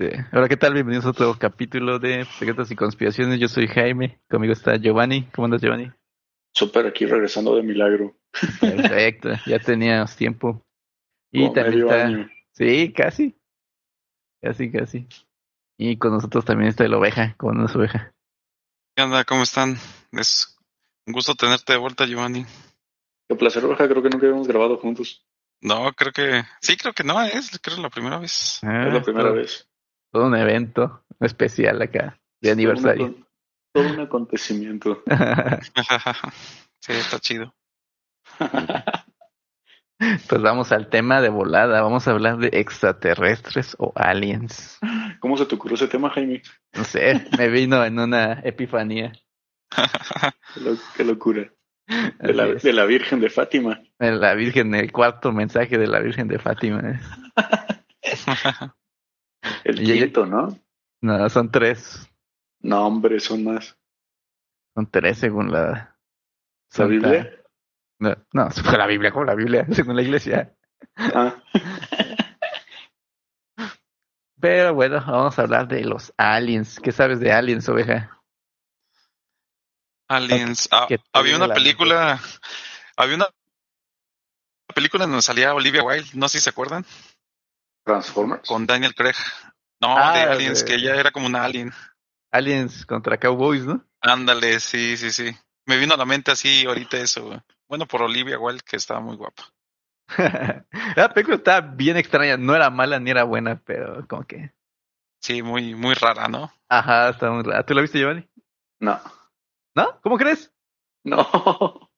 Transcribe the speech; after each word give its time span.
Este, 0.00 0.24
hola, 0.32 0.48
¿qué 0.48 0.56
tal? 0.56 0.72
Bienvenidos 0.72 1.04
a 1.04 1.10
otro 1.10 1.36
capítulo 1.38 1.98
de 1.98 2.24
Secretos 2.24 2.70
y 2.70 2.74
Conspiraciones. 2.74 3.38
Yo 3.38 3.48
soy 3.48 3.68
Jaime, 3.68 4.18
conmigo 4.30 4.54
está 4.54 4.76
Giovanni. 4.76 5.24
¿Cómo 5.34 5.44
andas, 5.44 5.60
Giovanni? 5.60 5.92
Súper 6.54 6.86
aquí 6.86 7.04
regresando 7.04 7.54
de 7.54 7.62
milagro. 7.62 8.16
Perfecto, 8.62 9.28
ya 9.46 9.58
teníamos 9.58 10.16
tiempo. 10.16 10.64
Y 11.30 11.40
Como 11.40 11.52
también 11.52 11.74
medio 11.74 11.90
está, 11.90 12.06
año. 12.06 12.30
sí, 12.52 12.92
casi, 12.94 13.36
casi, 14.42 14.72
casi. 14.72 15.06
Y 15.78 15.98
con 15.98 16.12
nosotros 16.12 16.46
también 16.46 16.70
está 16.70 16.88
la 16.88 16.96
oveja, 16.96 17.34
con 17.36 17.68
su 17.68 17.78
oveja. 17.78 18.14
¿Qué 18.96 19.02
onda? 19.02 19.24
¿Cómo 19.24 19.42
están? 19.42 19.76
Es 20.12 20.58
un 21.06 21.12
gusto 21.12 21.34
tenerte 21.34 21.74
de 21.74 21.78
vuelta, 21.78 22.06
Giovanni. 22.06 22.46
Qué 23.28 23.36
placer, 23.36 23.62
Roja. 23.62 23.86
Creo 23.86 24.02
que 24.02 24.08
nunca 24.08 24.24
habíamos 24.26 24.48
grabado 24.48 24.78
juntos. 24.78 25.26
No, 25.60 25.92
creo 25.92 26.12
que... 26.12 26.42
Sí, 26.62 26.78
creo 26.78 26.94
que 26.94 27.04
no, 27.04 27.20
es 27.20 27.58
creo 27.60 27.76
la 27.76 27.90
primera 27.90 28.18
vez. 28.18 28.60
Ah, 28.62 28.86
es 28.88 28.94
la 28.94 29.02
primera 29.02 29.30
vez. 29.30 29.69
Todo 30.12 30.26
un 30.26 30.36
evento 30.36 31.04
especial 31.20 31.80
acá, 31.82 32.18
de 32.40 32.50
aniversario. 32.50 33.06
Todo 33.06 33.16
un, 33.16 33.26
todo 33.72 33.94
un 33.94 34.00
acontecimiento. 34.00 35.02
sí, 36.80 36.92
está 36.92 37.18
chido. 37.20 37.54
pues 40.28 40.40
vamos 40.42 40.72
al 40.72 40.88
tema 40.88 41.20
de 41.20 41.28
volada. 41.28 41.82
Vamos 41.82 42.08
a 42.08 42.12
hablar 42.12 42.38
de 42.38 42.48
extraterrestres 42.52 43.76
o 43.78 43.92
aliens. 43.94 44.78
¿Cómo 45.20 45.36
se 45.36 45.46
te 45.46 45.54
ocurrió 45.54 45.74
ese 45.76 45.88
tema, 45.88 46.10
Jaime? 46.10 46.42
No 46.72 46.84
sé, 46.84 47.26
me 47.38 47.48
vino 47.48 47.84
en 47.84 47.98
una 47.98 48.40
epifanía. 48.44 49.12
Qué, 50.54 50.60
lo- 50.60 50.76
qué 50.96 51.04
locura. 51.04 51.52
De 52.20 52.34
la, 52.34 52.46
de 52.46 52.72
la 52.72 52.84
Virgen 52.84 53.20
de 53.20 53.30
Fátima. 53.30 53.80
La 53.98 54.34
Virgen, 54.34 54.74
el 54.76 54.92
cuarto 54.92 55.32
mensaje 55.32 55.76
de 55.76 55.88
la 55.88 55.98
Virgen 56.00 56.28
de 56.28 56.38
Fátima. 56.38 57.00
El 59.64 59.82
Y- 59.82 60.12
¿no? 60.12 60.58
No, 61.02 61.30
son 61.30 61.50
tres. 61.50 62.08
No, 62.60 62.86
hombre, 62.86 63.20
son 63.20 63.44
más. 63.44 63.76
Son 64.74 64.90
tres 64.90 65.18
según 65.18 65.50
la. 65.50 65.96
¿La 66.76 66.84
Biblia? 66.86 67.42
No, 67.98 68.14
no, 68.32 68.50
según 68.50 68.78
la 68.78 68.86
Biblia, 68.86 69.10
como 69.12 69.24
la 69.24 69.34
Biblia, 69.34 69.66
según 69.72 69.96
la 69.96 70.02
iglesia. 70.02 70.54
Ah, 70.96 71.42
Pero 74.40 74.74
bueno, 74.74 75.04
vamos 75.06 75.38
a 75.38 75.42
hablar 75.42 75.68
de 75.68 75.84
los 75.84 76.12
aliens. 76.16 76.80
¿Qué 76.80 76.92
sabes 76.92 77.20
de 77.20 77.30
aliens, 77.32 77.68
oveja? 77.68 78.18
Aliens. 80.08 80.68
Ah, 80.72 80.88
había 81.12 81.36
una 81.36 81.46
la 81.46 81.54
película... 81.54 82.18
Había 82.96 83.16
una 83.16 83.28
película 84.74 85.04
en 85.04 85.10
donde 85.10 85.22
salía 85.22 85.54
Olivia 85.54 85.82
Wilde, 85.82 86.10
no 86.14 86.28
sé 86.28 86.38
si 86.38 86.44
se 86.44 86.50
acuerdan, 86.50 86.84
Transformers. 87.90 88.48
con 88.48 88.66
Daniel 88.66 88.94
Craig. 88.94 89.14
No, 89.80 89.96
Ah, 89.96 90.12
de 90.14 90.22
Aliens, 90.22 90.60
de- 90.60 90.64
que 90.66 90.74
ella 90.74 90.94
era 90.96 91.10
como 91.10 91.26
una 91.26 91.44
alien. 91.44 91.72
Aliens 92.32 92.84
contra 92.86 93.18
cowboys, 93.18 93.64
¿no? 93.64 93.84
Ándale, 94.00 94.60
sí, 94.60 94.96
sí, 94.96 95.10
sí. 95.10 95.34
Me 95.66 95.76
vino 95.78 95.94
a 95.94 95.96
la 95.96 96.04
mente 96.04 96.30
así 96.30 96.64
ahorita 96.66 96.96
eso. 96.98 97.24
güey. 97.26 97.40
Bueno, 97.68 97.86
por 97.86 98.02
Olivia 98.02 98.38
Wilde, 98.38 98.62
que 98.64 98.76
estaba 98.76 99.00
muy 99.00 99.16
guapa. 99.16 99.44
la 100.96 101.12
película 101.14 101.36
estaba 101.36 101.60
bien 101.60 101.96
extraña. 101.96 102.36
No 102.36 102.54
era 102.54 102.68
mala 102.70 102.98
ni 103.00 103.10
era 103.10 103.24
buena, 103.24 103.60
pero 103.64 104.06
como 104.08 104.24
que. 104.24 104.52
Sí, 105.22 105.42
muy, 105.42 105.74
muy 105.74 105.94
rara, 105.94 106.28
¿no? 106.28 106.52
Ajá, 106.68 107.10
está 107.10 107.30
muy 107.30 107.42
rara. 107.42 107.64
¿Tú 107.64 107.74
la 107.74 107.82
viste, 107.82 107.98
Giovanni? 107.98 108.28
No. 108.80 108.98
¿No? 109.74 110.00
¿Cómo 110.02 110.16
crees? 110.18 110.52
No. 111.04 111.18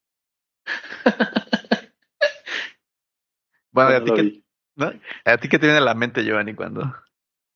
Bueno, 3.74 3.90
No 3.90 3.96
¿a 3.96 4.04
ti, 4.04 4.12
qué. 4.14 4.42
¿No? 4.76 4.92
¿a 5.24 5.36
ti 5.38 5.48
qué 5.48 5.58
te 5.58 5.66
viene 5.66 5.78
a 5.78 5.82
la 5.84 5.94
mente, 5.94 6.22
Giovanni, 6.24 6.54
cuando 6.54 6.82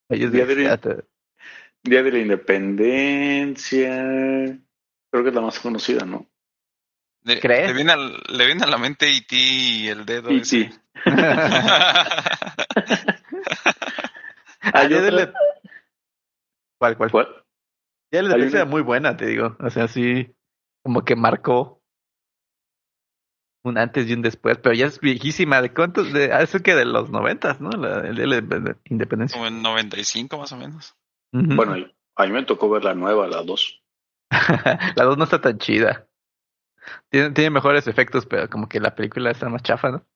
Día 0.09 0.29
de 0.29 0.45
de- 0.55 0.65
extrater- 0.65 1.07
Día 1.83 2.03
de 2.03 2.13
la 2.13 2.19
Independencia. 2.19 3.89
Creo 5.11 5.23
que 5.23 5.29
es 5.29 5.35
la 5.35 5.41
más 5.41 5.59
conocida, 5.61 6.05
¿no? 6.05 6.27
Le, 7.23 7.41
¿Crees? 7.41 7.69
Le 7.69 7.73
viene, 7.75 7.93
al- 7.93 8.21
le 8.29 8.47
viene 8.47 8.63
a 8.65 8.67
la 8.67 8.79
mente 8.79 9.09
E.T. 9.11 9.35
y 9.37 9.89
el 9.89 10.05
dedo 10.07 10.31
Y 10.31 10.39
ese. 10.39 10.45
sí. 10.45 10.71
Hay 14.73 14.89
Día 14.89 15.01
de 15.01 15.09
otra- 15.09 15.27
la- 15.27 15.33
¿Cuál, 16.79 16.97
cuál? 16.97 17.11
¿Cuál? 17.11 17.29
Ya 18.13 18.23
la 18.23 18.29
defensa 18.35 18.49
una- 18.57 18.59
era 18.63 18.71
muy 18.71 18.83
buena, 18.83 19.17
te 19.17 19.27
digo. 19.27 19.57
O 19.61 19.71
sea, 19.71 19.89
sí, 19.89 20.35
como 20.85 21.05
que 21.05 21.17
marcó 21.17 21.76
un 23.69 23.79
antes 23.79 24.09
y 24.09 24.13
un 24.13 24.23
después, 24.23 24.59
pero 24.59 24.75
ya 24.75 24.87
es 24.87 25.01
viejísima. 25.01 25.61
¿De 25.63 25.73
cuántos? 25.73 26.13
De, 26.13 26.33
ah, 26.33 26.43
eso 26.43 26.61
que 26.61 26.75
de 26.75 26.85
los 26.85 27.11
noventas, 27.11 27.61
¿no? 27.61 27.71
La, 27.71 28.07
el 28.07 28.17
día 28.17 28.27
de 28.27 28.61
la 28.61 28.77
independencia. 28.85 29.37
Como 29.37 29.49
en 29.49 29.63
95 29.63 30.39
más 30.39 30.53
o 30.53 30.57
menos. 30.57 30.95
Bueno, 31.33 31.75
a 32.17 32.27
mí 32.27 32.33
me 32.33 32.45
tocó 32.45 32.71
ver 32.71 32.85
la 32.85 32.95
nueva, 32.95 33.27
la 33.27 33.43
dos. 33.43 33.83
la 34.31 35.05
dos 35.05 35.19
no 35.19 35.25
está 35.25 35.41
tan 35.41 35.59
chida. 35.59 36.07
Tiene, 37.11 37.31
tiene 37.31 37.51
mejores 37.51 37.87
efectos, 37.89 38.27
pero 38.27 38.49
como 38.49 38.69
que 38.69 38.81
la 38.81 38.95
película 38.95 39.31
está 39.31 39.49
más 39.49 39.63
chafa, 39.63 39.91
¿no? 39.91 40.07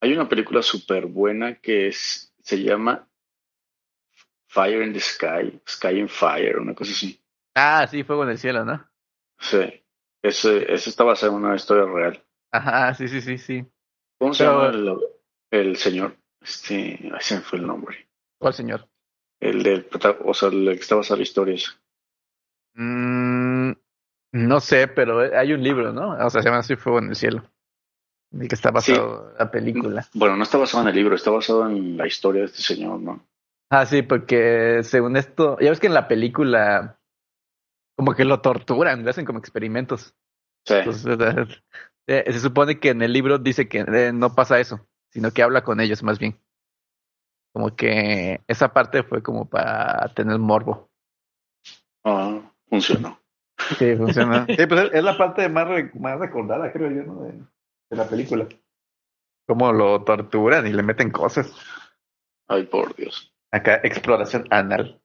Hay 0.00 0.12
una 0.12 0.28
película 0.28 0.62
súper 0.62 1.06
buena 1.06 1.56
que 1.56 1.88
es, 1.88 2.32
se 2.42 2.62
llama 2.62 3.06
Fire 4.46 4.82
in 4.82 4.92
the 4.92 5.00
Sky, 5.00 5.60
Sky 5.68 5.98
in 5.98 6.08
Fire, 6.08 6.58
una 6.58 6.74
cosa 6.74 6.92
así. 6.92 7.20
Ah, 7.54 7.86
sí, 7.90 8.04
Fuego 8.04 8.24
en 8.24 8.30
el 8.30 8.38
Cielo, 8.38 8.64
¿no? 8.64 8.88
Sí, 9.38 9.84
ese, 10.22 10.72
ese 10.72 10.90
está 10.90 11.04
basado 11.04 11.32
en 11.32 11.44
una 11.44 11.56
historia 11.56 11.84
real. 11.84 12.24
Ajá, 12.52 12.94
sí, 12.94 13.08
sí, 13.08 13.20
sí, 13.20 13.38
sí. 13.38 13.64
¿Cómo 14.18 14.34
se 14.34 14.44
Pero- 14.44 14.70
llama 14.72 14.98
el, 15.50 15.68
el 15.68 15.76
señor? 15.76 16.16
Este, 16.40 16.98
ay, 17.12 17.20
se 17.20 17.36
me 17.36 17.40
fue 17.42 17.58
el 17.58 17.66
nombre. 17.66 18.08
¿Cuál 18.38 18.54
señor? 18.54 18.88
El 19.40 19.62
del, 19.62 19.88
o 20.24 20.34
sea, 20.34 20.48
el 20.48 20.64
que 20.66 20.72
está 20.80 20.96
basado 20.96 21.14
en 21.16 21.20
la 21.20 21.22
historia. 21.22 21.54
esa. 21.54 21.72
Mm, 22.74 23.72
no 24.32 24.60
sé, 24.60 24.88
pero 24.88 25.20
hay 25.36 25.52
un 25.52 25.62
libro, 25.62 25.92
¿no? 25.92 26.12
O 26.24 26.30
sea, 26.30 26.42
se 26.42 26.48
llama 26.48 26.58
así 26.60 26.76
Fuego 26.76 26.98
en 26.98 27.08
el 27.10 27.16
Cielo. 27.16 27.42
El 28.32 28.48
que 28.48 28.54
está 28.54 28.70
basado 28.70 29.30
en 29.32 29.38
la 29.38 29.50
película. 29.50 30.06
Bueno, 30.14 30.36
no 30.36 30.44
está 30.44 30.56
basado 30.58 30.82
en 30.84 30.90
el 30.90 30.94
libro, 30.94 31.14
está 31.16 31.30
basado 31.30 31.68
en 31.68 31.96
la 31.96 32.06
historia 32.06 32.42
de 32.42 32.46
este 32.46 32.62
señor, 32.62 33.00
¿no? 33.00 33.26
Ah, 33.70 33.86
sí, 33.86 34.02
porque 34.02 34.82
según 34.82 35.16
esto, 35.16 35.56
ya 35.60 35.70
ves 35.70 35.80
que 35.80 35.86
en 35.88 35.94
la 35.94 36.06
película 36.08 37.00
como 37.96 38.14
que 38.14 38.24
lo 38.24 38.40
torturan, 38.40 39.04
le 39.04 39.10
hacen 39.10 39.24
como 39.26 39.38
experimentos. 39.40 40.14
Sí, 40.64 40.74
Entonces, 40.74 41.06
eh, 42.10 42.32
se 42.32 42.40
supone 42.40 42.78
que 42.80 42.90
en 42.90 43.02
el 43.02 43.12
libro 43.12 43.38
dice 43.38 43.68
que 43.68 43.80
eh, 43.80 44.12
no 44.12 44.34
pasa 44.34 44.58
eso, 44.60 44.86
sino 45.10 45.30
que 45.32 45.42
habla 45.42 45.62
con 45.62 45.80
ellos 45.80 46.02
más 46.02 46.18
bien. 46.18 46.38
Como 47.52 47.74
que 47.74 48.40
esa 48.46 48.72
parte 48.72 49.02
fue 49.02 49.22
como 49.22 49.48
para 49.48 50.12
tener 50.14 50.38
morbo. 50.38 50.90
ah, 52.04 52.40
funcionó. 52.68 53.18
Sí, 53.78 53.94
funciona. 53.96 54.46
Sí, 54.48 54.66
pues 54.66 54.80
es- 54.86 54.94
es 54.94 55.04
la 55.04 55.16
parte 55.18 55.48
más, 55.48 55.68
re- 55.68 55.90
más 55.94 56.18
recordada, 56.18 56.72
creo 56.72 56.90
yo, 56.90 57.02
¿no? 57.04 57.22
De, 57.24 57.32
de 57.32 57.96
la 57.96 58.08
película. 58.08 58.46
Cómo 59.46 59.72
lo 59.72 60.02
torturan 60.04 60.66
y 60.66 60.72
le 60.72 60.82
meten 60.82 61.10
cosas. 61.10 61.52
Ay, 62.48 62.64
por 62.66 62.94
Dios. 62.96 63.32
Acá, 63.52 63.80
exploración 63.82 64.46
anal. 64.50 65.00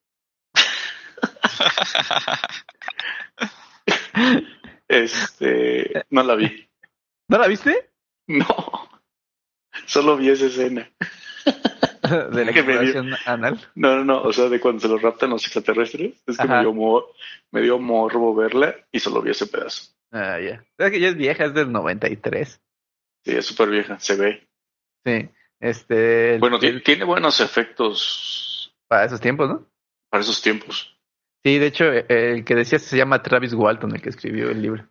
Este, 4.87 6.05
no 6.09 6.23
la 6.23 6.35
vi. 6.35 6.67
¿No 7.27 7.37
la 7.37 7.47
viste? 7.47 7.89
No, 8.27 8.45
solo 9.85 10.17
vi 10.17 10.29
esa 10.29 10.45
escena. 10.45 10.89
De 12.31 12.45
la 12.45 12.51
exploración 12.51 13.13
anal. 13.25 13.59
No, 13.73 13.95
no, 13.97 14.05
no, 14.05 14.21
o 14.21 14.31
sea, 14.31 14.47
de 14.47 14.59
cuando 14.59 14.79
se 14.81 14.87
los 14.87 15.01
raptan 15.01 15.31
los 15.31 15.43
extraterrestres, 15.43 16.21
es 16.27 16.37
que 16.37 16.47
me 16.47 16.59
dio, 16.59 16.71
mor- 16.73 17.07
me 17.51 17.61
dio 17.61 17.79
morbo 17.79 18.35
verla 18.35 18.75
y 18.91 18.99
solo 18.99 19.22
vi 19.23 19.31
ese 19.31 19.47
pedazo. 19.47 19.91
Ah, 20.11 20.39
ya. 20.39 20.63
Es 20.77 20.91
que 20.91 20.99
ya 20.99 21.07
es 21.09 21.16
vieja, 21.17 21.45
es 21.45 21.53
del 21.55 21.72
93. 21.72 22.61
Sí, 23.25 23.31
es 23.31 23.45
súper 23.45 23.69
vieja, 23.69 23.99
se 23.99 24.16
ve. 24.17 24.47
Sí. 25.03 25.29
Este. 25.59 26.37
Bueno, 26.37 26.59
el- 26.61 26.83
tiene 26.83 27.05
buenos 27.05 27.39
efectos 27.41 28.75
para 28.87 29.05
esos 29.05 29.19
tiempos, 29.19 29.49
¿no? 29.49 29.66
para 30.11 30.21
esos 30.21 30.41
tiempos. 30.43 30.95
Sí, 31.43 31.57
de 31.57 31.66
hecho, 31.67 31.85
eh, 31.91 32.05
el 32.07 32.45
que 32.45 32.53
decías 32.55 32.83
se 32.83 32.97
llama 32.97 33.21
Travis 33.23 33.53
Walton, 33.53 33.95
el 33.95 34.01
que 34.01 34.09
escribió 34.09 34.49
el 34.51 34.61
libro. 34.61 34.87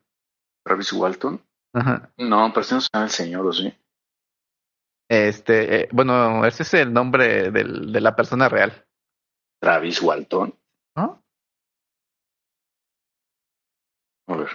Travis 0.64 0.92
Walton. 0.92 1.40
Ajá. 1.74 2.10
No, 2.16 2.50
pero 2.50 2.60
este 2.62 2.74
no 2.76 2.80
se 2.80 2.88
llama 2.92 3.04
el 3.04 3.10
señor, 3.10 3.46
¿o 3.46 3.52
sí? 3.52 3.74
Este, 5.08 5.82
eh, 5.82 5.88
bueno, 5.92 6.44
ese 6.46 6.62
es 6.62 6.74
el 6.74 6.92
nombre 6.92 7.50
del, 7.50 7.92
de 7.92 8.00
la 8.00 8.16
persona 8.16 8.48
real. 8.48 8.86
Travis 9.60 10.00
Walton. 10.00 10.54
¿No? 10.96 11.22
A 14.26 14.36
ver. 14.36 14.48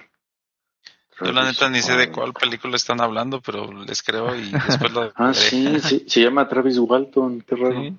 Yo 1.22 1.32
la 1.34 1.44
neta 1.44 1.70
ni 1.70 1.82
sé 1.82 1.98
de 1.98 2.12
cuál 2.12 2.34
película 2.34 2.78
están 2.78 3.02
hablando, 3.02 3.42
pero 3.42 3.72
les 3.74 4.02
creo 4.02 4.34
y 4.36 4.52
después 4.52 4.92
lo 4.94 5.12
Ah, 5.16 5.34
sí, 5.34 5.80
sí, 5.82 6.06
se 6.08 6.22
llama 6.22 6.48
Travis 6.48 6.78
Walton, 6.80 7.42
qué 7.42 7.56
raro. 7.56 7.82
Sí. 7.82 7.98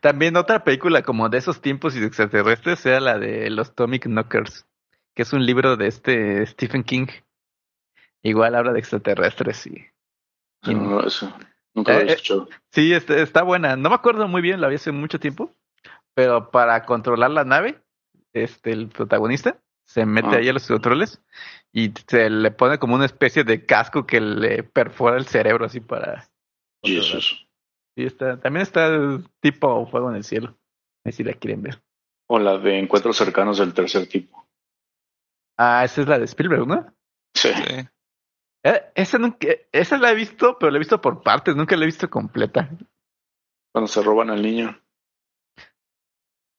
También 0.00 0.36
otra 0.36 0.62
película 0.62 1.02
como 1.02 1.28
de 1.28 1.38
esos 1.38 1.60
tiempos 1.60 1.96
y 1.96 2.00
de 2.00 2.06
extraterrestres 2.06 2.84
era 2.84 3.00
la 3.00 3.18
de 3.18 3.48
los 3.50 3.70
Atomic 3.70 4.04
Knockers, 4.04 4.66
que 5.14 5.22
es 5.22 5.32
un 5.32 5.44
libro 5.46 5.76
de 5.76 5.86
este 5.86 6.46
Stephen 6.46 6.84
King. 6.84 7.06
Igual 8.24 8.54
habla 8.54 8.72
de 8.72 8.78
extraterrestres 8.80 9.66
y 9.66 9.86
No, 10.64 10.72
no, 10.72 11.00
eso, 11.06 11.32
nunca 11.74 11.92
lo 11.92 11.98
Eh, 11.98 12.00
había 12.02 12.12
eh. 12.12 12.16
escuchado. 12.16 12.48
sí, 12.72 12.92
este, 12.92 13.20
está 13.22 13.42
buena. 13.42 13.76
No 13.76 13.90
me 13.90 13.94
acuerdo 13.94 14.26
muy 14.28 14.40
bien, 14.42 14.60
la 14.60 14.68
vi 14.68 14.76
hace 14.76 14.92
mucho 14.92 15.20
tiempo, 15.20 15.54
pero 16.14 16.50
para 16.50 16.84
controlar 16.84 17.30
la 17.30 17.44
nave, 17.44 17.82
este, 18.32 18.72
el 18.72 18.88
protagonista 18.88 19.58
se 19.86 20.06
mete 20.06 20.28
Ah. 20.28 20.36
ahí 20.38 20.48
a 20.48 20.52
los 20.54 20.66
controles 20.66 21.22
y 21.72 21.92
se 22.08 22.30
le 22.30 22.50
pone 22.50 22.78
como 22.78 22.94
una 22.94 23.04
especie 23.04 23.44
de 23.44 23.66
casco 23.66 24.06
que 24.06 24.20
le 24.20 24.62
perfora 24.62 25.16
el 25.18 25.26
cerebro 25.26 25.66
así 25.66 25.80
para... 25.80 26.26
Jesús. 26.82 27.46
Sí, 27.96 28.04
está, 28.06 28.40
también 28.40 28.62
está 28.62 28.90
tipo 29.40 29.86
Fuego 29.86 30.10
en 30.10 30.16
el 30.16 30.24
Cielo. 30.24 30.56
Ahí 31.04 31.12
si 31.12 31.22
la 31.22 31.34
quieren 31.34 31.62
ver. 31.62 31.82
O 32.26 32.38
la 32.38 32.56
de 32.58 32.78
encuentros 32.78 33.16
cercanos 33.18 33.58
del 33.58 33.74
tercer 33.74 34.08
tipo. 34.08 34.46
Ah, 35.58 35.84
esa 35.84 36.00
es 36.00 36.08
la 36.08 36.18
de 36.18 36.24
Spielberg, 36.24 36.66
¿no? 36.66 36.92
Sí. 37.36 37.50
Sí. 37.52 37.88
Eh, 38.64 38.80
esa, 38.94 39.18
nunca, 39.18 39.46
esa 39.72 39.98
la 39.98 40.10
he 40.10 40.14
visto, 40.14 40.56
pero 40.58 40.70
la 40.72 40.78
he 40.78 40.80
visto 40.80 41.00
por 41.00 41.22
partes, 41.22 41.54
nunca 41.54 41.76
la 41.76 41.82
he 41.84 41.86
visto 41.86 42.08
completa. 42.08 42.70
Cuando 43.72 43.88
se 43.88 44.02
roban 44.02 44.30
al 44.30 44.42
niño. 44.42 44.78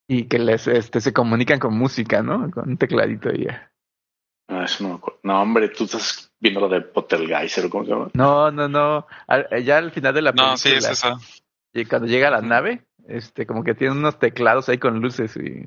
Y 0.08 0.26
que 0.28 0.38
les 0.38 0.68
este, 0.68 1.02
se 1.02 1.14
comunican 1.14 1.60
con 1.60 1.76
música, 1.76 2.22
¿no? 2.22 2.52
Con 2.52 2.70
un 2.70 2.78
tecladito 2.78 3.32
y 3.34 3.46
ya. 3.46 3.72
Ah, 4.48 4.66
eso 4.66 4.84
no 4.84 4.90
me 4.90 4.96
acuerdo. 4.98 5.20
No, 5.24 5.42
hombre, 5.42 5.70
tú 5.70 5.86
estás 5.86 6.32
viendo 6.40 6.60
lo 6.60 6.70
de 6.70 6.82
Pottergeiser, 6.82 7.70
¿cómo 7.70 7.86
se 7.86 7.90
llama? 7.92 8.12
No, 8.14 8.52
no, 8.52 8.70
no. 8.70 9.08
Al- 9.26 9.48
eh, 9.50 9.64
ya 9.64 9.78
al 9.80 9.92
final 9.92 10.14
de 10.14 10.22
la 10.22 10.32
película, 10.32 10.52
No, 10.52 10.58
sí, 10.58 10.70
es 10.74 10.88
esa. 10.88 11.16
y 11.74 11.86
cuando 11.86 12.08
llega 12.08 12.28
a 12.28 12.32
la 12.32 12.42
nave, 12.42 12.86
este, 13.08 13.48
como 13.48 13.64
que 13.64 13.74
tiene 13.74 13.96
unos 13.96 14.20
teclados 14.20 14.70
ahí 14.70 14.78
con 14.78 15.00
luces 15.02 15.36
y 15.38 15.66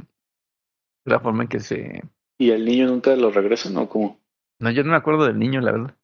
la 1.04 1.18
forma 1.18 1.42
en 1.42 1.48
que 1.48 1.58
se... 1.58 2.04
¿Y 2.38 2.50
el 2.50 2.64
niño 2.64 2.86
nunca 2.86 3.16
lo 3.16 3.32
regresa? 3.32 3.68
No, 3.70 3.88
¿cómo? 3.88 4.20
No, 4.60 4.70
yo 4.70 4.84
no 4.84 4.92
me 4.92 4.96
acuerdo 4.96 5.26
del 5.26 5.40
niño, 5.40 5.60
la 5.60 5.72
verdad. 5.72 5.94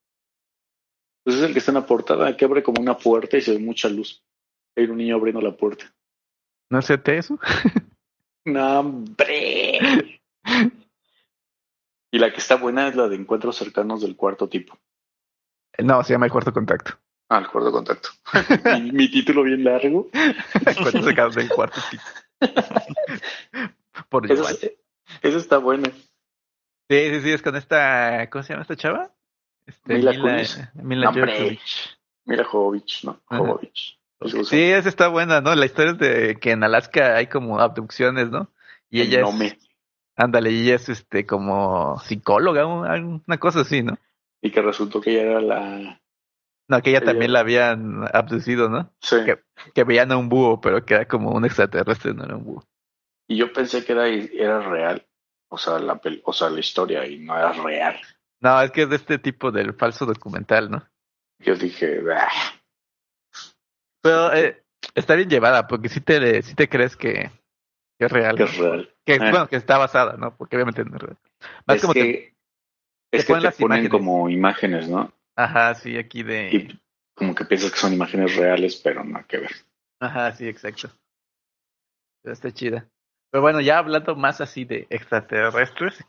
Pues 1.25 1.37
es 1.37 1.43
el 1.43 1.53
que 1.53 1.59
está 1.59 1.71
en 1.71 1.75
la 1.75 1.85
portada, 1.85 2.37
que 2.37 2.45
abre 2.45 2.63
como 2.63 2.79
una 2.81 2.97
puerta 2.97 3.35
y 3.35 3.41
se 3.41 3.51
ve 3.51 3.59
mucha 3.59 3.89
luz. 3.89 4.23
Hay 4.77 4.85
un 4.85 4.97
niño 4.97 5.15
abriendo 5.15 5.41
la 5.41 5.57
puerta. 5.57 5.91
¿No 6.69 6.79
te 6.81 7.17
eso? 7.17 7.39
¡No, 8.45 8.79
hombre! 8.79 10.21
y 12.11 12.19
la 12.19 12.31
que 12.31 12.37
está 12.37 12.55
buena 12.55 12.87
es 12.87 12.95
la 12.95 13.07
de 13.09 13.15
encuentros 13.15 13.57
cercanos 13.57 14.01
del 14.01 14.15
cuarto 14.15 14.47
tipo. 14.47 14.77
No, 15.79 16.03
se 16.03 16.13
llama 16.13 16.27
El 16.27 16.31
Cuarto 16.31 16.53
Contacto. 16.53 16.93
Ah, 17.27 17.39
el 17.39 17.47
cuarto 17.47 17.71
contacto. 17.71 18.09
mi, 18.79 18.91
mi 18.91 19.09
título 19.09 19.41
bien 19.41 19.63
largo. 19.63 20.09
Se 20.91 21.09
acaba 21.09 21.33
del 21.33 21.49
cuarto 21.49 21.81
tipo. 21.89 22.03
Por 24.09 24.25
Esa, 24.25 24.35
Giovanni. 24.35 24.57
es- 24.61 24.71
esa 25.23 25.37
está 25.37 25.57
buena. 25.57 25.89
Sí, 26.87 27.09
sí, 27.09 27.21
sí, 27.21 27.31
es 27.31 27.41
con 27.41 27.55
esta... 27.55 28.29
¿Cómo 28.29 28.43
se 28.43 28.53
llama 28.53 28.61
esta 28.61 28.75
chava? 28.75 29.14
Este, 29.65 29.95
Mila 29.95 30.11
Mila, 30.11 30.21
Kunis. 30.21 30.59
Mila. 30.75 31.11
Jovovich. 31.11 31.97
Mira 32.25 32.43
Jovovich, 32.43 33.03
¿no? 33.03 33.21
Jovovich. 33.25 33.99
Sí, 34.45 34.61
esa 34.71 34.89
está 34.89 35.07
buena, 35.09 35.41
¿no? 35.41 35.53
La 35.55 35.65
historia 35.65 35.91
es 35.91 35.97
de 35.99 36.35
que 36.39 36.51
en 36.51 36.63
Alaska 36.63 37.15
hay 37.17 37.27
como 37.27 37.59
abducciones, 37.59 38.29
¿no? 38.29 38.49
Y 38.89 39.01
ella 39.01 39.21
no 39.21 39.29
es, 39.29 39.35
me. 39.35 39.57
ándale, 40.15 40.51
y 40.51 40.61
ella 40.63 40.75
es 40.75 40.89
este 40.89 41.25
como 41.25 41.99
psicóloga, 41.99 42.65
una 42.65 43.37
cosa 43.39 43.61
así, 43.61 43.83
¿no? 43.83 43.97
Y 44.41 44.51
que 44.51 44.61
resultó 44.61 45.01
que 45.01 45.11
ella 45.11 45.31
era 45.31 45.41
la. 45.41 46.01
No, 46.67 46.81
que 46.81 46.89
ella 46.91 46.99
Ella- 46.99 47.05
también 47.11 47.33
la 47.33 47.41
habían 47.41 48.05
abducido, 48.13 48.69
¿no? 48.69 48.91
Sí. 49.01 49.17
¿Qué? 49.25 49.39
Que 49.73 49.83
veían 49.83 50.11
a 50.11 50.17
un 50.17 50.29
búho, 50.29 50.61
pero 50.61 50.83
que 50.85 50.95
era 50.95 51.07
como 51.07 51.31
un 51.31 51.45
extraterrestre, 51.45 52.13
no 52.13 52.23
era 52.23 52.35
un 52.37 52.43
búho. 52.45 52.63
Y 53.27 53.37
yo 53.37 53.51
pensé 53.53 53.83
que 53.85 53.91
era, 53.93 54.07
era 54.07 54.61
real. 54.61 55.05
O 55.49 55.57
sea, 55.57 55.77
la 55.79 55.99
o 56.23 56.33
sea, 56.33 56.49
la 56.49 56.59
historia 56.59 57.05
y 57.05 57.19
no 57.19 57.37
era 57.37 57.51
real. 57.53 57.95
No, 58.41 58.61
es 58.61 58.71
que 58.71 58.83
es 58.83 58.89
de 58.89 58.95
este 58.97 59.17
tipo 59.17 59.51
del 59.51 59.73
falso 59.73 60.05
documental, 60.05 60.69
¿no? 60.69 60.87
Yo 61.39 61.55
dije, 61.55 61.99
"Ah". 62.15 62.29
Pero 64.01 64.33
eh, 64.33 64.63
está 64.93 65.15
bien 65.15 65.29
llevada, 65.29 65.67
porque 65.67 65.89
sí 65.89 66.01
te, 66.01 66.41
sí 66.43 66.53
te 66.55 66.69
crees 66.69 66.95
que, 66.95 67.31
que 67.97 68.05
es 68.05 68.11
real. 68.11 68.35
que 68.35 68.43
¿no? 68.43 68.49
es 68.49 68.57
real. 68.57 68.93
Que, 69.05 69.13
Ah. 69.15 69.29
Bueno, 69.31 69.47
que 69.47 69.55
está 69.55 69.77
basada, 69.77 70.17
¿no? 70.17 70.35
Porque 70.35 70.55
obviamente 70.55 70.83
no 70.85 70.95
es 70.95 71.01
real. 71.01 71.17
Más 71.65 71.77
es 71.77 71.81
como 71.81 71.93
te- 71.93 72.01
que, 72.01 72.35
es 73.11 73.21
te 73.21 73.25
que 73.25 73.25
ponen 73.27 73.41
te 73.41 73.45
las 73.47 73.55
ponen 73.55 73.77
imágenes. 73.79 73.91
como 73.91 74.29
imágenes, 74.29 74.89
¿no? 74.89 75.11
Ajá, 75.37 75.75
sí, 75.75 75.97
aquí 75.97 76.23
de... 76.23 76.49
Y 76.51 76.79
como 77.15 77.33
que 77.35 77.45
piensas 77.45 77.71
que 77.71 77.77
son 77.77 77.93
imágenes 77.93 78.35
reales, 78.35 78.75
pero 78.83 79.03
nada 79.03 79.25
que 79.27 79.39
ver. 79.39 79.51
Ajá, 79.99 80.31
sí, 80.33 80.47
exacto. 80.47 80.89
Pero 82.23 82.33
está 82.33 82.51
chida. 82.51 82.87
Pero 83.31 83.41
bueno, 83.41 83.59
ya 83.61 83.77
hablando 83.79 84.15
más 84.15 84.39
así 84.41 84.65
de 84.65 84.87
extraterrestres 84.89 86.03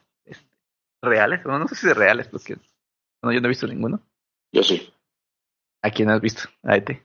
reales, 1.01 1.43
bueno, 1.43 1.59
no 1.59 1.67
sé 1.67 1.75
si 1.75 1.87
de 1.87 1.93
reales, 1.93 2.27
porque 2.27 2.57
no, 3.21 3.31
yo 3.31 3.39
no 3.41 3.47
he 3.47 3.49
visto 3.49 3.67
ninguno. 3.67 4.01
Yo 4.51 4.63
sí, 4.63 4.91
¿A 5.83 5.89
quién 5.91 6.09
has 6.09 6.19
visto? 6.21 6.49
A 6.63 6.75
ET. 6.77 7.03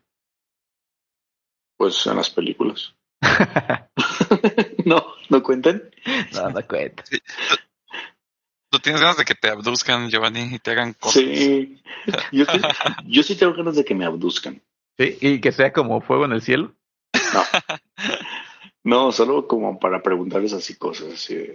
pues 1.77 2.07
en 2.07 2.17
las 2.17 2.31
películas. 2.31 2.95
no, 4.85 5.05
no 5.29 5.43
cuentan. 5.43 5.83
no, 6.33 6.51
no 6.51 6.67
cuenta. 6.67 7.05
¿Tú 8.71 8.79
tienes 8.79 9.01
ganas 9.03 9.19
de 9.19 9.25
que 9.25 9.35
te 9.35 9.49
abduzcan, 9.49 10.09
Giovanni, 10.09 10.55
y 10.55 10.59
te 10.59 10.71
hagan 10.71 10.95
cosas? 10.95 11.23
Sí, 11.23 11.83
yo, 12.33 12.45
sí- 12.47 12.61
yo 13.07 13.23
sí 13.23 13.37
tengo 13.37 13.53
ganas 13.55 13.77
de 13.77 13.85
que 13.85 13.95
me 13.95 14.05
abduzcan. 14.07 14.63
Sí, 14.99 15.19
y 15.21 15.41
que 15.41 15.53
sea 15.53 15.73
como 15.73 16.01
fuego 16.01 16.25
en 16.25 16.33
el 16.33 16.43
cielo. 16.43 16.75
No, 18.85 19.13
solo 19.13 19.47
como 19.47 19.79
para 19.79 20.03
preguntarles 20.03 20.53
así 20.53 20.77
cosas, 20.77 21.13
así 21.15 21.35
de, 21.35 21.55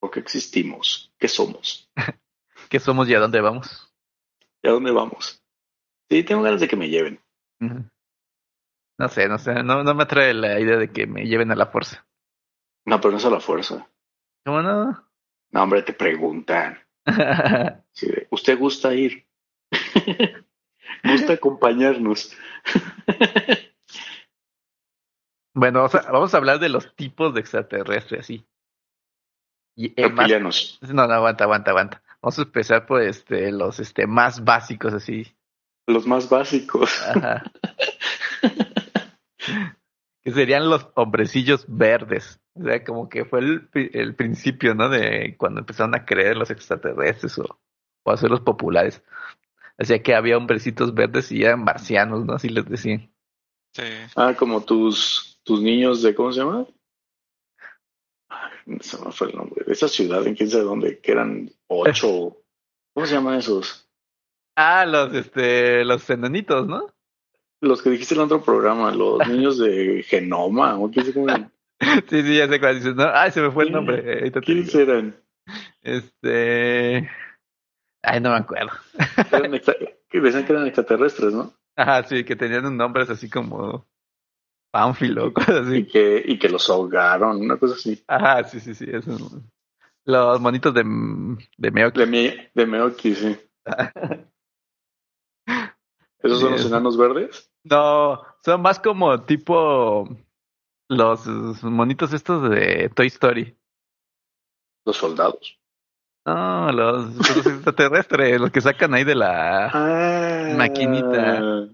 ¿por 0.00 0.10
qué 0.10 0.20
existimos? 0.20 1.12
¿Qué 1.18 1.28
somos? 1.28 1.90
¿Qué 2.68 2.80
somos 2.80 3.08
y 3.08 3.14
a 3.14 3.20
dónde 3.20 3.40
vamos? 3.40 3.92
¿Y 4.62 4.68
a 4.68 4.72
dónde 4.72 4.90
vamos? 4.90 5.42
Sí, 6.10 6.22
tengo 6.24 6.42
ganas 6.42 6.60
de 6.60 6.68
que 6.68 6.76
me 6.76 6.88
lleven. 6.88 7.20
No 7.60 9.08
sé, 9.08 9.28
no 9.28 9.38
sé, 9.38 9.62
no, 9.62 9.84
no 9.84 9.94
me 9.94 10.02
atrae 10.02 10.34
la 10.34 10.58
idea 10.58 10.76
de 10.76 10.90
que 10.90 11.06
me 11.06 11.24
lleven 11.24 11.52
a 11.52 11.56
la 11.56 11.66
fuerza. 11.66 12.06
No, 12.84 13.00
pero 13.00 13.12
no 13.12 13.18
es 13.18 13.24
a 13.24 13.30
la 13.30 13.40
fuerza. 13.40 13.88
¿Cómo 14.44 14.62
no? 14.62 15.08
No, 15.50 15.62
hombre, 15.62 15.82
te 15.82 15.92
preguntan. 15.92 16.78
¿Usted 18.30 18.58
gusta 18.58 18.94
ir? 18.94 19.26
¿Gusta 21.04 21.34
acompañarnos? 21.34 22.36
bueno, 25.54 25.80
vamos 25.80 25.94
a, 25.94 26.10
vamos 26.10 26.34
a 26.34 26.36
hablar 26.36 26.58
de 26.58 26.68
los 26.68 26.94
tipos 26.96 27.34
de 27.34 27.40
extraterrestres, 27.40 28.20
así. 28.20 28.46
Y 29.80 29.92
eh, 29.94 30.08
más. 30.08 30.28
No, 30.82 31.06
no, 31.06 31.14
aguanta, 31.14 31.44
aguanta, 31.44 31.70
aguanta. 31.70 32.02
Vamos 32.20 32.36
a 32.36 32.42
empezar 32.42 32.84
por 32.84 33.00
este, 33.00 33.52
los 33.52 33.78
este, 33.78 34.08
más 34.08 34.42
básicos, 34.42 34.92
así. 34.92 35.24
Los 35.86 36.04
más 36.04 36.28
básicos. 36.28 36.90
Ajá. 37.06 37.44
que 40.24 40.32
serían 40.32 40.68
los 40.68 40.88
hombrecillos 40.94 41.64
verdes. 41.68 42.40
O 42.54 42.64
sea, 42.64 42.82
como 42.84 43.08
que 43.08 43.24
fue 43.24 43.38
el, 43.38 43.68
pri- 43.68 43.90
el 43.94 44.16
principio, 44.16 44.74
¿no? 44.74 44.88
De 44.88 45.36
cuando 45.38 45.60
empezaron 45.60 45.94
a 45.94 46.04
creer 46.04 46.36
los 46.36 46.50
extraterrestres 46.50 47.38
o, 47.38 47.60
o 48.02 48.10
a 48.10 48.14
hacerlos 48.14 48.40
populares. 48.40 49.00
O 49.78 49.84
sea, 49.84 50.02
que 50.02 50.16
había 50.16 50.36
hombrecitos 50.36 50.92
verdes 50.92 51.30
y 51.30 51.44
eran 51.44 51.62
marcianos, 51.62 52.24
¿no? 52.24 52.32
Así 52.34 52.48
les 52.48 52.64
decían. 52.68 53.12
Sí. 53.74 53.84
Ah, 54.16 54.34
como 54.36 54.60
tus, 54.64 55.38
tus 55.44 55.62
niños 55.62 56.02
de, 56.02 56.16
¿cómo 56.16 56.32
se 56.32 56.40
llama? 56.40 56.66
Se 58.80 59.02
me 59.04 59.12
fue 59.12 59.28
el 59.30 59.36
nombre. 59.36 59.64
De 59.66 59.72
esa 59.72 59.88
ciudad, 59.88 60.26
en 60.26 60.34
quién 60.34 60.50
sabe 60.50 60.64
dónde, 60.64 60.98
que 61.00 61.12
eran 61.12 61.50
ocho. 61.68 62.36
¿Cómo 62.94 63.06
se 63.06 63.14
llaman 63.14 63.38
esos? 63.38 63.88
Ah, 64.56 64.84
los, 64.86 65.14
este, 65.14 65.84
los 65.84 66.08
enanitos, 66.10 66.66
¿no? 66.66 66.92
Los 67.60 67.82
que 67.82 67.90
dijiste 67.90 68.14
en 68.14 68.20
el 68.20 68.26
otro 68.26 68.42
programa, 68.42 68.92
los 68.92 69.18
niños 69.28 69.58
de 69.58 70.02
Genoma, 70.06 70.78
o 70.78 70.90
quién 70.90 71.04
sabe 71.04 71.14
cómo 71.14 71.28
eran. 71.28 71.52
Sí, 72.10 72.22
sí, 72.22 72.36
ya 72.36 72.48
sé 72.48 72.58
cuál 72.58 72.74
dices. 72.74 72.96
No, 72.96 73.08
ay, 73.12 73.30
se 73.30 73.40
me 73.40 73.52
fue 73.52 73.64
el 73.64 73.72
nombre. 73.72 74.26
eh, 74.26 74.32
¿Quiénes 74.44 74.74
eran? 74.74 75.14
Este. 75.80 77.08
Ay, 78.02 78.20
no 78.20 78.30
me 78.30 78.36
acuerdo. 78.36 78.72
Eran 79.30 79.60
que 80.10 80.20
decían 80.20 80.44
que 80.44 80.52
eran 80.52 80.66
extraterrestres, 80.66 81.32
¿no? 81.32 81.52
Ajá, 81.76 82.02
sí, 82.02 82.24
que 82.24 82.34
tenían 82.34 82.66
un 82.66 82.76
nombre 82.76 83.04
así 83.08 83.30
como 83.30 83.86
Pánfilo, 84.70 85.32
cosas 85.34 85.66
Y 85.68 85.68
así. 85.68 85.86
que, 85.86 86.22
y 86.26 86.38
que 86.38 86.48
los 86.48 86.68
ahogaron, 86.70 87.40
una 87.40 87.56
cosa 87.56 87.74
así. 87.74 88.02
Ajá, 88.06 88.44
sí, 88.44 88.60
sí, 88.60 88.74
sí. 88.74 88.86
Eso. 88.90 89.16
Los 90.04 90.40
monitos 90.40 90.72
de, 90.74 90.82
de 91.56 91.70
Meoki. 91.70 92.00
De, 92.00 92.06
mi, 92.06 92.34
de 92.54 92.66
Meoki, 92.66 93.14
sí. 93.14 93.36
¿Esos 96.20 96.40
son 96.40 96.52
los 96.52 96.64
enanos 96.66 96.96
verdes? 96.96 97.50
No, 97.64 98.22
son 98.44 98.62
más 98.62 98.80
como 98.80 99.22
tipo 99.24 100.08
los 100.88 101.26
monitos 101.62 102.12
estos 102.12 102.50
de 102.50 102.90
Toy 102.94 103.06
Story. 103.08 103.56
Los 104.84 104.96
soldados. 104.96 105.58
No, 106.26 106.72
los, 106.72 107.14
los 107.14 107.46
extraterrestres, 107.46 108.40
los 108.40 108.50
que 108.50 108.60
sacan 108.60 108.94
ahí 108.94 109.04
de 109.04 109.14
la... 109.14 109.70
Ah, 109.72 110.54
Maquinita. 110.56 111.68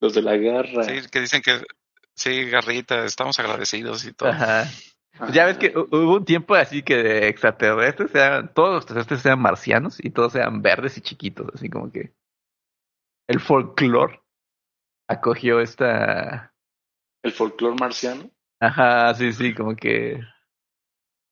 Los 0.00 0.14
de 0.14 0.22
la 0.22 0.36
garra. 0.36 0.84
Sí, 0.84 1.08
que 1.10 1.20
dicen 1.20 1.42
que 1.42 1.60
sí, 2.18 2.50
Garrita, 2.50 3.04
estamos 3.04 3.38
agradecidos 3.38 4.04
y 4.04 4.12
todo. 4.12 4.30
Ajá. 4.30 4.64
Pues 5.18 5.32
Ya 5.32 5.46
ves 5.46 5.58
que 5.58 5.74
hu- 5.74 5.88
hubo 5.90 6.16
un 6.16 6.24
tiempo 6.24 6.54
así 6.54 6.82
que 6.82 6.96
de 6.96 7.28
extraterrestres 7.28 8.14
eran, 8.14 8.52
todos 8.54 8.70
los 8.70 8.78
extraterrestres 8.82 9.24
eran 9.26 9.40
marcianos 9.40 9.96
y 10.04 10.10
todos 10.10 10.34
eran 10.34 10.62
verdes 10.62 10.96
y 10.98 11.00
chiquitos, 11.00 11.48
así 11.54 11.68
como 11.68 11.90
que 11.90 12.12
el 13.28 13.40
folclore 13.40 14.20
acogió 15.08 15.60
esta, 15.60 16.52
El 17.22 17.32
folclore 17.32 17.76
marciano. 17.78 18.30
Ajá, 18.60 19.14
sí, 19.14 19.32
sí, 19.32 19.54
como 19.54 19.74
que. 19.76 20.20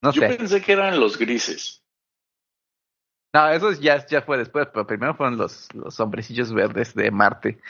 No 0.02 0.12
Yo 0.12 0.22
sé. 0.22 0.36
pensé 0.36 0.60
que 0.62 0.72
eran 0.72 0.98
los 1.00 1.18
grises. 1.18 1.82
No, 3.34 3.48
eso 3.50 3.72
ya, 3.72 4.06
ya 4.06 4.22
fue 4.22 4.38
después, 4.38 4.68
pero 4.72 4.86
primero 4.86 5.14
fueron 5.14 5.36
los, 5.36 5.72
los 5.74 5.98
hombrecillos 6.00 6.52
verdes 6.54 6.94
de 6.94 7.10
Marte. 7.10 7.60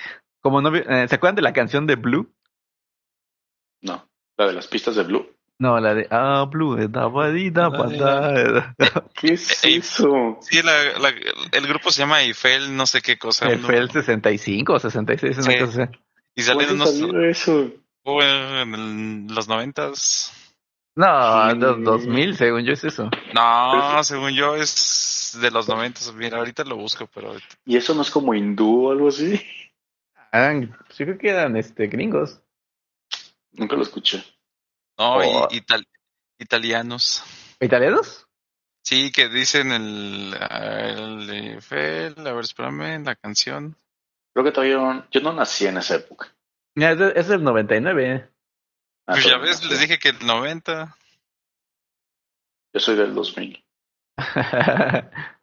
Como 0.40 0.60
no, 0.60 0.74
eh, 0.74 1.08
¿Se 1.08 1.14
acuerdan 1.16 1.34
de 1.36 1.42
la 1.42 1.52
canción 1.52 1.86
de 1.86 1.96
Blue? 1.96 2.32
No, 3.86 4.08
la 4.36 4.46
de 4.46 4.52
las 4.52 4.66
pistas 4.66 4.96
de 4.96 5.02
Blue. 5.04 5.26
No, 5.58 5.80
la 5.80 5.94
de 5.94 6.06
Ah, 6.10 6.44
Blue, 6.50 6.76
eh, 6.78 6.86
da, 6.88 7.06
ba, 7.06 7.30
di, 7.30 7.50
da, 7.50 7.68
ba, 7.70 7.86
da, 7.88 8.40
eh. 8.42 8.62
¿Qué 9.14 9.28
es 9.34 9.64
Ey. 9.64 9.76
eso? 9.76 10.36
Sí, 10.42 10.60
la, 10.62 10.98
la- 10.98 11.14
el 11.52 11.66
grupo 11.66 11.90
se 11.90 12.02
llama 12.02 12.20
Eiffel, 12.22 12.76
no 12.76 12.84
sé 12.86 13.00
qué 13.00 13.16
cosa. 13.18 13.48
El 13.48 13.62
¿no? 13.62 13.66
fue 13.68 13.78
el 13.78 13.90
65 13.90 14.74
o 14.74 14.78
66, 14.78 15.38
una 15.38 15.66
Sí. 15.66 15.82
Y 16.34 16.42
salen 16.42 16.66
¿Cuándo 16.76 16.84
unos 16.90 17.24
eso? 17.38 17.70
oh, 18.02 18.22
en 18.22 18.74
el- 18.74 19.34
los 19.34 19.48
noventas. 19.48 20.30
No, 20.94 21.50
Sí. 21.52 21.58
dos- 21.58 21.82
2000, 21.82 22.36
según 22.36 22.64
yo 22.64 22.72
es 22.74 22.84
eso. 22.84 23.10
No, 23.34 24.02
según 24.04 24.32
yo 24.32 24.56
es 24.56 25.38
de 25.40 25.50
los 25.50 25.68
noventas. 25.68 26.12
Mira, 26.14 26.36
ahorita 26.38 26.64
lo 26.64 26.76
busco, 26.76 27.06
pero 27.14 27.34
¿Y 27.64 27.76
eso 27.78 27.94
no 27.94 28.02
es 28.02 28.10
como 28.10 28.34
hindú 28.34 28.86
o 28.88 28.92
algo 28.92 29.08
así? 29.08 29.40
Ah, 30.32 30.52
sí 30.90 31.04
creo 31.04 31.16
que 31.16 31.30
eran 31.30 31.56
este, 31.56 31.86
gringos. 31.86 32.40
Nunca 33.56 33.76
lo 33.76 33.82
escuché. 33.82 34.24
no, 34.98 35.22
y- 35.22 35.26
Oh. 35.28 35.48
ital- 35.50 35.86
italianos. 36.38 37.22
¿Italianos? 37.60 38.26
Sí, 38.82 39.10
que 39.12 39.28
dicen 39.28 39.72
el, 39.72 40.34
el 40.34 41.30
Eiffel, 41.30 42.14
a 42.26 42.32
ver, 42.32 42.44
espérame, 42.44 43.04
la 43.04 43.16
canción. 43.16 43.76
Creo 44.32 44.44
que 44.44 44.52
todavía 44.52 44.76
no- 44.76 45.06
yo 45.10 45.20
no 45.20 45.32
nací 45.32 45.66
en 45.66 45.78
esa 45.78 45.96
época. 45.96 46.32
Ya, 46.76 46.92
Es, 46.92 46.98
de- 46.98 47.12
es 47.16 47.28
del 47.28 47.42
99. 47.42 48.30
Ah, 49.08 49.12
Pues 49.14 49.24
ya 49.26 49.38
ves, 49.38 49.64
les 49.64 49.80
dije 49.80 49.98
que 49.98 50.10
el 50.10 50.26
90. 50.26 50.96
Yo 52.74 52.80
soy 52.80 52.96
del 52.96 53.14
2000. 53.14 53.64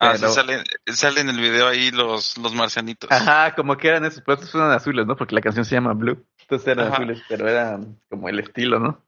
Ah, 0.00 0.12
Pero- 0.14 0.28
sí, 0.28 0.34
sale, 0.34 0.62
sale 0.86 1.20
en 1.22 1.28
el 1.30 1.40
video 1.40 1.66
ahí 1.66 1.90
los, 1.90 2.38
los 2.38 2.54
marcianitos. 2.54 3.10
Ajá, 3.10 3.54
como 3.56 3.76
que 3.76 3.88
eran 3.88 4.04
esos, 4.04 4.20
pero 4.22 4.34
estos 4.34 4.52
fueron 4.52 4.70
azules, 4.70 5.06
¿no? 5.06 5.16
Porque 5.16 5.34
la 5.34 5.40
canción 5.40 5.64
se 5.64 5.74
llama 5.74 5.92
Blue. 5.94 6.24
Entonces 6.40 6.68
eran 6.68 6.86
Ajá. 6.86 6.96
azules, 6.96 7.22
pero 7.28 7.48
era 7.48 7.80
como 8.08 8.28
el 8.28 8.38
estilo, 8.38 8.78
¿no? 8.78 9.04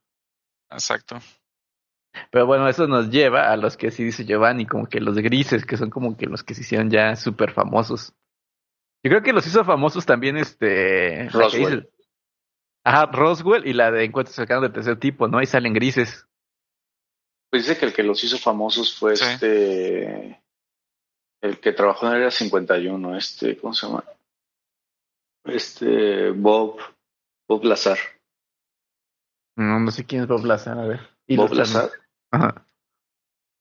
Exacto. 0.71 1.19
Pero 2.33 2.45
bueno, 2.47 2.69
eso 2.69 2.89
nos 2.89 3.09
lleva 3.11 3.53
a 3.53 3.57
los 3.57 3.77
que 3.77 3.93
sí 3.93 4.03
dice 4.03 4.25
Giovanni, 4.25 4.67
como 4.67 4.87
que 4.89 5.01
los 5.01 5.15
grises, 5.17 5.65
que 5.65 5.77
son 5.77 5.91
como 5.91 6.17
que 6.17 6.27
los 6.27 6.43
que 6.43 6.55
se 6.55 6.63
hicieron 6.63 6.91
ya 6.91 7.15
súper 7.15 7.53
famosos. 7.53 8.13
Yo 9.05 9.11
creo 9.11 9.23
que 9.23 9.33
los 9.33 9.47
hizo 9.47 9.65
famosos 9.65 10.05
también 10.05 10.37
este... 10.37 11.29
Roswell. 11.31 11.89
Ajá, 12.85 13.07
Roswell 13.07 13.67
y 13.67 13.75
la 13.75 13.91
de 13.93 14.05
Encuentros 14.05 14.35
cercanos 14.35 14.63
de 14.65 14.71
tercer 14.71 14.99
tipo, 14.99 15.29
¿no? 15.29 15.39
Ahí 15.39 15.47
salen 15.47 15.73
grises. 15.73 16.27
Pues 17.51 17.67
dice 17.67 17.79
que 17.79 17.87
el 17.87 17.93
que 17.93 18.03
los 18.03 18.23
hizo 18.25 18.39
famosos 18.39 18.99
fue 18.99 19.17
Sí. 19.17 19.25
este. 19.25 20.43
El 21.43 21.59
que 21.61 21.73
trabajó 21.73 22.07
en 22.07 22.13
el 22.13 22.19
área 22.19 22.31
51, 22.31 23.17
este, 23.17 23.57
¿cómo 23.57 23.73
se 23.73 23.87
llama? 23.87 24.05
Este, 25.45 26.31
Bob, 26.31 26.79
Bob 27.49 27.65
Lazar. 27.65 27.97
No, 29.57 29.81
no 29.81 29.91
sé 29.91 30.05
quién 30.05 30.21
es 30.23 30.29
Bob 30.29 30.45
Lazar, 30.45 30.79
a 30.79 30.85
ver. 30.87 31.01
Y 31.27 31.37
Bob 31.37 31.53
Lazar 31.55 31.91
Ajá. 32.31 32.65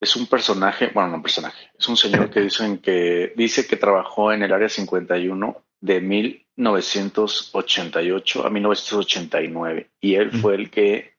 es 0.01 0.15
un 0.15 0.27
personaje, 0.27 0.91
bueno, 0.93 1.09
no 1.09 1.15
un 1.17 1.24
personaje, 1.24 1.71
es 1.77 1.88
un 1.88 1.95
señor 1.98 2.29
que 2.29 2.41
dicen 2.41 2.77
que 2.79 3.33
dice 3.36 3.65
que 3.67 3.77
trabajó 3.77 4.31
en 4.33 4.43
el 4.43 4.53
área 4.53 4.69
51 4.69 5.63
de 5.81 6.01
1988 6.01 8.45
a 8.45 8.50
1989 8.50 9.89
y 10.01 10.15
él 10.15 10.31
fue 10.31 10.55
el 10.55 10.69
que 10.69 11.15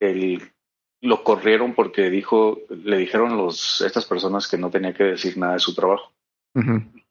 el- 0.00 0.52
lo 1.00 1.22
corrieron 1.22 1.74
porque 1.74 2.10
dijo, 2.10 2.60
le 2.70 2.96
dijeron 2.98 3.36
los 3.36 3.80
estas 3.82 4.04
personas 4.06 4.48
que 4.48 4.58
no 4.58 4.70
tenía 4.70 4.92
que 4.92 5.04
decir 5.04 5.36
nada 5.36 5.54
de 5.54 5.60
su 5.60 5.74
trabajo. 5.74 6.12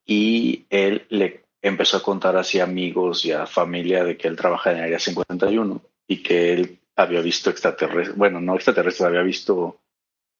Y 0.06 0.65
él 0.70 1.06
le 1.10 1.46
empezó 1.62 1.98
a 1.98 2.03
contar 2.03 2.36
así 2.36 2.60
a 2.60 2.65
amigos 2.65 3.24
y 3.25 3.32
a 3.32 3.46
familia 3.46 4.03
de 4.03 4.17
que 4.17 4.27
él 4.27 4.36
trabaja 4.36 4.72
en 4.72 4.79
área 4.79 5.00
51 5.00 5.82
y 6.08 6.22
que 6.22 6.53
él 6.53 6.79
había 6.96 7.22
visto 7.22 7.50
extraterrestres, 7.50 8.17
bueno, 8.17 8.41
no 8.41 8.56
extraterrestres, 8.56 9.08
había 9.08 9.22
visto 9.22 9.79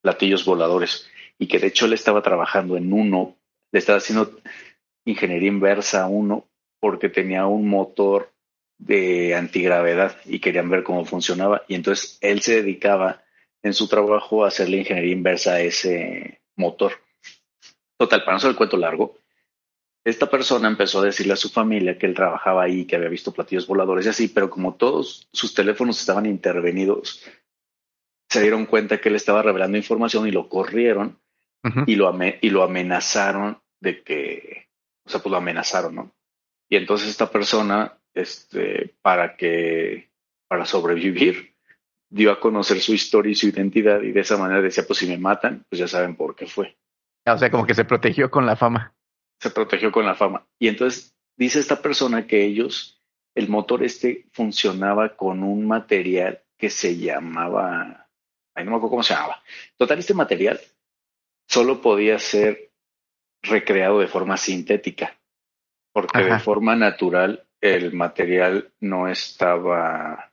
platillos 0.01 0.46
voladores 0.46 1.08
y 1.38 1.48
que 1.48 1.60
de 1.60 1.68
hecho 1.68 1.86
él 1.86 1.94
estaba 1.94 2.22
trabajando 2.22 2.77
en 2.77 2.92
uno, 2.92 3.38
le 3.72 3.80
estaba 3.80 4.00
haciendo 4.00 4.39
ingeniería 5.06 5.50
inversa 5.50 6.04
a 6.04 6.08
uno 6.08 6.46
porque 6.80 7.10
tenía 7.10 7.46
un 7.46 7.70
motor 7.70 8.32
de 8.77 9.36
antigravedad 9.36 10.18
y 10.25 10.39
querían 10.39 10.70
ver 10.70 10.84
cómo 10.84 11.06
funcionaba 11.06 11.63
y 11.68 11.75
entonces 11.75 12.18
él 12.22 12.42
se 12.42 12.62
dedicaba 12.62 13.24
en 13.64 13.74
su 13.74 13.88
trabajo 13.88 14.44
a 14.44 14.48
hacer 14.48 14.70
la 14.70 14.78
ingeniería 14.78 15.14
inversa 15.14 15.54
a 15.54 15.62
ese 15.62 16.42
motor. 16.56 16.94
Total, 17.98 18.22
para 18.22 18.34
no 18.34 18.38
hacer 18.38 18.52
el 18.52 18.56
cuento 18.56 18.78
largo, 18.78 19.18
esta 20.06 20.30
persona 20.30 20.68
empezó 20.68 21.00
a 21.00 21.06
decirle 21.06 21.34
a 21.34 21.38
su 21.38 21.50
familia 21.50 21.98
que 21.98 22.06
él 22.06 22.14
trabajaba 22.14 22.64
ahí, 22.64 22.86
que 22.86 22.96
había 22.96 23.10
visto 23.10 23.34
platillos 23.34 23.68
voladores 23.68 24.06
y 24.06 24.10
así, 24.10 24.28
pero 24.30 24.50
como 24.50 24.76
todos 24.76 25.28
sus 25.34 25.54
teléfonos 25.54 26.00
estaban 26.00 26.26
intervenidos, 26.26 27.26
se 28.30 28.42
dieron 28.42 28.66
cuenta 28.68 29.00
que 29.00 29.10
él 29.10 29.16
estaba 29.16 29.42
revelando 29.42 29.78
información 29.78 30.28
y 30.28 30.32
lo 30.32 30.48
corrieron 30.48 31.20
y 31.86 31.96
lo, 31.96 32.18
y 32.42 32.50
lo 32.50 32.64
amenazaron 32.64 33.62
de 33.82 34.02
que, 34.02 34.70
o 35.06 35.10
sea, 35.10 35.22
pues 35.22 35.32
lo 35.32 35.38
amenazaron, 35.38 35.96
¿no? 35.96 36.16
Y 36.70 36.78
entonces 36.78 37.10
esta 37.10 37.30
persona, 37.30 37.98
este, 38.14 38.96
para 39.02 39.36
que, 39.36 40.10
para 40.48 40.66
sobrevivir, 40.66 41.57
dio 42.10 42.32
a 42.32 42.40
conocer 42.40 42.80
su 42.80 42.94
historia 42.94 43.32
y 43.32 43.36
su 43.36 43.48
identidad 43.48 44.02
y 44.02 44.12
de 44.12 44.22
esa 44.22 44.38
manera 44.38 44.62
decía, 44.62 44.86
pues 44.88 45.00
si 45.00 45.08
me 45.08 45.18
matan, 45.18 45.66
pues 45.70 45.80
ya 45.80 45.88
saben 45.88 46.16
por 46.16 46.36
qué 46.36 46.46
fue 46.48 46.78
Ah, 47.26 47.34
O 47.34 47.38
sea, 47.38 47.52
como 47.52 47.66
que 47.66 47.74
se 47.74 47.84
protegió 47.86 48.32
con 48.32 48.46
la 48.46 48.56
fama. 48.56 48.94
se 49.42 49.50
protegió 49.52 49.92
con 49.92 50.06
la 50.06 50.16
fama. 50.16 50.48
Y 50.60 50.68
entonces 50.70 51.16
dice 51.38 51.60
esta 51.60 51.82
persona 51.82 52.26
que 52.26 52.44
ellos, 52.46 53.02
el 53.36 53.50
motor 53.50 53.84
este 53.84 54.28
funcionaba 54.32 55.16
con 55.18 55.44
un 55.44 55.68
material 55.68 56.42
que 56.58 56.70
se 56.70 56.98
llamaba, 56.98 58.08
ay, 58.56 58.64
no 58.66 58.72
me 58.72 58.78
acuerdo 58.78 58.90
cómo 58.92 59.04
se 59.04 59.14
llamaba. 59.14 59.44
Total, 59.78 60.00
este 60.00 60.14
material 60.14 60.60
solo 61.48 61.82
podía 61.82 62.18
ser 62.18 62.72
recreado 63.44 64.00
de 64.00 64.08
forma 64.08 64.38
sintética, 64.38 65.20
porque 65.94 66.24
de 66.24 66.40
forma 66.40 66.76
natural 66.76 67.46
el 67.62 67.94
material 67.94 68.72
no 68.80 69.08
estaba 69.08 70.27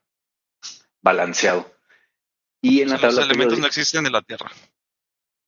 balanceado. 1.05 1.71
Y 2.61 2.81
en 2.81 2.89
O 2.89 2.93
la 2.93 2.99
sea, 2.99 3.07
los 3.09 3.17
tabla 3.19 3.31
elementos 3.31 3.59
no 3.59 3.65
periódica- 3.65 3.81
existen 3.81 4.07
en 4.07 4.13
la 4.13 4.23
Tierra. 4.23 4.51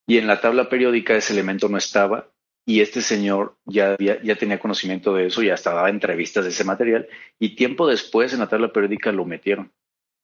y 0.06 0.18
en 0.18 0.26
la 0.28 0.40
tabla 0.40 0.68
periódica 0.68 1.16
ese 1.16 1.32
elemento 1.32 1.68
no 1.68 1.78
estaba 1.78 2.28
y 2.64 2.80
este 2.80 3.00
señor 3.02 3.56
ya, 3.64 3.92
había- 3.94 4.22
ya 4.22 4.36
tenía 4.36 4.58
conocimiento 4.60 5.12
de 5.14 5.26
eso 5.26 5.42
y 5.42 5.50
hasta 5.50 5.72
daba 5.74 5.88
entrevistas 5.90 6.44
de 6.44 6.50
ese 6.50 6.62
material 6.64 7.08
y 7.40 7.56
tiempo 7.56 7.88
después 7.88 8.32
en 8.32 8.38
la 8.40 8.48
tabla 8.48 8.72
periódica 8.72 9.10
lo 9.12 9.24
metieron 9.24 9.72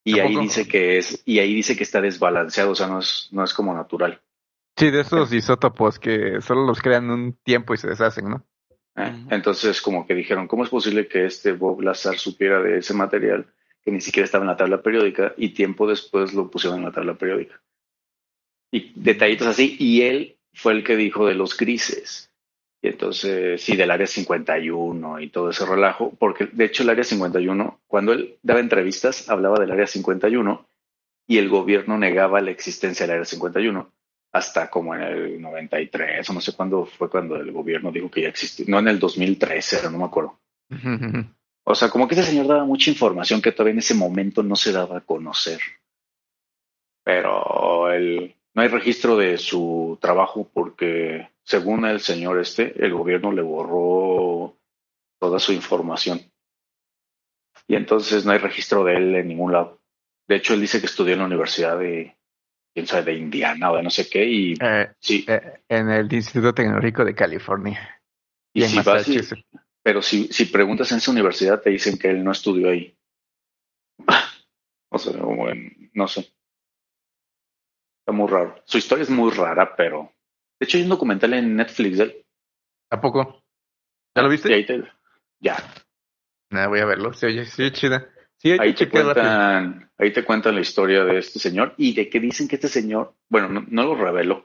y 0.04 0.18
¿A 0.20 0.24
ahí 0.24 0.34
poco? 0.34 0.42
dice 0.42 0.68
que 0.68 0.98
es 0.98 1.22
y 1.24 1.38
ahí 1.40 1.54
dice 1.54 1.76
que 1.76 1.82
está 1.84 2.00
desbalanceado 2.00 2.70
o 2.72 2.74
sea 2.74 2.86
no 2.88 2.98
es 3.00 3.28
no 3.32 3.42
es 3.42 3.52
como 3.54 3.74
natural 3.74 4.20
Sí, 4.76 4.90
de 4.90 5.00
esos 5.02 5.32
isótopos 5.32 5.98
que 5.98 6.40
solo 6.40 6.64
los 6.64 6.80
crean 6.80 7.10
un 7.10 7.34
tiempo 7.44 7.74
y 7.74 7.76
se 7.76 7.88
deshacen, 7.88 8.28
¿no? 8.30 8.46
¿eh? 8.96 9.10
Ujú. 9.10 9.28
entonces 9.34 9.80
como 9.82 10.06
que 10.06 10.14
dijeron 10.14 10.46
cómo 10.48 10.62
es 10.64 10.70
posible 10.70 11.08
que 11.08 11.24
este 11.26 11.52
Bob 11.52 11.80
Lazar 11.82 12.18
supiera 12.18 12.60
de 12.62 12.78
ese 12.78 12.94
material 12.94 13.46
que 13.84 13.90
ni 13.90 14.00
siquiera 14.00 14.24
estaba 14.24 14.44
en 14.44 14.48
la 14.48 14.56
tabla 14.56 14.82
periódica 14.82 15.34
y 15.36 15.50
tiempo 15.50 15.88
después 15.88 16.32
lo 16.34 16.50
pusieron 16.50 16.78
en 16.78 16.84
la 16.86 16.92
tabla 16.92 17.14
periódica. 17.14 17.60
Y 18.70 18.92
detallitos 18.94 19.46
así 19.46 19.76
y 19.78 20.02
él 20.02 20.36
fue 20.54 20.72
el 20.72 20.84
que 20.84 20.96
dijo 20.96 21.26
de 21.26 21.34
los 21.34 21.56
grises. 21.56 22.30
Y 22.80 22.88
entonces, 22.88 23.62
sí, 23.62 23.76
del 23.76 23.90
área 23.90 24.06
51 24.06 25.20
y 25.20 25.28
todo 25.28 25.50
ese 25.50 25.64
relajo, 25.64 26.12
porque 26.18 26.46
de 26.46 26.64
hecho 26.64 26.82
el 26.82 26.90
área 26.90 27.04
51, 27.04 27.80
cuando 27.86 28.12
él 28.12 28.38
daba 28.42 28.60
entrevistas, 28.60 29.28
hablaba 29.28 29.58
del 29.60 29.70
área 29.70 29.86
51 29.86 30.66
y 31.28 31.38
el 31.38 31.48
gobierno 31.48 31.96
negaba 31.96 32.40
la 32.40 32.50
existencia 32.50 33.06
del 33.06 33.14
área 33.14 33.24
51 33.24 33.92
hasta 34.32 34.70
como 34.70 34.94
en 34.94 35.02
el 35.02 35.40
93 35.40 36.28
o 36.28 36.32
no 36.32 36.40
sé 36.40 36.54
cuándo 36.54 36.86
fue 36.86 37.10
cuando 37.10 37.36
el 37.36 37.52
gobierno 37.52 37.92
dijo 37.92 38.10
que 38.10 38.22
ya 38.22 38.28
existía, 38.28 38.64
no 38.68 38.78
en 38.78 38.88
el 38.88 38.98
2013, 38.98 39.90
no 39.90 39.98
me 39.98 40.04
acuerdo. 40.04 40.38
O 41.64 41.74
sea, 41.74 41.88
como 41.90 42.08
que 42.08 42.14
ese 42.14 42.24
señor 42.24 42.46
daba 42.48 42.64
mucha 42.64 42.90
información 42.90 43.40
que 43.40 43.52
todavía 43.52 43.72
en 43.72 43.78
ese 43.78 43.94
momento 43.94 44.42
no 44.42 44.56
se 44.56 44.72
daba 44.72 44.98
a 44.98 45.00
conocer. 45.02 45.60
Pero 47.04 47.90
el, 47.90 48.34
no 48.54 48.62
hay 48.62 48.68
registro 48.68 49.16
de 49.16 49.38
su 49.38 49.98
trabajo 50.00 50.48
porque, 50.52 51.28
según 51.44 51.84
el 51.84 52.00
señor 52.00 52.40
este, 52.40 52.72
el 52.84 52.92
gobierno 52.92 53.32
le 53.32 53.42
borró 53.42 54.56
toda 55.20 55.38
su 55.38 55.52
información. 55.52 56.20
Y 57.68 57.76
entonces 57.76 58.24
no 58.24 58.32
hay 58.32 58.38
registro 58.38 58.84
de 58.84 58.96
él 58.96 59.14
en 59.14 59.28
ningún 59.28 59.52
lado. 59.52 59.80
De 60.28 60.36
hecho, 60.36 60.54
él 60.54 60.60
dice 60.60 60.80
que 60.80 60.86
estudió 60.86 61.14
en 61.14 61.20
la 61.20 61.26
universidad 61.26 61.78
de, 61.78 62.16
quién 62.74 62.86
sabe, 62.86 63.12
de 63.12 63.18
Indiana 63.18 63.70
o 63.72 63.76
de 63.76 63.82
no 63.82 63.90
sé 63.90 64.08
qué. 64.08 64.24
Y 64.24 64.54
Eh, 64.60 64.90
sí, 65.00 65.24
eh, 65.28 65.60
en 65.68 65.90
el 65.90 66.12
Instituto 66.12 66.54
Tecnológico 66.54 67.04
de 67.04 67.14
California. 67.14 68.00
y 68.52 68.60
Y 68.60 68.64
en 68.64 68.70
si 68.70 68.76
vas 68.78 68.86
y- 69.08 69.16
Massachusetts. 69.16 69.44
Pero 69.82 70.02
si, 70.02 70.28
si 70.28 70.46
preguntas 70.46 70.90
en 70.92 70.98
esa 70.98 71.10
universidad, 71.10 71.60
te 71.60 71.70
dicen 71.70 71.98
que 71.98 72.10
él 72.10 72.22
no 72.24 72.32
estudió 72.32 72.70
ahí. 72.70 72.96
O 74.94 74.98
sea, 74.98 75.14
en- 75.14 75.90
no 75.94 76.06
sé. 76.06 76.20
Está 78.00 78.12
muy 78.12 78.28
raro. 78.28 78.60
Su 78.66 78.76
historia 78.76 79.02
es 79.04 79.10
muy 79.10 79.30
rara, 79.30 79.74
pero. 79.74 80.12
De 80.60 80.64
hecho, 80.66 80.76
hay 80.76 80.82
un 80.82 80.90
documental 80.90 81.32
en 81.32 81.56
Netflix 81.56 81.96
de 81.98 82.04
él. 82.04 82.26
¿A 82.90 83.00
poco? 83.00 83.42
¿Ya 84.14 84.22
lo 84.22 84.28
viste? 84.28 84.50
Y 84.50 84.52
ahí 84.54 84.66
te- 84.66 84.84
ya. 85.40 85.56
Nah, 86.50 86.66
voy 86.68 86.80
a 86.80 86.84
verlo. 86.84 87.14
Se 87.14 87.24
oye, 87.26 87.46
sí, 87.46 87.70
chida. 87.70 88.06
Sí, 88.36 88.50
hay 88.52 88.58
Ahí 88.60 88.74
te 88.74 88.84
rápido. 88.84 89.04
cuentan, 89.14 89.90
ahí 89.96 90.12
te 90.12 90.24
cuentan 90.24 90.54
la 90.56 90.60
historia 90.60 91.04
de 91.04 91.18
este 91.20 91.38
señor 91.38 91.74
y 91.78 91.94
de 91.94 92.10
que 92.10 92.20
dicen 92.20 92.46
que 92.48 92.56
este 92.56 92.68
señor, 92.68 93.14
bueno, 93.30 93.48
no, 93.48 93.64
no 93.68 93.84
lo 93.84 93.94
revelo, 93.94 94.44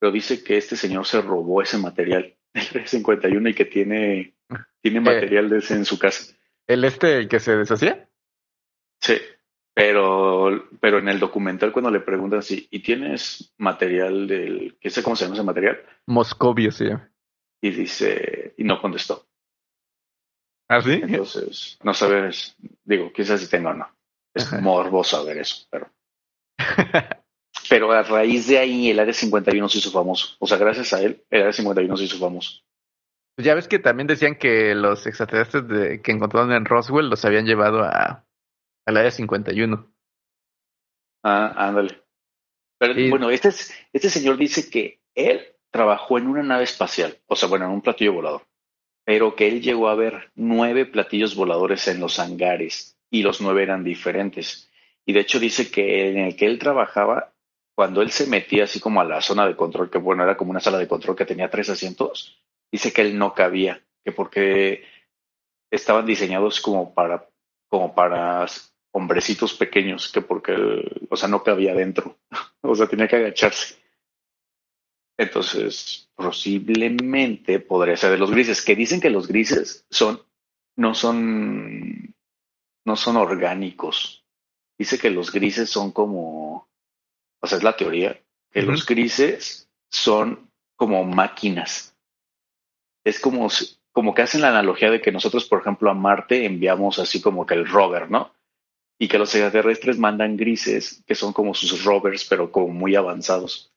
pero 0.00 0.10
dice 0.10 0.42
que 0.42 0.56
este 0.56 0.76
señor 0.76 1.06
se 1.06 1.20
robó 1.22 1.62
ese 1.62 1.78
material 1.78 2.34
del 2.72 2.88
51 2.88 3.48
y 3.50 3.54
que 3.54 3.66
tiene, 3.66 4.33
tiene 4.80 5.00
material 5.00 5.50
de 5.50 5.58
ese 5.58 5.74
en 5.74 5.84
su 5.84 5.98
casa. 5.98 6.34
¿El 6.66 6.84
este, 6.84 7.18
el 7.18 7.28
que 7.28 7.40
se 7.40 7.56
deshacía? 7.56 8.08
Sí, 9.00 9.18
pero, 9.74 10.68
pero 10.80 10.98
en 10.98 11.08
el 11.08 11.18
documental 11.18 11.72
cuando 11.72 11.90
le 11.90 12.00
preguntan 12.00 12.42
si, 12.42 12.68
¿y 12.70 12.80
tienes 12.80 13.52
material 13.58 14.26
del, 14.26 14.76
qué 14.80 14.90
sé 14.90 15.02
cómo 15.02 15.16
se 15.16 15.24
llama 15.24 15.34
ese 15.34 15.44
material? 15.44 15.82
Moscovio 16.06 16.70
se 16.70 16.86
llama. 16.86 17.10
Y 17.60 17.70
dice, 17.70 18.54
y 18.56 18.64
no 18.64 18.80
contestó. 18.80 19.26
¿Ah, 20.68 20.80
sí? 20.80 21.00
Entonces, 21.02 21.78
no 21.82 21.92
sabes, 21.92 22.56
digo, 22.84 23.12
quizás 23.12 23.40
si 23.40 23.48
tengo 23.48 23.70
o 23.70 23.74
no. 23.74 23.88
Es 24.32 24.46
Ajá. 24.46 24.60
morboso 24.60 25.16
saber 25.16 25.38
eso, 25.38 25.66
pero. 25.70 25.90
Pero 27.68 27.92
a 27.92 28.02
raíz 28.02 28.46
de 28.48 28.58
ahí 28.58 28.90
el 28.90 28.98
Área 28.98 29.14
51 29.14 29.68
se 29.68 29.78
hizo 29.78 29.90
famoso. 29.90 30.36
O 30.38 30.46
sea, 30.46 30.58
gracias 30.58 30.92
a 30.92 31.00
él, 31.00 31.24
el 31.30 31.40
Área 31.40 31.52
51 31.52 31.96
se 31.96 32.04
hizo 32.04 32.18
famoso. 32.18 32.60
Pues 33.36 33.46
ya 33.46 33.54
ves 33.54 33.66
que 33.68 33.78
también 33.80 34.06
decían 34.06 34.36
que 34.36 34.74
los 34.74 35.06
extraterrestres 35.06 35.66
de, 35.66 36.02
que 36.02 36.12
encontraron 36.12 36.52
en 36.52 36.64
Roswell 36.64 37.08
los 37.10 37.24
habían 37.24 37.46
llevado 37.46 37.82
a 37.82 38.24
al 38.86 38.96
área 38.98 39.10
51. 39.10 39.90
Ah, 41.22 41.54
ándale. 41.56 42.02
Pero 42.78 42.94
bueno, 43.10 43.30
este, 43.30 43.48
es- 43.48 43.72
este 43.92 44.10
señor 44.10 44.36
dice 44.36 44.68
que 44.70 45.00
él 45.14 45.40
trabajó 45.70 46.18
en 46.18 46.26
una 46.28 46.42
nave 46.42 46.64
espacial, 46.64 47.18
o 47.26 47.34
sea, 47.36 47.48
bueno, 47.48 47.64
en 47.64 47.72
un 47.72 47.80
platillo 47.82 48.12
volador, 48.12 48.42
pero 49.04 49.34
que 49.34 49.48
él 49.48 49.62
llegó 49.62 49.88
a 49.88 49.94
ver 49.94 50.30
nueve 50.34 50.86
platillos 50.86 51.34
voladores 51.34 51.88
en 51.88 52.00
los 52.00 52.18
hangares 52.18 52.98
y 53.10 53.22
los 53.22 53.40
nueve 53.40 53.62
eran 53.62 53.84
diferentes. 53.84 54.70
Y 55.06 55.12
de 55.14 55.20
hecho 55.20 55.40
dice 55.40 55.70
que 55.70 56.10
en 56.10 56.18
el 56.18 56.36
que 56.36 56.46
él 56.46 56.58
trabajaba, 56.58 57.32
cuando 57.74 58.02
él 58.02 58.10
se 58.10 58.26
metía 58.26 58.64
así 58.64 58.80
como 58.80 59.00
a 59.00 59.04
la 59.04 59.20
zona 59.22 59.46
de 59.46 59.56
control, 59.56 59.90
que 59.90 59.98
bueno, 59.98 60.22
era 60.24 60.36
como 60.36 60.50
una 60.50 60.60
sala 60.60 60.78
de 60.78 60.88
control 60.88 61.16
que 61.16 61.26
tenía 61.26 61.50
tres 61.50 61.70
asientos, 61.70 62.43
dice 62.74 62.92
que 62.92 63.02
él 63.02 63.16
no 63.16 63.34
cabía, 63.34 63.80
que 64.04 64.10
porque 64.10 64.82
estaban 65.70 66.06
diseñados 66.06 66.60
como 66.60 66.92
para, 66.92 67.30
como 67.68 67.94
para 67.94 68.46
hombrecitos 68.92 69.54
pequeños, 69.54 70.10
que 70.10 70.22
porque, 70.22 70.54
él, 70.54 71.06
o 71.08 71.16
sea, 71.16 71.28
no 71.28 71.44
cabía 71.44 71.72
dentro, 71.72 72.18
o 72.62 72.74
sea, 72.74 72.88
tenía 72.88 73.06
que 73.06 73.14
agacharse. 73.14 73.76
Entonces, 75.16 76.10
posiblemente 76.16 77.60
podría 77.60 77.96
ser 77.96 78.10
de 78.10 78.18
los 78.18 78.32
grises, 78.32 78.64
que 78.64 78.74
dicen 78.74 79.00
que 79.00 79.10
los 79.10 79.28
grises 79.28 79.86
son, 79.88 80.20
no 80.76 80.96
son, 80.96 82.12
no 82.84 82.96
son 82.96 83.16
orgánicos. 83.16 84.26
Dice 84.76 84.98
que 84.98 85.10
los 85.10 85.30
grises 85.30 85.70
son 85.70 85.92
como, 85.92 86.68
o 87.40 87.46
sea, 87.46 87.58
es 87.58 87.62
la 87.62 87.76
teoría, 87.76 88.20
que 88.50 88.62
los 88.62 88.84
grises 88.84 89.70
son 89.88 90.50
como 90.74 91.04
máquinas. 91.04 91.93
Es 93.04 93.20
como, 93.20 93.48
como 93.92 94.14
que 94.14 94.22
hacen 94.22 94.40
la 94.40 94.48
analogía 94.48 94.90
de 94.90 95.00
que 95.00 95.12
nosotros, 95.12 95.44
por 95.44 95.60
ejemplo, 95.60 95.90
a 95.90 95.94
Marte 95.94 96.46
enviamos 96.46 96.98
así 96.98 97.20
como 97.20 97.46
que 97.46 97.54
el 97.54 97.68
rover, 97.68 98.10
¿no? 98.10 98.32
Y 98.98 99.08
que 99.08 99.18
los 99.18 99.34
extraterrestres 99.34 99.98
mandan 99.98 100.36
grises, 100.36 101.02
que 101.06 101.14
son 101.14 101.32
como 101.32 101.54
sus 101.54 101.84
rovers, 101.84 102.24
pero 102.24 102.50
como 102.50 102.68
muy 102.68 102.96
avanzados. 102.96 103.72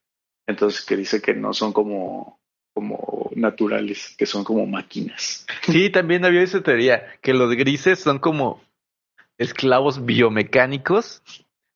Entonces, 0.48 0.86
que 0.86 0.96
dice 0.96 1.22
que 1.22 1.34
no 1.34 1.54
son 1.54 1.74
como, 1.74 2.40
como 2.74 3.30
naturales, 3.36 4.16
que 4.18 4.26
son 4.26 4.44
como 4.44 4.66
máquinas. 4.66 5.46
Sí, 5.64 5.90
también 5.90 6.24
había 6.24 6.44
esa 6.44 6.62
teoría, 6.62 7.06
que 7.22 7.34
los 7.34 7.54
grises 7.56 8.00
son 8.00 8.20
como 8.20 8.62
esclavos 9.38 10.06
biomecánicos 10.06 11.22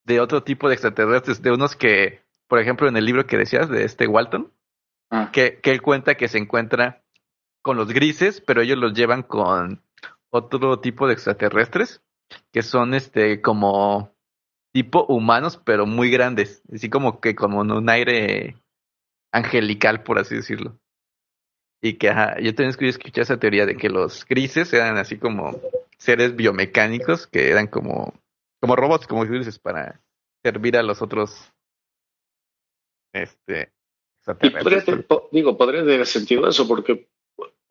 de 0.06 0.20
otro 0.20 0.44
tipo 0.44 0.68
de 0.68 0.76
extraterrestres, 0.76 1.42
de 1.42 1.52
unos 1.52 1.76
que, 1.76 2.22
por 2.48 2.60
ejemplo, 2.60 2.88
en 2.88 2.96
el 2.96 3.06
libro 3.06 3.28
que 3.28 3.38
decías 3.38 3.70
de 3.70 3.84
este 3.84 4.08
Walton, 4.08 4.52
Ah, 5.12 5.30
que, 5.34 5.60
que 5.60 5.72
él 5.72 5.82
cuenta 5.82 6.16
que 6.16 6.30
se 6.30 6.38
encuentra 6.38 7.01
con 7.62 7.78
los 7.78 7.94
grises, 7.94 8.42
pero 8.42 8.62
ellos 8.62 8.78
los 8.78 8.94
llevan 8.94 9.24
con 9.24 9.84
otro 10.30 10.80
tipo 10.80 11.08
de 11.08 11.14
extraterrestres, 11.14 12.02
que 12.52 12.64
son 12.64 12.94
este 12.94 13.42
como 13.42 14.14
tipo 14.74 15.06
humanos, 15.06 15.62
pero 15.64 15.86
muy 15.86 16.10
grandes, 16.10 16.64
así 16.74 16.90
como 16.90 17.20
que 17.20 17.36
como 17.36 17.62
en 17.62 17.72
un 17.72 17.90
aire 17.90 18.58
angelical, 19.34 20.04
por 20.04 20.20
así 20.20 20.36
decirlo. 20.36 20.78
Y 21.82 21.96
que 21.96 22.10
ajá, 22.10 22.40
yo 22.40 22.54
también 22.54 22.70
escuché, 22.70 22.90
escuché 22.90 23.22
esa 23.22 23.40
teoría 23.40 23.66
de 23.66 23.76
que 23.76 23.90
los 23.90 24.26
grises 24.26 24.72
eran 24.72 24.98
así 24.98 25.18
como 25.18 25.60
seres 25.98 26.36
biomecánicos, 26.36 27.28
que 27.28 27.50
eran 27.50 27.68
como, 27.68 28.14
como 28.60 28.76
robots, 28.76 29.08
como 29.08 29.26
dices, 29.26 29.60
para 29.60 30.02
servir 30.44 30.78
a 30.78 30.84
los 30.84 31.02
otros 31.02 31.52
este 33.14 33.72
Y 34.42 34.50
podría, 34.50 34.84
digo, 35.32 35.58
podría 35.58 35.82
tener 35.82 36.06
sentido 36.06 36.48
eso, 36.48 36.68
porque, 36.68 37.10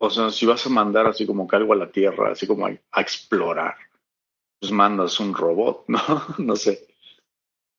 o 0.01 0.09
sea, 0.09 0.31
si 0.31 0.47
vas 0.47 0.65
a 0.65 0.69
mandar 0.69 1.05
así 1.05 1.27
como 1.27 1.47
que 1.47 1.55
algo 1.55 1.73
a 1.73 1.75
la 1.75 1.91
Tierra, 1.91 2.31
así 2.31 2.47
como 2.47 2.65
a, 2.65 2.71
a 2.91 3.01
explorar, 3.01 3.75
pues 4.59 4.71
mandas 4.71 5.19
un 5.19 5.33
robot, 5.33 5.85
¿no? 5.87 5.99
No 6.39 6.55
sé. 6.55 6.87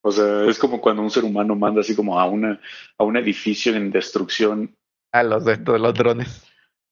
O 0.05 0.11
sea, 0.13 0.45
es 0.45 0.59
como 0.59 0.81
cuando 0.81 1.03
un 1.03 1.11
ser 1.11 1.25
humano 1.25 1.55
manda 1.57 1.81
así 1.81 1.95
como 1.95 2.19
a 2.19 2.27
una, 2.27 2.61
a 2.99 3.05
un 3.05 3.17
edificio 3.17 3.75
en 3.75 3.91
destrucción, 3.91 4.75
A 5.13 5.23
los 5.25 5.45
de 5.45 5.57
los 5.59 5.95
drones. 5.95 6.45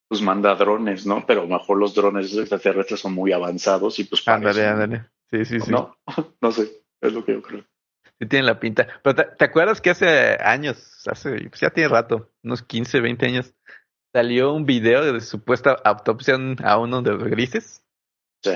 pues 0.09 0.21
manda 0.21 0.55
drones, 0.57 1.07
¿no? 1.07 1.25
Pero 1.27 1.43
a 1.43 1.45
lo 1.45 1.59
mejor 1.59 1.79
los 1.79 1.95
drones 1.95 2.37
extraterrestres 2.37 3.01
son 3.01 3.15
muy 3.15 3.33
avanzados 3.33 3.99
y 4.01 4.05
pues 4.05 4.27
Ándale, 4.27 4.67
ándale. 4.67 5.05
Sí, 5.31 5.45
sí, 5.45 5.61
sí. 5.61 5.71
No, 5.71 5.97
no 6.41 6.51
sé, 6.53 6.83
es 7.01 7.13
lo 7.13 7.25
que 7.25 7.33
yo 7.35 7.43
creo. 7.43 7.65
Sí 8.19 8.27
tiene 8.27 8.47
la 8.47 8.61
pinta. 8.61 8.87
Pero 9.03 9.15
¿te, 9.15 9.25
te 9.37 9.45
acuerdas 9.45 9.81
que 9.81 9.91
hace 9.91 10.37
años, 10.43 11.09
hace, 11.09 11.49
pues 11.49 11.61
ya 11.61 11.71
tiene 11.71 11.89
rato, 11.89 12.31
unos 12.43 12.63
15, 12.63 13.01
20 13.01 13.27
años, 13.27 13.55
salió 14.13 14.53
un 14.53 14.67
video 14.67 15.05
de 15.13 15.21
supuesta 15.21 15.77
autopsia 15.85 16.37
a 16.65 16.79
uno 16.79 17.03
de 17.03 17.13
los 17.13 17.25
grises? 17.25 17.85
Sí. 18.43 18.53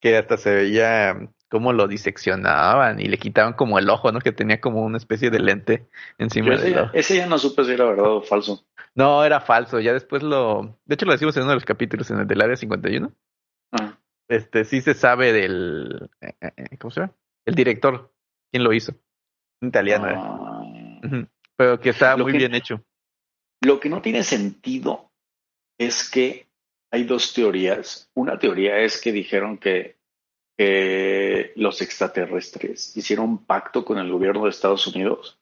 Que 0.00 0.16
hasta 0.16 0.36
se 0.36 0.54
veía 0.54 1.28
cómo 1.48 1.72
lo 1.72 1.86
diseccionaban 1.88 3.00
y 3.00 3.04
le 3.06 3.18
quitaban 3.18 3.52
como 3.54 3.78
el 3.78 3.88
ojo, 3.88 4.10
¿no? 4.12 4.20
Que 4.20 4.32
tenía 4.32 4.60
como 4.60 4.82
una 4.84 4.98
especie 4.98 5.30
de 5.30 5.38
lente 5.38 5.86
encima 6.18 6.54
ese, 6.54 6.64
del 6.64 6.74
ya, 6.74 6.82
ojo. 6.82 6.90
ese 6.94 7.16
ya 7.16 7.26
no 7.26 7.38
supe 7.38 7.64
si 7.64 7.72
era 7.72 7.84
verdad 7.84 8.06
o 8.06 8.22
falso. 8.22 8.64
No, 8.94 9.24
era 9.24 9.40
falso. 9.40 9.78
Ya 9.80 9.92
después 9.92 10.22
lo... 10.22 10.78
De 10.84 10.94
hecho, 10.94 11.06
lo 11.06 11.12
decimos 11.12 11.36
en 11.36 11.42
uno 11.42 11.50
de 11.50 11.56
los 11.56 11.64
capítulos, 11.64 12.10
en 12.10 12.20
el 12.20 12.26
del 12.26 12.40
Área 12.42 12.56
51. 12.56 13.12
Ah, 13.72 13.98
Este, 14.28 14.64
sí 14.64 14.80
se 14.80 14.94
sabe 14.94 15.32
del... 15.32 16.10
eh, 16.20 16.32
eh, 16.40 16.50
eh, 16.56 16.76
¿Cómo 16.78 16.90
se 16.90 17.00
llama? 17.00 17.12
El 17.44 17.54
director. 17.54 18.12
¿Quién 18.50 18.64
lo 18.64 18.72
hizo? 18.72 18.92
Un 19.60 19.68
italiano. 19.68 20.06
ah. 20.08 21.00
Ujú. 21.06 21.26
Pero 21.56 21.78
que 21.80 21.90
está 21.90 22.16
Lo 22.16 22.24
muy 22.24 22.32
que- 22.32 22.38
bien 22.38 22.54
hecho. 22.54 22.82
Lo 23.60 23.80
que 23.80 23.88
no 23.88 24.02
tiene 24.02 24.22
sentido 24.22 25.10
es 25.78 26.08
que 26.08 26.46
hay 26.90 27.04
dos 27.04 27.34
teorías. 27.34 28.10
Una 28.14 28.38
teoría 28.38 28.78
es 28.78 29.00
que 29.00 29.12
dijeron 29.12 29.58
que, 29.58 29.96
los 31.56 31.82
extraterrestres 31.82 32.96
hicieron 32.96 33.28
un 33.28 33.44
pacto 33.44 33.84
con 33.84 33.98
el 33.98 34.10
gobierno 34.10 34.44
de 34.44 34.50
Estados 34.50 34.86
Unidos 34.86 35.38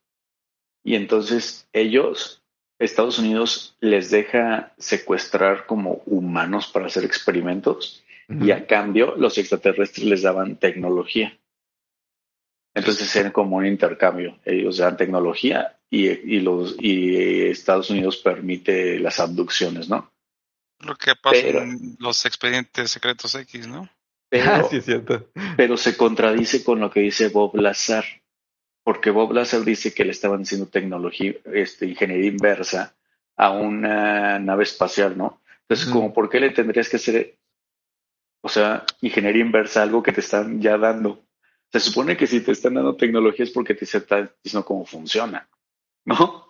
y 0.85 0.97
entonces 0.97 1.69
ellos, 1.73 2.43
Estados 2.81 3.19
Unidos, 3.19 3.77
les 3.81 4.11
deja 4.11 4.75
secuestrar 4.77 5.67
como 5.67 6.03
humanos 6.05 6.67
para 6.67 6.87
hacer 6.87 7.05
experimentos 7.05 8.05
y 8.29 8.51
a 8.51 8.67
cambio 8.67 9.15
los 9.17 9.39
extraterrestres 9.39 10.05
les 10.05 10.23
daban 10.23 10.57
tecnología. 10.57 11.39
Entonces 12.75 13.15
era 13.15 13.33
como 13.33 13.57
un 13.57 13.67
intercambio. 13.67 14.39
Ellos 14.45 14.79
dan 14.79 14.97
tecnología 14.97 15.79
y, 15.95 16.09
y 16.37 16.41
los 16.41 16.77
y 16.81 17.43
Estados 17.47 17.91
Unidos 17.91 18.17
permite 18.19 18.99
las 18.99 19.21
abducciones, 19.21 19.89
¿no? 19.89 20.11
Lo 20.81 20.97
que 20.97 21.13
pasa 21.15 21.37
Pero- 21.41 21.63
en 21.63 21.97
los 21.99 22.27
expedientes 22.27 22.91
secretos 22.91 23.35
X, 23.35 23.67
¿no? 23.69 23.89
Pero, 24.29 24.51
Ah, 24.51 24.65
sí, 24.69 24.77
es 24.79 24.85
cierto. 24.85 25.31
pero 25.57 25.77
se 25.77 25.97
contradice 25.97 26.65
con 26.65 26.81
lo 26.81 26.91
que 26.91 27.01
dice 27.01 27.29
Bob 27.29 27.55
Lazar, 27.57 28.05
porque 28.83 29.11
Bob 29.11 29.33
Lazar 29.33 29.65
dice 29.65 29.95
que 29.95 30.05
le 30.05 30.11
estaban 30.11 30.43
haciendo 30.43 30.67
tecnología, 30.67 31.35
este, 31.53 31.87
ingeniería 31.87 32.31
inversa 32.31 32.95
a 33.37 33.51
una 33.51 34.39
nave 34.41 34.65
espacial, 34.65 35.17
¿no? 35.17 35.41
Entonces, 35.63 35.87
Ujú. 35.87 35.95
como, 35.99 36.13
¿por 36.15 36.29
qué 36.29 36.41
le 36.41 36.51
tendrías 36.51 36.89
que 36.89 36.97
hacer, 36.97 37.37
o 38.43 38.49
sea, 38.49 38.85
ingeniería 39.01 39.43
inversa 39.45 39.81
a 39.81 39.83
algo 39.85 40.03
que 40.03 40.13
te 40.13 40.21
están 40.21 40.61
ya 40.61 40.77
dando? 40.77 41.23
Se 41.73 41.81
supone 41.81 42.17
que 42.17 42.27
si 42.27 42.41
te 42.41 42.53
están 42.53 42.75
dando 42.75 42.97
tecnología 42.97 43.45
es 43.45 43.51
porque 43.51 43.75
te 43.75 43.85
están 43.85 44.31
diciendo 44.43 44.65
cómo 44.67 44.85
funciona, 44.85 45.49
¿no? 46.05 46.49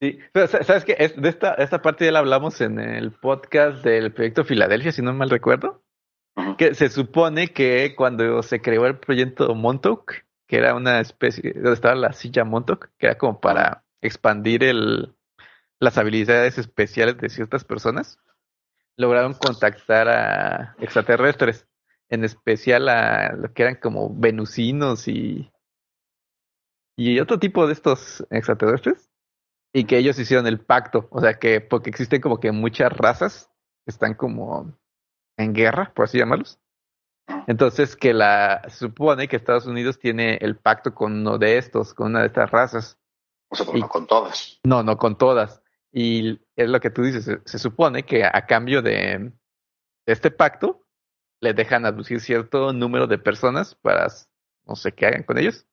Sí, 0.00 0.18
¿sabes 0.32 0.84
qué? 0.84 0.94
Es- 0.98 1.20
de 1.20 1.28
esta, 1.28 1.54
esta 1.54 1.82
parte 1.82 2.04
ya 2.04 2.12
la 2.12 2.20
hablamos 2.20 2.60
en 2.60 2.78
el 2.78 3.12
podcast 3.12 3.84
del 3.84 4.12
proyecto 4.12 4.44
Filadelfia, 4.44 4.92
si 4.92 5.02
no 5.02 5.12
mal 5.12 5.30
recuerdo. 5.30 5.82
Que 6.56 6.74
se 6.74 6.88
supone 6.88 7.48
que 7.48 7.94
cuando 7.96 8.42
se 8.44 8.60
creó 8.60 8.86
el 8.86 8.98
proyecto 8.98 9.52
Montauk, 9.56 10.12
que 10.46 10.56
era 10.58 10.74
una 10.74 11.00
especie, 11.00 11.52
donde 11.52 11.72
estaba 11.72 11.96
la 11.96 12.12
silla 12.12 12.44
Montauk, 12.44 12.90
que 12.96 13.06
era 13.06 13.18
como 13.18 13.40
para 13.40 13.84
expandir 14.00 14.62
el, 14.62 15.14
las 15.80 15.98
habilidades 15.98 16.58
especiales 16.58 17.18
de 17.18 17.28
ciertas 17.28 17.64
personas, 17.64 18.20
lograron 18.96 19.34
contactar 19.34 20.08
a 20.08 20.76
extraterrestres, 20.78 21.66
en 22.08 22.24
especial 22.24 22.88
a 22.88 23.32
lo 23.32 23.52
que 23.52 23.62
eran 23.64 23.74
como 23.74 24.14
venusinos 24.14 25.08
y, 25.08 25.50
y 26.98 27.20
otro 27.20 27.38
tipo 27.38 27.66
de 27.66 27.72
estos 27.72 28.26
extraterrestres, 28.30 29.08
y 29.72 29.84
que 29.84 29.98
ellos 29.98 30.18
hicieron 30.18 30.46
el 30.46 30.60
pacto, 30.60 31.06
o 31.10 31.20
sea 31.20 31.34
que 31.38 31.60
porque 31.60 31.90
existen 31.90 32.20
como 32.20 32.40
que 32.40 32.50
muchas 32.52 32.92
razas 32.92 33.50
que 33.84 33.90
están 33.92 34.14
como 34.14 34.74
en 35.36 35.52
guerra, 35.54 35.92
por 35.94 36.06
así 36.06 36.18
llamarlos. 36.18 36.58
Entonces 37.46 37.94
que 37.94 38.14
la 38.14 38.62
se 38.68 38.78
supone 38.78 39.28
que 39.28 39.36
Estados 39.36 39.66
Unidos 39.66 39.98
tiene 39.98 40.38
el 40.40 40.56
pacto 40.56 40.94
con 40.94 41.12
uno 41.12 41.38
de 41.38 41.58
estos, 41.58 41.94
con 41.94 42.08
una 42.08 42.20
de 42.20 42.26
estas 42.26 42.50
razas. 42.50 42.98
O 43.50 43.54
sea, 43.56 43.66
pero 43.66 43.78
Y- 43.78 43.80
no 43.82 43.88
con 43.88 44.06
todas. 44.06 44.58
No, 44.64 44.82
no 44.82 44.96
con 44.96 45.16
todas. 45.16 45.62
Y 45.92 46.40
es 46.56 46.68
lo 46.68 46.80
que 46.80 46.90
tú 46.90 47.02
dices, 47.02 47.24
se, 47.24 47.40
se 47.44 47.58
supone 47.58 48.04
que 48.04 48.24
a 48.24 48.46
cambio 48.46 48.82
de, 48.82 49.18
de 50.06 50.12
este 50.12 50.30
pacto 50.30 50.84
les 51.40 51.54
dejan 51.54 51.86
aducir 51.86 52.20
cierto 52.20 52.72
número 52.72 53.06
de 53.06 53.18
personas 53.18 53.74
para 53.76 54.08
no 54.66 54.74
sé 54.74 54.92
qué 54.92 55.06
hagan 55.06 55.22
con 55.22 55.38
ellos. 55.38 55.67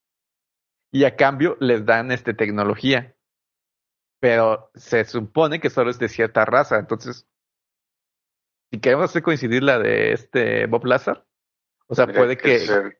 Y 0.96 1.04
a 1.04 1.18
cambio 1.18 1.58
les 1.60 1.86
dan 1.86 2.10
este 2.14 2.34
tecnología. 2.34 3.18
Pero 4.22 4.72
se 4.76 5.04
supone 5.04 5.60
que 5.60 5.70
solo 5.70 5.92
es 5.92 6.00
de 6.00 6.08
cierta 6.08 6.46
raza. 6.46 6.80
Entonces, 6.80 7.28
si 8.72 8.80
queremos 8.80 9.10
hacer 9.10 9.22
coincidir 9.22 9.62
la 9.62 9.78
de 9.78 10.14
este 10.14 10.68
Bob 10.68 10.86
Lazar, 10.86 11.28
o 11.88 11.96
sea, 11.96 12.08
puede 12.08 12.38
que, 12.38 12.60
que 12.60 12.98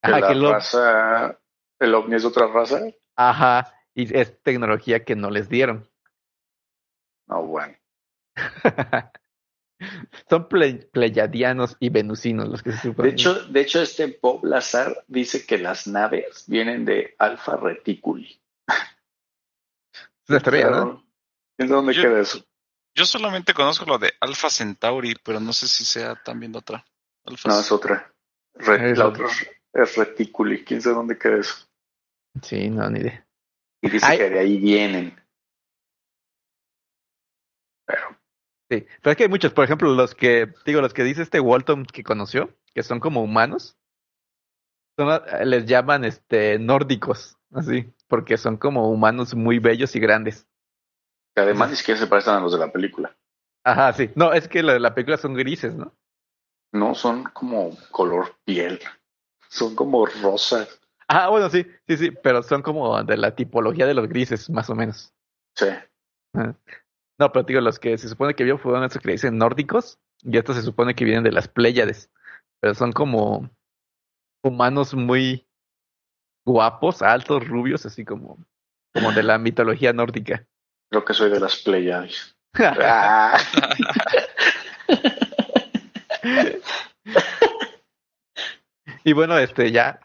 ajá, 0.00 0.18
la 0.20 0.28
que 0.28 0.34
lo- 0.34 0.50
raza, 0.50 1.38
el 1.78 1.94
ovni 1.94 2.16
es 2.16 2.24
otra 2.24 2.46
raza. 2.46 2.80
ajá, 3.16 3.74
y 3.94 4.16
es 4.18 4.42
tecnología 4.42 5.04
que 5.04 5.14
no 5.14 5.28
les 5.28 5.50
dieron. 5.50 5.86
No, 7.28 7.42
bueno. 7.42 7.76
Son 10.30 10.48
ple- 10.48 10.88
pleyadianos 10.90 11.76
y 11.80 11.90
venusinos 11.90 12.48
los 12.48 12.62
que 12.62 12.72
se 12.72 12.78
supone. 12.82 13.08
De 13.08 13.14
hecho, 13.14 13.34
de 13.46 13.60
hecho, 13.60 13.82
este 13.82 14.18
Bob 14.22 14.44
Lazar 14.44 15.04
dice 15.06 15.44
que 15.46 15.58
las 15.58 15.86
naves 15.86 16.44
vienen 16.46 16.84
de 16.84 17.14
Alpha 17.18 17.56
Reticuli. 17.56 18.40
es 18.68 20.30
una 20.30 20.40
teoría, 20.40 20.70
¿no? 20.70 21.04
¿En 21.58 21.68
dónde 21.68 21.94
Yo- 21.94 22.02
queda 22.02 22.20
eso? 22.20 22.44
Yo 22.94 23.04
solamente 23.04 23.52
conozco 23.52 23.84
lo 23.84 23.98
de 23.98 24.14
Alpha 24.20 24.48
Centauri, 24.48 25.14
pero 25.22 25.38
no 25.38 25.52
sé 25.52 25.68
si 25.68 25.84
sea 25.84 26.14
también 26.14 26.56
otra. 26.56 26.82
Alpha 27.26 27.50
No, 27.50 27.60
es 27.60 27.70
otra. 27.70 28.10
Re- 28.54 28.92
Es 28.92 28.98
la 28.98 29.08
otra. 29.08 29.26
otra 29.26 29.36
es 29.74 29.96
Reticuli. 29.96 30.64
¿Quién 30.64 30.80
sabe 30.80 30.94
dónde 30.96 31.18
queda 31.18 31.36
eso? 31.38 31.54
Sí, 32.42 32.70
no, 32.70 32.88
ni 32.88 33.00
idea. 33.00 33.26
Y 33.82 33.90
dice 33.90 34.06
Ay. 34.06 34.16
que 34.18 34.30
de 34.30 34.38
ahí 34.38 34.56
vienen. 34.56 35.14
Sí, 38.68 38.86
pero 39.00 39.12
es 39.12 39.16
que 39.16 39.22
hay 39.24 39.28
muchos, 39.28 39.52
por 39.52 39.64
ejemplo, 39.64 39.94
los 39.94 40.14
que, 40.14 40.52
digo, 40.64 40.80
los 40.80 40.92
que 40.92 41.04
dice 41.04 41.22
este 41.22 41.38
Walton 41.38 41.84
que 41.84 42.02
conoció, 42.02 42.50
que 42.74 42.82
son 42.82 42.98
como 42.98 43.22
humanos, 43.22 43.76
son, 44.98 45.20
les 45.44 45.66
llaman 45.66 46.04
este 46.04 46.58
nórdicos, 46.58 47.36
así, 47.52 47.92
porque 48.08 48.36
son 48.36 48.56
como 48.56 48.90
humanos 48.90 49.34
muy 49.34 49.58
bellos 49.60 49.94
y 49.94 50.00
grandes. 50.00 50.48
que 51.34 51.42
además 51.42 51.70
ni 51.70 51.76
siquiera 51.76 52.00
se 52.00 52.06
parecen 52.06 52.34
a 52.34 52.40
los 52.40 52.52
de 52.52 52.58
la 52.58 52.72
película. 52.72 53.16
Ajá, 53.62 53.92
sí. 53.92 54.10
No, 54.14 54.32
es 54.32 54.48
que 54.48 54.62
la 54.62 54.74
de 54.74 54.80
la 54.80 54.94
película 54.94 55.16
son 55.16 55.34
grises, 55.34 55.74
¿no? 55.74 55.92
No 56.72 56.94
son 56.94 57.24
como 57.24 57.76
color 57.90 58.36
piel. 58.44 58.80
Son 59.48 59.74
como 59.76 60.06
rosas. 60.06 60.80
Ah, 61.08 61.28
bueno, 61.28 61.48
sí, 61.50 61.66
sí, 61.86 61.96
sí, 61.96 62.10
pero 62.10 62.42
son 62.42 62.62
como 62.62 63.02
de 63.04 63.16
la 63.16 63.34
tipología 63.34 63.86
de 63.86 63.94
los 63.94 64.08
grises, 64.08 64.50
más 64.50 64.68
o 64.70 64.74
menos. 64.74 65.12
Sí. 65.54 65.66
No, 67.18 67.32
pero 67.32 67.44
digo, 67.44 67.60
los 67.60 67.78
que 67.78 67.96
se 67.96 68.08
supone 68.08 68.34
que 68.34 68.44
vio 68.44 68.58
fueron 68.58 68.84
esos 68.84 69.00
que 69.00 69.08
le 69.08 69.12
dicen 69.12 69.38
nórdicos, 69.38 69.98
y 70.22 70.36
estos 70.36 70.56
se 70.56 70.62
supone 70.62 70.94
que 70.94 71.04
vienen 71.04 71.24
de 71.24 71.32
las 71.32 71.48
Pléyades, 71.48 72.10
pero 72.60 72.74
son 72.74 72.92
como 72.92 73.50
humanos 74.42 74.94
muy 74.94 75.46
guapos, 76.44 77.02
altos, 77.02 77.46
rubios, 77.46 77.86
así 77.86 78.04
como, 78.04 78.38
como 78.92 79.12
de 79.12 79.22
la 79.22 79.38
mitología 79.38 79.92
nórdica. 79.92 80.46
Creo 80.90 81.04
que 81.04 81.14
soy 81.14 81.30
de 81.30 81.40
las 81.40 81.56
Pleiades. 81.56 82.36
Ah, 82.58 83.38
y 89.04 89.12
bueno, 89.12 89.36
este 89.38 89.72
ya 89.72 90.00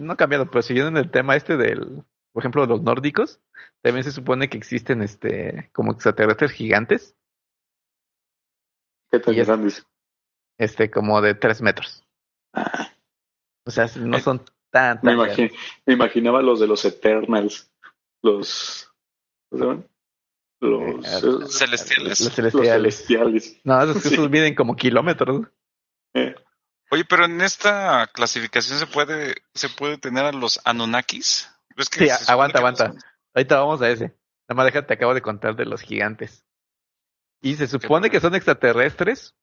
no 0.00 0.16
cambiando, 0.16 0.50
pero 0.50 0.62
siguiendo 0.62 0.88
en 0.88 1.04
el 1.04 1.12
tema 1.12 1.36
este 1.36 1.56
del, 1.56 2.02
por 2.32 2.42
ejemplo, 2.42 2.64
los 2.66 2.82
nórdicos, 2.82 3.40
también 3.82 4.04
se 4.04 4.12
supone 4.12 4.48
que 4.48 4.56
existen 4.58 5.02
este 5.02 5.70
como 5.72 5.92
extraterrestres 5.92 6.52
gigantes, 6.52 7.14
¿Qué 9.10 9.18
tan 9.18 9.34
es- 9.34 9.46
grandes? 9.46 9.86
este 10.58 10.90
como 10.90 11.20
de 11.20 11.34
tres 11.34 11.60
metros. 11.60 12.04
Ah, 12.54 12.88
O 13.66 13.70
sea, 13.70 13.86
no 13.96 14.18
son 14.18 14.44
tan, 14.70 14.98
me, 15.02 15.14
tan 15.16 15.50
me 15.86 15.92
imaginaba 15.94 16.42
los 16.42 16.60
de 16.60 16.66
los 16.66 16.84
Eternals. 16.84 17.70
Los. 18.22 18.90
¿Cómo 19.50 19.58
se 19.62 19.68
llaman? 19.68 19.88
Los, 20.60 21.04
Eh, 21.06 21.16
esos- 21.16 21.58
Celestiales. 21.58 22.08
los 22.08 22.20
los 22.20 22.34
celestiales. 22.34 22.96
celestiales. 23.06 23.60
No, 23.64 23.82
esos, 23.82 24.02
Sí. 24.02 24.14
esos 24.14 24.30
miden 24.30 24.54
como 24.54 24.76
kilómetros. 24.76 25.46
Eh, 26.14 26.34
Oye, 26.90 27.04
pero 27.06 27.24
en 27.24 27.40
esta 27.40 28.06
clasificación 28.12 28.78
se 28.78 28.86
puede, 28.86 29.36
se 29.54 29.68
puede 29.70 29.96
tener 29.98 30.24
a 30.26 30.32
los 30.32 30.60
Anunnakis. 30.64 31.48
¿Ves 31.76 31.88
que 31.88 32.06
Sí, 32.06 32.30
aguanta, 32.30 32.58
aguanta. 32.58 32.94
Ahorita 33.34 33.60
vamos 33.60 33.82
a 33.82 33.90
ese. 33.90 34.14
Nada 34.48 34.56
más 34.56 34.66
déjate, 34.66 34.88
te 34.88 34.94
acabo 34.94 35.14
de 35.14 35.22
contar 35.22 35.56
de 35.56 35.64
los 35.64 35.82
gigantes. 35.82 36.44
Y 37.40 37.54
se 37.54 37.66
supone 37.66 38.10
que 38.10 38.20
son 38.20 38.34
extraterrestres 38.34 39.34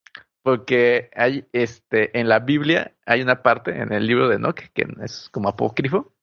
porque 0.41 1.09
hay, 1.15 1.47
este, 1.51 2.17
en 2.19 2.29
la 2.29 2.39
Biblia 2.39 2.95
hay 3.05 3.21
una 3.21 3.41
parte, 3.41 3.77
en 3.77 3.91
el 3.91 4.07
libro 4.07 4.29
de 4.29 4.35
Enoch, 4.35 4.59
que 4.73 4.87
es 5.03 5.29
como 5.31 5.49
apócrifo, 5.49 6.13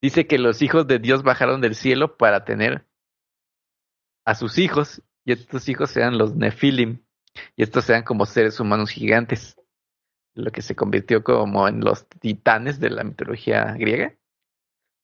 dice 0.00 0.26
que 0.26 0.38
los 0.38 0.62
hijos 0.62 0.86
de 0.86 0.98
Dios 0.98 1.22
bajaron 1.22 1.60
del 1.60 1.74
cielo 1.74 2.16
para 2.16 2.44
tener 2.44 2.86
a 4.24 4.34
sus 4.34 4.58
hijos, 4.58 5.02
y 5.24 5.32
estos 5.32 5.68
hijos 5.68 5.90
sean 5.90 6.18
los 6.18 6.34
Nefilim, 6.34 7.04
y 7.56 7.62
estos 7.62 7.84
sean 7.84 8.02
como 8.02 8.26
seres 8.26 8.60
humanos 8.60 8.90
gigantes, 8.90 9.56
lo 10.34 10.50
que 10.50 10.62
se 10.62 10.76
convirtió 10.76 11.22
como 11.22 11.68
en 11.68 11.80
los 11.80 12.08
titanes 12.08 12.80
de 12.80 12.90
la 12.90 13.04
mitología 13.04 13.74
griega. 13.78 14.14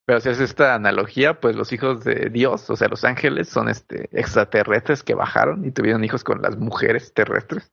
Pero 0.07 0.21
si 0.21 0.29
haces 0.29 0.51
esta 0.51 0.75
analogía, 0.75 1.40
pues 1.40 1.57
los 1.57 1.73
hijos 1.73 2.05
de 2.05 2.29
Dios, 2.31 2.69
o 2.69 2.77
sea, 2.77 2.88
los 2.88 3.05
ángeles, 3.05 3.49
son 3.49 3.69
este 3.69 4.09
extraterrestres 4.12 5.03
que 5.03 5.14
bajaron 5.14 5.64
y 5.64 5.71
tuvieron 5.71 6.05
hijos 6.05 6.25
con 6.25 6.43
las 6.43 6.59
mujeres 6.59 7.14
terrestres. 7.14 7.73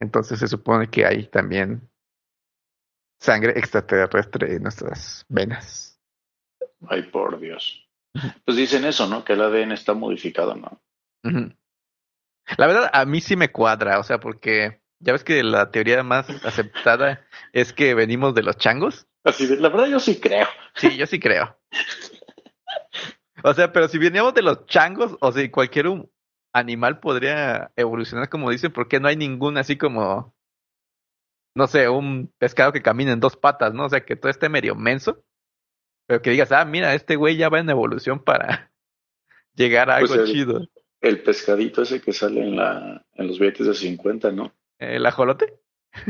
Entonces 0.00 0.38
se 0.38 0.48
supone 0.48 0.88
que 0.88 1.04
hay 1.04 1.26
también 1.26 1.90
sangre 3.20 3.58
extraterrestre 3.58 4.54
en 4.54 4.62
nuestras 4.62 5.26
venas. 5.28 6.00
Ay, 6.88 7.02
por 7.02 7.38
Dios. 7.38 7.86
Pues 8.44 8.56
dicen 8.56 8.84
eso, 8.86 9.06
¿no? 9.06 9.24
Que 9.24 9.34
el 9.34 9.42
ADN 9.42 9.72
está 9.72 9.92
modificado, 9.92 10.54
¿no? 10.54 10.80
La 12.56 12.66
verdad, 12.66 12.90
a 12.92 13.04
mí 13.04 13.20
sí 13.20 13.36
me 13.36 13.52
cuadra, 13.52 13.98
o 14.00 14.02
sea, 14.02 14.18
porque 14.18 14.80
ya 14.98 15.12
ves 15.12 15.22
que 15.22 15.42
la 15.42 15.70
teoría 15.70 16.02
más 16.02 16.28
aceptada 16.44 17.24
es 17.52 17.72
que 17.72 17.94
venimos 17.94 18.34
de 18.34 18.42
los 18.42 18.56
changos. 18.56 19.06
Así 19.24 19.46
de, 19.46 19.56
la 19.56 19.68
verdad 19.68 19.86
yo 19.88 20.00
sí 20.00 20.18
creo. 20.20 20.46
Sí, 20.74 20.96
yo 20.96 21.06
sí 21.06 21.18
creo. 21.20 21.56
O 23.42 23.54
sea, 23.54 23.72
pero 23.72 23.88
si 23.88 23.98
veníamos 23.98 24.34
de 24.34 24.42
los 24.42 24.66
changos, 24.66 25.16
o 25.20 25.32
sea, 25.32 25.50
cualquier 25.50 25.88
un 25.88 26.10
animal 26.52 27.00
podría 27.00 27.70
evolucionar 27.76 28.28
como 28.28 28.50
dicen, 28.50 28.72
porque 28.72 29.00
no 29.00 29.08
hay 29.08 29.16
ningún 29.16 29.56
así 29.56 29.76
como, 29.78 30.34
no 31.54 31.66
sé, 31.66 31.88
un 31.88 32.32
pescado 32.38 32.72
que 32.72 32.82
camine 32.82 33.12
en 33.12 33.20
dos 33.20 33.36
patas, 33.36 33.72
¿no? 33.72 33.86
O 33.86 33.88
sea, 33.88 34.04
que 34.04 34.16
todo 34.16 34.30
esté 34.30 34.48
medio 34.48 34.74
menso, 34.74 35.22
pero 36.06 36.20
que 36.22 36.30
digas, 36.30 36.52
ah, 36.52 36.64
mira, 36.64 36.94
este 36.94 37.16
güey 37.16 37.36
ya 37.36 37.48
va 37.48 37.60
en 37.60 37.70
evolución 37.70 38.22
para 38.22 38.72
llegar 39.54 39.90
a 39.90 39.96
algo 39.96 40.08
Pues 40.14 40.28
el- 40.28 40.32
chido. 40.34 40.66
El 41.00 41.22
pescadito 41.22 41.80
ese 41.80 42.02
que 42.02 42.12
sale 42.12 42.42
en, 42.42 42.56
la, 42.56 43.06
en 43.14 43.26
los 43.26 43.38
billetes 43.38 43.66
de 43.66 43.72
50, 43.74 44.32
¿no? 44.32 44.52
¿El 44.78 45.06
ajolote? 45.06 45.54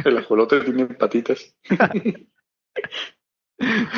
El 0.04 0.18
ajolote 0.18 0.60
tiene 0.62 0.86
patitas. 0.86 1.54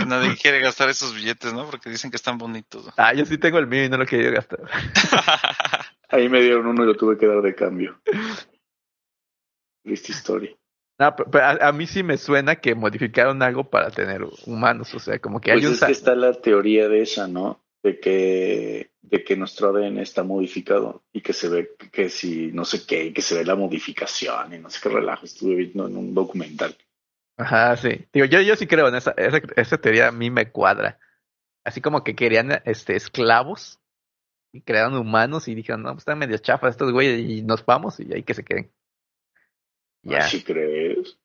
nadie 0.06 0.36
quiere 0.36 0.60
gastar 0.60 0.88
esos 0.88 1.14
billetes, 1.14 1.52
¿no? 1.52 1.68
Porque 1.70 1.90
dicen 1.90 2.10
que 2.10 2.16
están 2.16 2.38
bonitos. 2.38 2.86
¿no? 2.86 2.92
Ah, 2.96 3.14
yo 3.14 3.24
sí 3.24 3.38
tengo 3.38 3.58
el 3.58 3.66
mío 3.66 3.84
y 3.84 3.88
no 3.88 3.96
lo 3.96 4.06
quería 4.06 4.30
gastar. 4.30 4.60
Ahí 6.08 6.28
me 6.28 6.40
dieron 6.40 6.66
uno 6.66 6.84
y 6.84 6.86
lo 6.86 6.96
tuve 6.96 7.16
que 7.16 7.26
dar 7.26 7.40
de 7.40 7.54
cambio. 7.54 8.00
Triste 9.84 10.12
historia. 10.12 10.50
No, 10.98 11.16
pero, 11.16 11.30
pero 11.30 11.44
a, 11.44 11.68
a 11.68 11.72
mí 11.72 11.86
sí 11.86 12.02
me 12.02 12.18
suena 12.18 12.56
que 12.56 12.74
modificaron 12.74 13.42
algo 13.42 13.64
para 13.64 13.90
tener 13.90 14.24
humanos, 14.46 14.94
o 14.94 14.98
sea, 14.98 15.18
como 15.18 15.40
que 15.40 15.52
hay 15.52 15.60
Pues 15.60 15.68
un... 15.68 15.74
es 15.74 15.84
que 15.84 15.92
está 15.92 16.14
la 16.14 16.34
teoría 16.34 16.88
de 16.88 17.02
esa, 17.02 17.26
¿no? 17.26 17.62
de 17.82 17.98
que, 17.98 18.90
de 19.02 19.24
que 19.24 19.36
nuestro 19.36 19.68
ADN 19.68 19.98
está 19.98 20.22
modificado 20.22 21.02
y 21.12 21.20
que 21.20 21.32
se 21.32 21.48
ve 21.48 21.70
que 21.90 22.08
si 22.08 22.52
no 22.52 22.64
sé 22.64 22.86
qué, 22.86 23.06
y 23.06 23.12
que 23.12 23.22
se 23.22 23.34
ve 23.34 23.44
la 23.44 23.56
modificación 23.56 24.54
y 24.54 24.58
no 24.58 24.70
sé 24.70 24.78
qué 24.82 24.88
relajo. 24.88 25.26
Estuve 25.26 25.56
viendo 25.56 25.88
en 25.88 25.96
un 25.96 26.14
documental. 26.14 26.76
Ajá, 27.36 27.76
sí. 27.76 28.06
Digo, 28.12 28.26
yo, 28.26 28.40
yo 28.40 28.56
sí 28.56 28.66
creo 28.66 28.88
en 28.88 28.94
esa, 28.94 29.12
esa, 29.16 29.40
esa 29.56 29.78
teoría 29.78 30.08
a 30.08 30.12
mí 30.12 30.30
me 30.30 30.50
cuadra. 30.50 30.98
Así 31.64 31.80
como 31.80 32.02
que 32.04 32.14
querían 32.14 32.50
este 32.64 32.96
esclavos 32.96 33.80
y 34.52 34.62
crearon 34.62 34.96
humanos 34.96 35.48
y 35.48 35.54
dijeron, 35.54 35.82
no, 35.82 35.90
pues 35.90 36.02
están 36.02 36.18
medio 36.18 36.36
chafas 36.38 36.72
estos 36.72 36.92
güeyes 36.92 37.18
y 37.20 37.42
nos 37.42 37.64
vamos 37.64 37.98
y 38.00 38.12
ahí 38.12 38.22
que 38.22 38.34
se 38.34 38.44
queden. 38.44 38.72
Ya. 40.02 40.18
¿Así 40.18 40.42
crees? 40.42 41.18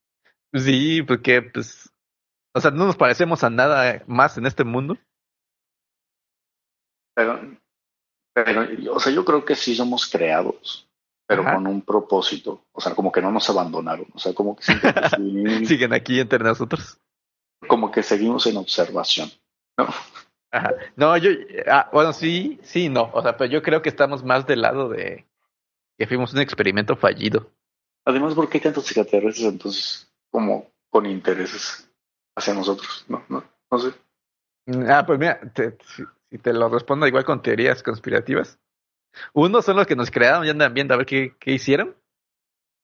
Sí, 0.54 1.02
porque 1.04 1.42
pues, 1.42 1.92
o 2.54 2.62
sea, 2.62 2.72
no 2.72 2.86
nos 2.86 2.96
parecemos 2.96 3.44
a 3.44 3.50
nada 3.50 4.04
más 4.08 4.38
en 4.38 4.46
este 4.46 4.64
mundo. 4.64 4.98
Pero, 7.16 7.58
pero, 8.34 8.94
o 8.94 9.00
sea, 9.00 9.12
yo 9.12 9.26
creo 9.26 9.44
que 9.44 9.56
sí 9.56 9.76
somos 9.76 10.10
creados, 10.10 10.87
pero 11.28 11.42
Ajá. 11.44 11.56
con 11.56 11.68
un 11.68 11.82
propósito. 11.82 12.64
O 12.72 12.82
sea, 12.82 12.96
como 12.96 13.12
que 13.12 13.22
no 13.22 13.32
nos 13.32 13.50
abandonaron. 13.50 14.08
O 14.14 14.20
sea, 14.20 14.34
como 14.34 14.56
que, 14.56 14.64
sí- 14.64 14.74
Siguen 15.66 15.94
aquí 15.94 16.20
entre 16.20 16.40
nosotros. 16.40 16.98
como 17.68 17.92
que 17.92 18.02
seguimos 18.04 18.48
en 18.48 18.58
observación. 18.58 19.30
¿no? 19.78 19.88
Ajá. 20.52 20.74
No, 20.96 21.16
yo, 21.18 21.30
ah, 21.70 21.90
bueno, 21.92 22.14
sí, 22.14 22.60
sí, 22.64 22.88
no. 22.90 23.10
O 23.14 23.22
sea, 23.22 23.36
pero 23.38 23.52
yo 23.52 23.62
creo 23.62 23.82
que 23.82 23.90
estamos 23.90 24.24
más 24.24 24.48
del 24.48 24.62
lado 24.62 24.90
de 24.90 25.26
que 25.98 26.08
fuimos 26.08 26.34
un 26.34 26.40
experimento 26.40 26.96
fallido. 26.96 27.52
Además, 28.06 28.34
¿por 28.34 28.48
qué 28.50 28.58
hay 28.60 28.64
tantos 28.64 28.86
extraterrestres 28.86 29.48
entonces 29.48 30.10
como 30.32 30.68
con 30.90 31.06
intereses 31.06 31.90
hacia 32.38 32.54
nosotros? 32.54 33.04
No, 33.10 33.24
no, 33.28 33.44
no 33.70 33.80
sé. 33.80 33.92
Ah, 34.88 35.04
pues 35.06 35.20
mira, 35.20 35.40
te- 35.54 35.78
si 36.30 36.38
te 36.38 36.54
lo 36.54 36.70
respondo 36.70 37.06
igual 37.08 37.26
con 37.26 37.42
teorías 37.42 37.84
conspirativas. 37.84 38.58
Uno 39.34 39.62
son 39.62 39.78
los 39.78 39.88
que 39.88 39.96
nos 39.96 40.12
crearon 40.12 40.46
y 40.46 40.50
andan 40.50 40.74
viendo 40.74 40.94
a 40.94 40.98
ver 40.98 41.06
qué, 41.06 41.36
qué 41.40 41.52
hicieron. 41.52 41.96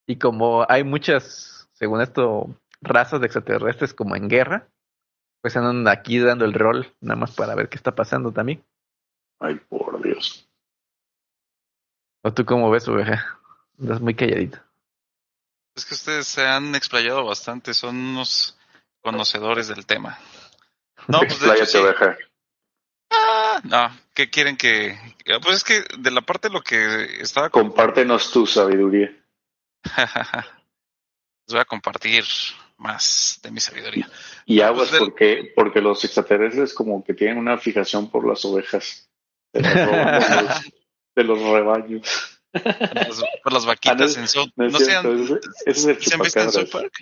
Y 0.07 0.17
como 0.17 0.65
hay 0.69 0.83
muchas, 0.83 1.69
según 1.73 2.01
esto, 2.01 2.55
razas 2.81 3.19
de 3.19 3.27
extraterrestres 3.27 3.93
como 3.93 4.15
en 4.15 4.27
guerra, 4.27 4.67
pues 5.41 5.55
andan 5.57 5.87
aquí 5.87 6.19
dando 6.19 6.45
el 6.45 6.53
rol, 6.53 6.93
nada 7.01 7.19
más 7.19 7.35
para 7.35 7.55
ver 7.55 7.69
qué 7.69 7.77
está 7.77 7.93
pasando 7.95 8.31
también. 8.31 8.63
Ay, 9.39 9.55
por 9.69 10.01
Dios. 10.01 10.49
¿O 12.23 12.33
tú 12.33 12.45
cómo 12.45 12.69
ves, 12.71 12.87
oveja? 12.87 13.39
Andas 13.79 13.99
muy 13.99 14.15
calladito. 14.15 14.59
Es 15.75 15.85
que 15.85 15.95
ustedes 15.95 16.27
se 16.27 16.45
han 16.45 16.75
explayado 16.75 17.25
bastante, 17.25 17.73
son 17.73 17.97
unos 17.97 18.57
conocedores 19.01 19.67
del 19.67 19.85
tema. 19.85 20.17
No, 21.07 21.19
pues 21.19 21.39
de 21.41 21.47
hecho 21.47 21.63
Expláyate, 21.63 21.65
sí. 21.65 21.77
oveja. 21.77 22.17
Ah, 23.13 23.61
no, 23.63 23.97
¿qué 24.13 24.29
quieren 24.29 24.57
que...? 24.57 24.97
Pues 25.43 25.57
es 25.57 25.63
que 25.63 25.83
de 25.99 26.11
la 26.11 26.21
parte 26.21 26.47
de 26.49 26.53
lo 26.53 26.61
que 26.61 27.21
estaba... 27.21 27.49
Compártenos 27.49 28.31
tu 28.31 28.45
sabiduría. 28.45 29.11
Les 31.45 31.53
voy 31.53 31.59
a 31.59 31.65
compartir 31.65 32.23
más 32.77 33.39
de 33.43 33.51
mi 33.51 33.59
sabiduría. 33.59 34.09
Y 34.45 34.61
aguas 34.61 34.89
Pues 34.89 34.91
del- 34.91 35.09
porque, 35.09 35.53
porque 35.55 35.81
los 35.81 36.03
extraterrestres 36.03 36.73
como 36.73 37.03
que 37.03 37.13
tienen 37.13 37.37
una 37.37 37.57
fijación 37.57 38.09
por 38.09 38.27
las 38.27 38.43
ovejas. 38.45 39.09
De, 39.53 39.61
los, 39.61 39.71
de 41.15 41.23
los 41.23 41.39
rebaños. 41.39 42.39
Las, 42.53 43.23
por 43.43 43.53
las 43.53 43.65
vaquitas 43.65 44.15
Ah, 44.17 44.19
en 44.21 44.27
South... 44.27 44.49
No 44.55 44.67
No, 44.69 44.77
es 44.77 44.87
es 45.65 45.85
el 45.85 46.01
¿se 46.01 46.13
han 46.15 46.21
visto 46.21 46.39
en. 46.39 46.51
South 46.51 46.69
Park? 46.71 46.93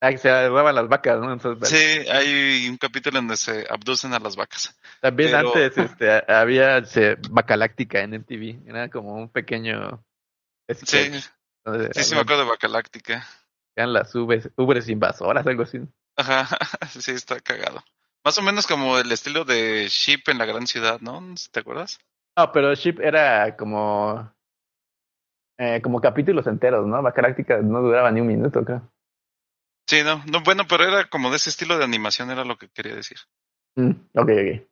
Ah, 0.00 0.10
que 0.10 0.18
se 0.18 0.48
roban 0.48 0.74
las 0.76 0.88
vacas, 0.88 1.18
¿no? 1.18 1.32
Entonces, 1.32 1.68
Sí, 1.68 2.08
hay 2.08 2.68
un 2.68 2.76
capítulo 2.76 3.16
donde 3.18 3.36
se 3.36 3.66
abducen 3.68 4.14
a 4.14 4.20
las 4.20 4.36
vacas. 4.36 4.78
También 5.00 5.32
Pero- 5.32 5.48
antes 5.48 5.76
este, 5.78 6.32
había 6.32 6.84
se, 6.84 7.16
Bacaláctica 7.30 8.00
en 8.00 8.14
MTV. 8.14 8.68
Era 8.68 8.88
como 8.90 9.14
un 9.14 9.28
pequeño. 9.28 10.04
Sí, 10.84 11.10
donde 11.64 11.92
sí, 11.94 12.04
sí 12.04 12.14
me 12.14 12.20
acuerdo 12.20 12.44
de 12.44 12.50
Bacaláctica. 12.50 13.26
eran 13.76 13.92
las 13.92 14.14
ubres, 14.14 14.48
ubres 14.56 14.88
invasoras, 14.88 15.46
algo 15.46 15.64
así. 15.64 15.80
Ajá, 16.16 16.46
sí, 16.90 17.10
está 17.12 17.40
cagado. 17.40 17.82
Más 18.24 18.36
o 18.38 18.42
menos 18.42 18.66
como 18.66 18.98
el 18.98 19.10
estilo 19.10 19.44
de 19.44 19.86
Sheep 19.88 20.28
en 20.28 20.38
la 20.38 20.44
gran 20.46 20.66
ciudad, 20.66 21.00
¿no? 21.00 21.22
¿Te 21.50 21.60
acuerdas? 21.60 21.98
No, 22.36 22.52
pero 22.52 22.72
Ship 22.74 23.00
era 23.00 23.56
como. 23.56 24.32
Eh, 25.58 25.80
como 25.82 26.00
capítulos 26.00 26.46
enteros, 26.46 26.86
¿no? 26.86 27.02
Bacaláctica 27.02 27.58
no 27.62 27.80
duraba 27.82 28.10
ni 28.12 28.20
un 28.20 28.28
minuto, 28.28 28.64
creo. 28.64 28.88
Sí, 29.88 30.02
no, 30.04 30.22
no, 30.26 30.42
bueno, 30.42 30.66
pero 30.68 30.84
era 30.84 31.08
como 31.08 31.30
de 31.30 31.36
ese 31.38 31.48
estilo 31.48 31.78
de 31.78 31.84
animación, 31.84 32.30
era 32.30 32.44
lo 32.44 32.58
que 32.58 32.68
quería 32.68 32.94
decir. 32.94 33.16
Mm, 33.74 33.92
ok, 34.14 34.30
ok. 34.30 34.68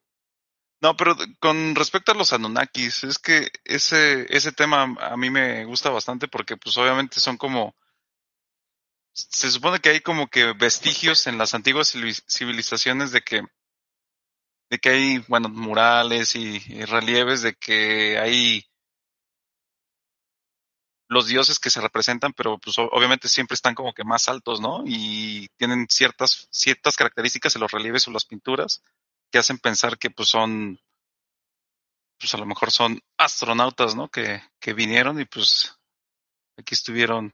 No, 0.83 0.95
pero 0.95 1.17
con 1.41 1.75
respecto 1.75 2.13
a 2.13 2.15
los 2.15 2.35
Anunnakis, 2.35 3.05
es 3.05 3.19
que 3.19 3.49
ese, 3.65 4.27
ese 4.29 4.53
tema 4.53 4.83
a 5.01 5.17
mí 5.17 5.31
me 5.31 5.65
gusta 5.65 5.89
bastante 5.89 6.29
porque 6.29 6.59
pues 6.59 6.77
obviamente 6.77 7.19
son 7.19 7.39
como, 7.39 7.75
se 9.15 9.51
supone 9.51 9.81
que 9.81 9.89
hay 9.89 10.01
como 10.01 10.29
que 10.29 10.53
vestigios 10.53 11.27
en 11.27 11.39
las 11.39 11.55
antiguas 11.55 11.95
civiliz- 11.95 12.23
civilizaciones 12.29 13.11
de 13.11 13.23
que, 13.23 13.43
de 14.69 14.79
que 14.79 14.89
hay, 14.91 15.25
bueno, 15.29 15.49
murales 15.49 16.37
y, 16.37 16.61
y 16.67 16.85
relieves 16.85 17.41
de 17.41 17.55
que 17.55 18.19
hay 18.19 18.67
los 21.09 21.27
dioses 21.29 21.59
que 21.59 21.71
se 21.71 21.81
representan, 21.81 22.33
pero 22.33 22.59
pues 22.59 22.77
obviamente 22.79 23.29
siempre 23.29 23.55
están 23.55 23.75
como 23.75 23.93
que 23.93 24.05
más 24.05 24.29
altos, 24.29 24.61
¿no? 24.61 24.83
Y 24.85 25.49
tienen 25.57 25.87
ciertas, 25.89 26.49
ciertas 26.51 26.97
características 26.97 27.55
en 27.55 27.63
los 27.63 27.71
relieves 27.71 28.07
o 28.09 28.11
las 28.11 28.25
pinturas 28.25 28.83
que 29.31 29.39
hacen 29.39 29.59
pensar 29.59 29.99
que 29.99 30.11
pues 30.11 30.29
son, 30.29 30.81
pues 32.19 32.35
a 32.35 32.39
lo 32.39 32.47
mejor 32.47 32.71
son 32.71 33.01
astronautas, 33.17 33.95
¿no? 33.95 34.09
Que, 34.09 34.43
que 34.59 34.73
vinieron 34.73 35.21
y 35.21 35.25
pues 35.25 35.79
aquí 36.57 36.75
estuvieron 36.75 37.33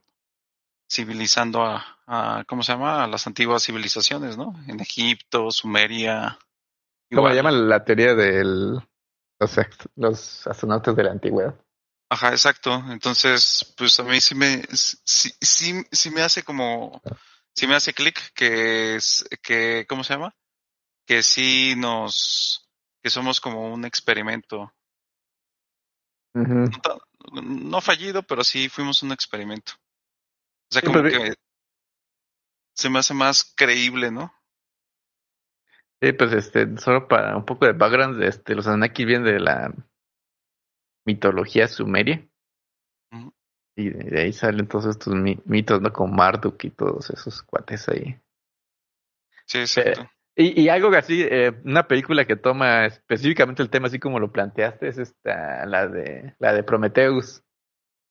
civilizando 0.89 1.63
a, 1.63 1.99
a, 2.05 2.43
¿cómo 2.45 2.61
se 2.61 2.73
llama? 2.73 3.03
A 3.03 3.07
las 3.07 3.25
antiguas 3.25 3.63
civilizaciones, 3.63 4.37
¿no? 4.37 4.53
En 4.67 4.79
Egipto, 4.79 5.49
Sumeria. 5.49 6.37
¿Cómo 7.09 7.27
igual. 7.27 7.35
llaman 7.35 7.69
la 7.69 7.83
teoría 7.83 8.13
de 8.13 8.43
los 9.95 10.47
astronautas 10.47 10.95
de 10.95 11.03
la 11.03 11.11
antigüedad? 11.11 11.55
Ajá, 12.13 12.29
exacto. 12.29 12.71
Entonces, 12.91 13.73
pues 13.75 13.99
a 13.99 14.03
mí 14.03 14.21
sí 14.21 14.35
me, 14.35 14.61
sí, 14.71 15.31
sí, 15.41 15.83
sí 15.91 16.11
me 16.11 16.21
hace 16.21 16.43
como, 16.43 17.01
sí 17.55 17.65
me 17.65 17.73
hace 17.73 17.91
clic 17.91 18.31
que 18.35 18.97
es, 18.97 19.27
que, 19.41 19.87
¿cómo 19.89 20.03
se 20.03 20.13
llama? 20.13 20.35
Que 21.07 21.23
sí 21.23 21.73
nos, 21.75 22.69
que 23.01 23.09
somos 23.09 23.41
como 23.41 23.73
un 23.73 23.83
experimento. 23.83 24.71
No, 26.35 27.81
fallido, 27.81 28.21
pero 28.21 28.43
sí 28.43 28.69
fuimos 28.69 29.01
un 29.01 29.11
experimento. 29.11 29.73
O 30.69 30.73
sea, 30.73 30.83
como 30.83 31.01
que 31.01 31.33
se 32.75 32.91
me 32.91 32.99
hace 32.99 33.15
más 33.15 33.55
creíble, 33.55 34.11
¿no? 34.11 34.31
Sí, 35.99 36.11
pues 36.13 36.31
este, 36.33 36.77
solo 36.77 37.07
para 37.07 37.35
un 37.35 37.45
poco 37.45 37.65
de 37.65 37.73
background, 37.73 38.21
este, 38.21 38.53
los 38.53 38.67
Anunnaki 38.67 39.03
vienen 39.03 39.25
de 39.25 39.39
la 39.39 39.73
mitología 41.05 41.67
sumeria. 41.67 42.27
Y 43.75 43.89
de, 43.89 44.03
de 44.09 44.21
ahí 44.21 44.33
salen 44.33 44.67
todos 44.67 44.85
estos 44.85 45.13
mi- 45.15 45.39
mitos, 45.45 45.81
¿no? 45.81 45.91
Con 45.91 46.15
Marduk 46.15 46.63
y 46.63 46.69
todos 46.69 47.09
esos 47.09 47.41
cuates 47.41 47.89
ahí. 47.89 48.19
Sí, 49.45 49.59
exacto. 49.59 50.09
Y, 50.35 50.61
y 50.61 50.69
algo 50.69 50.89
así, 50.95 51.21
eh, 51.21 51.51
una 51.63 51.87
película 51.87 52.25
que 52.25 52.35
toma 52.35 52.85
específicamente 52.85 53.61
el 53.61 53.69
tema 53.69 53.87
así 53.87 53.99
como 53.99 54.19
lo 54.19 54.31
planteaste, 54.31 54.87
es 54.87 54.97
esta, 54.97 55.65
la 55.65 55.87
de, 55.87 56.35
la 56.39 56.53
de 56.53 56.63
Prometheus. 56.63 57.43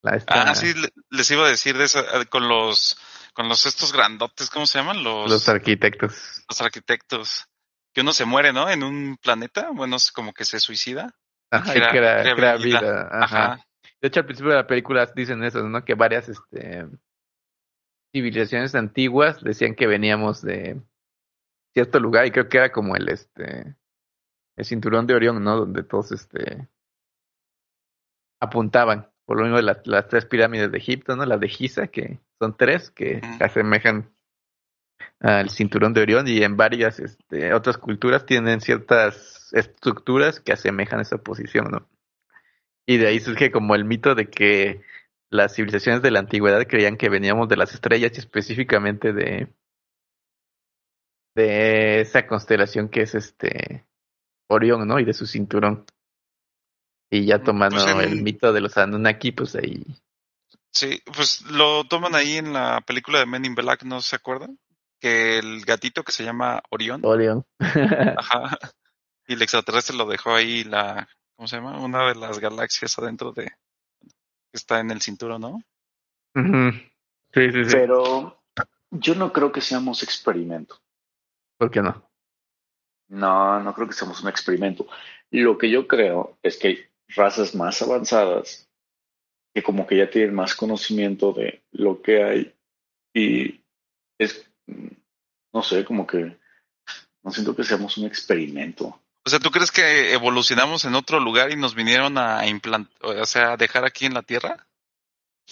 La 0.03 0.17
esta, 0.17 0.43
Ah, 0.51 0.55
sí, 0.55 0.73
le- 0.75 0.91
les 1.11 1.31
iba 1.31 1.47
a 1.47 1.51
decir 1.51 1.77
de 1.77 1.85
esa, 1.85 2.01
eh, 2.01 2.27
con 2.27 2.49
los, 2.49 2.97
con 3.33 3.49
los 3.49 3.67
estos 3.67 3.93
grandotes, 3.93 4.51
¿cómo 4.51 4.67
se 4.67 4.79
llaman? 4.79 5.03
Los, 5.03 5.31
los 5.31 5.49
arquitectos. 5.49 6.45
los 6.49 6.61
arquitectos. 6.61 7.47
Que 7.95 8.01
uno 8.01 8.13
se 8.13 8.25
muere, 8.25 8.53
¿no? 8.53 8.69
En 8.71 8.83
un 8.83 9.17
planeta, 9.21 9.71
bueno, 9.73 9.97
es 9.97 10.11
como 10.11 10.33
que 10.33 10.45
se 10.45 10.59
suicida. 10.61 11.15
Ajá, 11.53 11.73
crea- 11.73 11.91
crea, 11.91 12.23
crea 12.23 12.35
crea 12.35 12.57
vida. 12.57 12.81
vida. 12.81 13.09
Ajá. 13.13 13.53
Ajá. 13.53 13.67
De 14.01 14.09
hecho, 14.09 14.21
al 14.21 14.27
principio 14.27 14.51
de 14.51 14.59
la 14.59 14.67
película 14.67 15.07
dicen 15.15 15.45
eso, 15.45 15.63
¿no? 15.69 15.85
Que 15.85 15.95
varias 15.95 16.29
este, 16.29 16.87
civilizaciones 18.13 18.75
antiguas 18.75 19.43
decían 19.43 19.75
que 19.75 19.87
veníamos 19.87 20.43
de 20.43 20.81
cierto 21.73 22.01
lugar 22.01 22.27
y 22.27 22.31
creo 22.33 22.49
que 22.49 22.59
era 22.59 22.73
como 22.73 22.97
el 22.97 23.09
este 23.09 23.77
el 24.57 24.65
cinturón 24.65 25.07
de 25.07 25.15
Orión, 25.15 25.43
¿no? 25.43 25.57
Donde 25.57 25.83
todos 25.83 26.13
este 26.13 26.69
apuntaban. 28.41 29.09
Por 29.25 29.37
lo 29.39 29.45
mismo 29.45 29.57
de 29.57 29.63
las, 29.63 29.87
las 29.87 30.09
tres 30.09 30.27
pirámides 30.27 30.71
de 30.73 30.79
Egipto, 30.79 31.15
¿no? 31.17 31.25
Las 31.25 31.39
de 31.41 31.49
Giza, 31.49 31.87
que 31.87 32.19
son 32.41 32.57
tres, 32.57 32.91
que 32.91 33.21
asemejan 33.41 34.13
al 35.21 35.49
cinturón 35.49 35.95
de 35.95 36.03
Orión 36.03 36.27
y 36.29 36.43
en 36.43 36.57
varias 36.57 36.99
este, 36.99 37.55
otras 37.55 37.79
culturas 37.79 38.27
tienen 38.27 38.61
ciertas 38.61 39.42
estructuras 39.53 40.41
que 40.41 40.53
asemejan 40.53 41.01
esa 41.01 41.19
posición, 41.19 41.71
¿no? 41.71 41.89
Y 42.87 42.97
de 42.99 43.09
ahí 43.09 43.21
surge 43.21 43.51
como 43.53 43.75
el 43.75 43.85
mito 43.85 44.15
de 44.15 44.29
que 44.29 44.83
las 45.31 45.55
civilizaciones 45.55 46.03
de 46.03 46.11
la 46.11 46.19
antigüedad 46.19 46.67
creían 46.67 46.97
que 46.97 47.09
veníamos 47.09 47.49
de 47.49 47.57
las 47.57 47.73
estrellas 47.75 48.13
y 48.15 48.19
específicamente 48.21 49.13
de 49.13 49.49
de 51.35 52.01
esa 52.01 52.27
constelación 52.27 52.89
que 52.89 53.03
es 53.03 53.15
este 53.15 53.87
Orión, 54.49 54.87
¿no? 54.87 54.99
Y 55.01 55.05
de 55.05 55.15
su 55.15 55.27
cinturón. 55.27 55.87
Y 57.11 57.25
ya 57.25 57.43
tomando 57.43 57.77
Pues 57.77 57.89
en- 57.89 58.01
el 58.01 58.23
mito 58.23 58.53
de 58.53 58.61
los 58.61 58.77
Anunnaki, 58.77 59.33
pues 59.33 59.55
ahí. 59.55 59.83
Sí, 60.71 61.01
pues 61.15 61.43
lo 61.43 61.85
toman 61.85 62.15
ahí 62.15 62.37
en 62.37 62.53
la 62.53 62.81
película 62.83 63.19
de 63.19 63.27
Men 63.27 63.45
in 63.45 63.55
Black, 63.55 63.83
¿no 63.85 64.01
se 64.01 64.17
acuerdan? 64.17 64.59
Que 65.01 65.39
el 65.39 65.65
gatito 65.65 66.03
que 66.03 66.13
se 66.13 66.25
llama 66.25 66.63
Orión, 66.71 67.01
Orión. 67.05 67.45
ajá, 67.61 68.59
y 69.27 69.35
el 69.35 69.43
extraterrestre 69.43 69.97
lo 69.97 70.07
dejó 70.07 70.35
ahí 70.35 70.65
la, 70.65 71.09
¿cómo 71.37 71.49
se 71.49 71.57
llama? 71.57 71.81
Una 71.81 72.09
de 72.09 72.15
las 72.15 72.39
galaxias 72.39 72.99
adentro 72.99 73.33
de, 73.33 73.45
que 73.45 74.11
está 74.53 74.81
en 74.81 74.91
el 74.91 75.01
cinturón, 75.01 75.41
¿no? 75.41 75.63
Sí, 77.33 77.53
sí, 77.53 77.65
sí. 77.65 77.71
Pero 77.71 78.43
yo 78.91 79.15
no 79.15 79.33
creo 79.33 79.53
que 79.53 79.61
seamos 79.61 80.03
experimento. 80.03 80.79
¿Por 81.59 81.71
qué 81.71 81.83
no? 81.83 82.11
No, 83.09 83.61
no 83.61 83.75
creo 83.75 83.89
que 83.89 83.95
seamos 83.95 84.23
un 84.23 84.29
experimento. 84.29 84.87
Lo 85.31 85.59
que 85.59 85.71
yo 85.71 85.87
creo 85.87 86.39
es 86.43 86.57
que 86.57 86.69
hay 86.69 86.79
razas 87.09 87.55
más 87.55 87.81
avanzadas 87.83 88.69
que 89.55 89.63
como 89.63 89.87
que 89.87 89.99
ya 89.99 90.09
tienen 90.09 90.35
más 90.35 90.55
conocimiento 90.55 91.33
de 91.33 91.63
lo 91.73 92.01
que 92.01 92.23
hay 92.23 92.55
y 93.15 93.63
es, 94.19 94.51
mm, 94.67 94.89
no 95.53 95.63
sé, 95.63 95.85
como 95.85 96.07
que 96.07 96.39
no 97.23 97.31
siento 97.31 97.55
que 97.55 97.65
seamos 97.65 97.99
un 97.99 98.07
experimento. 98.07 99.02
O 99.25 99.31
sea, 99.31 99.39
¿tú 99.39 99.51
crees 99.51 99.71
que 99.71 100.13
evolucionamos 100.13 100.85
en 100.85 100.95
otro 100.95 101.21
lugar 101.21 101.53
y 101.53 101.57
nos 101.57 101.75
vinieron 101.75 102.19
a 102.19 102.47
implantar, 102.47 102.93
o 103.03 103.25
sea, 103.27 103.53
a 103.53 103.57
dejar 103.57 103.85
aquí 103.85 104.07
en 104.07 104.15
la 104.15 104.23
Tierra? 104.23 104.67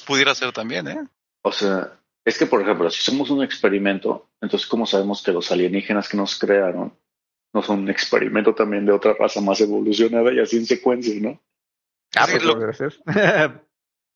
Pudiera 0.06 0.34
ser 0.34 0.52
también, 0.52 0.88
¿eh? 0.88 1.08
O 1.42 1.52
sea, 1.52 1.98
es 2.24 2.36
que, 2.38 2.46
por 2.46 2.62
ejemplo, 2.62 2.90
si 2.90 3.02
somos 3.02 3.30
un 3.30 3.42
experimento, 3.44 4.28
entonces, 4.40 4.68
¿cómo 4.68 4.86
sabemos 4.86 5.22
que 5.22 5.32
los 5.32 5.50
alienígenas 5.52 6.08
que 6.08 6.16
nos 6.16 6.38
crearon 6.38 6.96
no 7.52 7.62
son 7.62 7.80
un 7.80 7.90
experimento 7.90 8.54
también 8.54 8.86
de 8.86 8.92
otra 8.92 9.14
raza 9.14 9.40
más 9.40 9.60
evolucionada 9.60 10.32
y 10.32 10.40
así 10.40 10.56
en 10.56 10.66
secuencia, 10.66 11.14
¿no? 11.20 11.40
Ah, 12.16 12.26
Sí, 12.26 12.32
pues 12.32 12.44
lo-. 12.44 12.54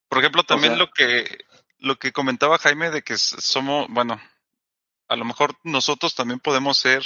Por 0.08 0.18
ejemplo, 0.18 0.42
también 0.44 0.74
sea- 0.74 0.78
lo 0.78 0.90
que 0.90 1.44
lo 1.78 1.96
que 1.96 2.12
comentaba 2.12 2.58
Jaime 2.58 2.90
de 2.90 3.02
que 3.02 3.16
somos, 3.18 3.86
bueno, 3.90 4.20
a 5.08 5.16
lo 5.16 5.24
mejor 5.24 5.54
nosotros 5.64 6.14
también 6.14 6.40
podemos 6.40 6.78
ser. 6.78 7.02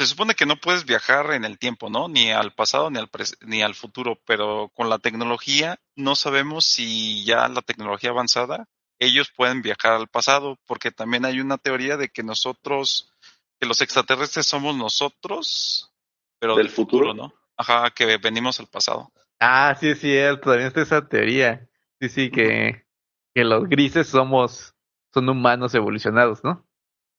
Se 0.00 0.06
supone 0.06 0.34
que 0.34 0.46
no 0.46 0.56
puedes 0.56 0.86
viajar 0.86 1.30
en 1.34 1.44
el 1.44 1.58
tiempo, 1.58 1.90
¿no? 1.90 2.08
Ni 2.08 2.30
al 2.30 2.54
pasado 2.54 2.88
ni 2.90 2.98
al 2.98 3.10
pres- 3.10 3.36
ni 3.42 3.60
al 3.60 3.74
futuro, 3.74 4.18
pero 4.24 4.70
con 4.74 4.88
la 4.88 4.98
tecnología 4.98 5.78
no 5.94 6.14
sabemos 6.14 6.64
si 6.64 7.22
ya 7.26 7.46
la 7.48 7.60
tecnología 7.60 8.08
avanzada 8.08 8.66
ellos 8.98 9.30
pueden 9.30 9.60
viajar 9.60 9.92
al 9.92 10.08
pasado, 10.08 10.58
porque 10.64 10.90
también 10.90 11.26
hay 11.26 11.38
una 11.38 11.58
teoría 11.58 11.98
de 11.98 12.08
que 12.08 12.22
nosotros, 12.22 13.12
que 13.60 13.66
los 13.66 13.82
extraterrestres 13.82 14.46
somos 14.46 14.74
nosotros, 14.74 15.92
pero 16.38 16.56
Del 16.56 16.70
futuro. 16.70 17.12
¿no? 17.12 17.34
Ajá, 17.58 17.90
que 17.90 18.16
venimos 18.16 18.58
al 18.58 18.68
pasado. 18.68 19.12
ah, 19.38 19.76
sí, 19.78 19.90
es 19.90 20.00
cierto. 20.00 20.48
También 20.48 20.68
está 20.68 20.80
esa 20.80 21.06
teoría. 21.06 21.68
Sí, 22.00 22.08
sí, 22.08 22.30
que, 22.30 22.86
que 23.34 23.44
los 23.44 23.68
grises 23.68 24.08
somos, 24.08 24.74
son 25.12 25.28
humanos 25.28 25.74
evolucionados, 25.74 26.42
¿no? 26.42 26.66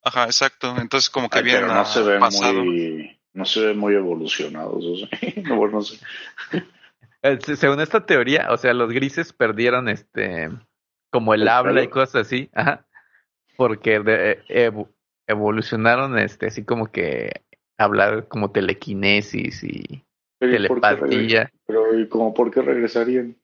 Ajá, 0.03 0.25
exacto. 0.25 0.75
Entonces 0.79 1.09
como 1.09 1.29
que 1.29 1.39
Ay, 1.39 1.45
vienen 1.45 1.63
pero 1.63 1.75
no 1.75 1.85
se 1.85 2.01
ven 2.03 2.19
pasado. 2.19 2.53
muy, 2.65 3.19
no 3.33 3.45
se 3.45 3.65
ven 3.67 3.77
muy 3.77 3.93
evolucionados. 3.95 4.83
O 4.83 4.95
sea, 4.97 5.07
no, 5.43 5.55
bueno, 5.57 5.73
no 5.77 5.81
sé. 5.83 5.97
Eh, 7.23 7.37
se- 7.45 7.55
Según 7.55 7.79
esta 7.81 8.03
teoría, 8.03 8.47
o 8.49 8.57
sea, 8.57 8.73
los 8.73 8.89
grises 8.91 9.31
perdieron 9.31 9.89
este 9.89 10.49
como 11.11 11.35
el 11.35 11.43
¿El 11.43 11.49
habla 11.49 11.83
y 11.83 11.87
cosas 11.87 12.25
así, 12.25 12.49
ajá, 12.51 12.87
porque 13.57 13.99
de- 13.99 14.43
evo- 14.49 14.89
evolucionaron 15.27 16.17
este 16.17 16.47
así 16.47 16.63
como 16.65 16.87
que 16.91 17.43
hablar 17.77 18.27
como 18.27 18.49
telequinesis 18.49 19.63
y 19.63 20.03
Pero, 20.39 20.63
¿y 20.63 20.67
por 20.67 20.81
qué 20.81 20.87
regre- 20.87 20.97
telepatía, 20.99 21.51
pero 21.67 21.99
¿y 21.99 22.07
como 22.09 22.33
por 22.33 22.49
qué 22.49 22.63
regresarían? 22.63 23.35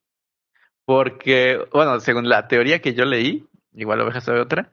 porque 0.86 1.60
bueno, 1.72 2.00
según 2.00 2.30
la 2.30 2.48
teoría 2.48 2.80
que 2.82 2.94
yo 2.96 3.06
leí, 3.06 3.46
igual 3.76 4.02
oveja 4.02 4.22
sabe 4.22 4.40
otra, 4.40 4.72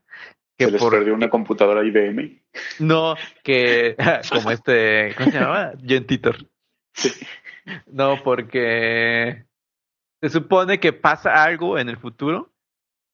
que 0.57 0.67
Se 0.67 0.71
les 0.71 0.81
por 0.81 0.93
perdió 0.93 1.15
una 1.15 1.31
computadora 1.31 1.85
IBM. 1.85 2.43
no 2.81 3.17
que 3.43 3.97
como 4.33 4.51
este, 4.51 5.15
¿cómo 5.17 5.31
se 5.31 5.39
llamaba? 5.39 5.73
John 5.89 6.07
Titor. 6.07 6.37
Sí. 6.95 7.11
No, 7.87 8.23
porque 8.23 9.47
se 10.23 10.29
supone 10.31 10.79
que 10.81 10.93
pasa 10.93 11.43
algo 11.43 11.79
en 11.79 11.89
el 11.89 11.97
futuro, 11.97 12.53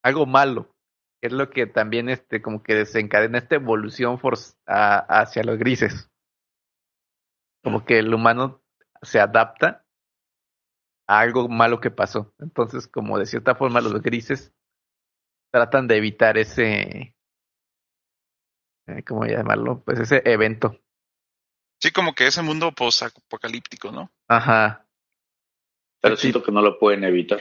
algo 0.03 0.27
malo, 0.27 0.75
que 1.21 1.29
es 1.29 1.33
lo 1.33 1.51
que 1.51 1.67
también 1.67 2.09
este 2.09 2.43
como 2.43 2.63
que 2.63 2.75
desencadena 2.75 3.39
esta 3.39 3.55
evolución 3.55 4.19
a- 4.67 4.99
hacia 5.21 5.45
los 5.45 5.57
grises. 5.59 6.11
Como 7.63 7.85
que 7.85 7.99
el 8.01 8.13
humano 8.13 8.63
se 9.03 9.21
adapta 9.21 9.85
a 11.09 11.21
algo 11.21 11.49
malo 11.49 11.81
que 11.81 11.91
pasó. 11.91 12.35
Entonces, 12.39 12.87
como 12.89 13.19
de 13.19 13.27
cierta 13.27 13.55
forma 13.55 13.81
los 13.81 14.01
grises 14.03 14.53
tratan 15.53 15.87
de 15.89 15.97
evitar 15.97 16.39
ese 16.39 17.15
¿cómo 19.07 19.25
llamarlo? 19.25 19.83
Pues 19.85 19.99
ese 20.01 20.23
evento. 20.25 20.79
Sí, 21.81 21.91
como 21.93 22.15
que 22.15 22.27
ese 22.27 22.43
mundo 22.43 22.73
post-apocalíptico, 22.73 23.91
¿no? 23.91 24.11
Ajá. 24.29 24.87
Pero 26.01 26.17
Sí. 26.17 26.23
siento 26.23 26.43
que 26.43 26.53
no 26.53 26.63
lo 26.63 26.79
pueden 26.79 27.05
evitar. 27.05 27.41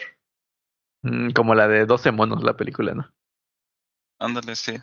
Mm, 1.04 1.32
Como 1.32 1.56
la 1.56 1.68
de 1.68 1.86
12 1.86 2.12
monos, 2.12 2.44
la 2.44 2.56
película, 2.58 2.94
¿no? 2.94 3.12
Ándale, 4.20 4.56
sí. 4.56 4.74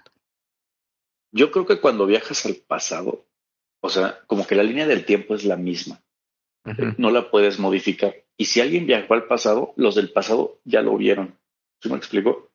Yo 1.32 1.50
creo 1.50 1.66
que 1.66 1.80
cuando 1.80 2.06
viajas 2.06 2.46
al 2.46 2.56
pasado, 2.56 3.26
o 3.82 3.88
sea, 3.90 4.20
como 4.26 4.46
que 4.46 4.54
la 4.54 4.62
línea 4.62 4.86
del 4.86 5.04
tiempo 5.04 5.34
es 5.34 5.44
la 5.44 5.56
misma. 5.56 6.00
Ujú. 6.64 6.94
No 6.98 7.10
la 7.10 7.30
puedes 7.30 7.58
modificar. 7.58 8.14
Y 8.38 8.46
si 8.46 8.60
alguien 8.60 8.86
viajó 8.86 9.14
al 9.14 9.26
pasado, 9.26 9.72
los 9.76 9.94
del 9.94 10.12
pasado 10.12 10.58
ya 10.64 10.82
lo 10.82 10.96
vieron. 10.96 11.38
¿Sí 11.82 11.88
me 11.90 11.96
explico? 11.96 12.50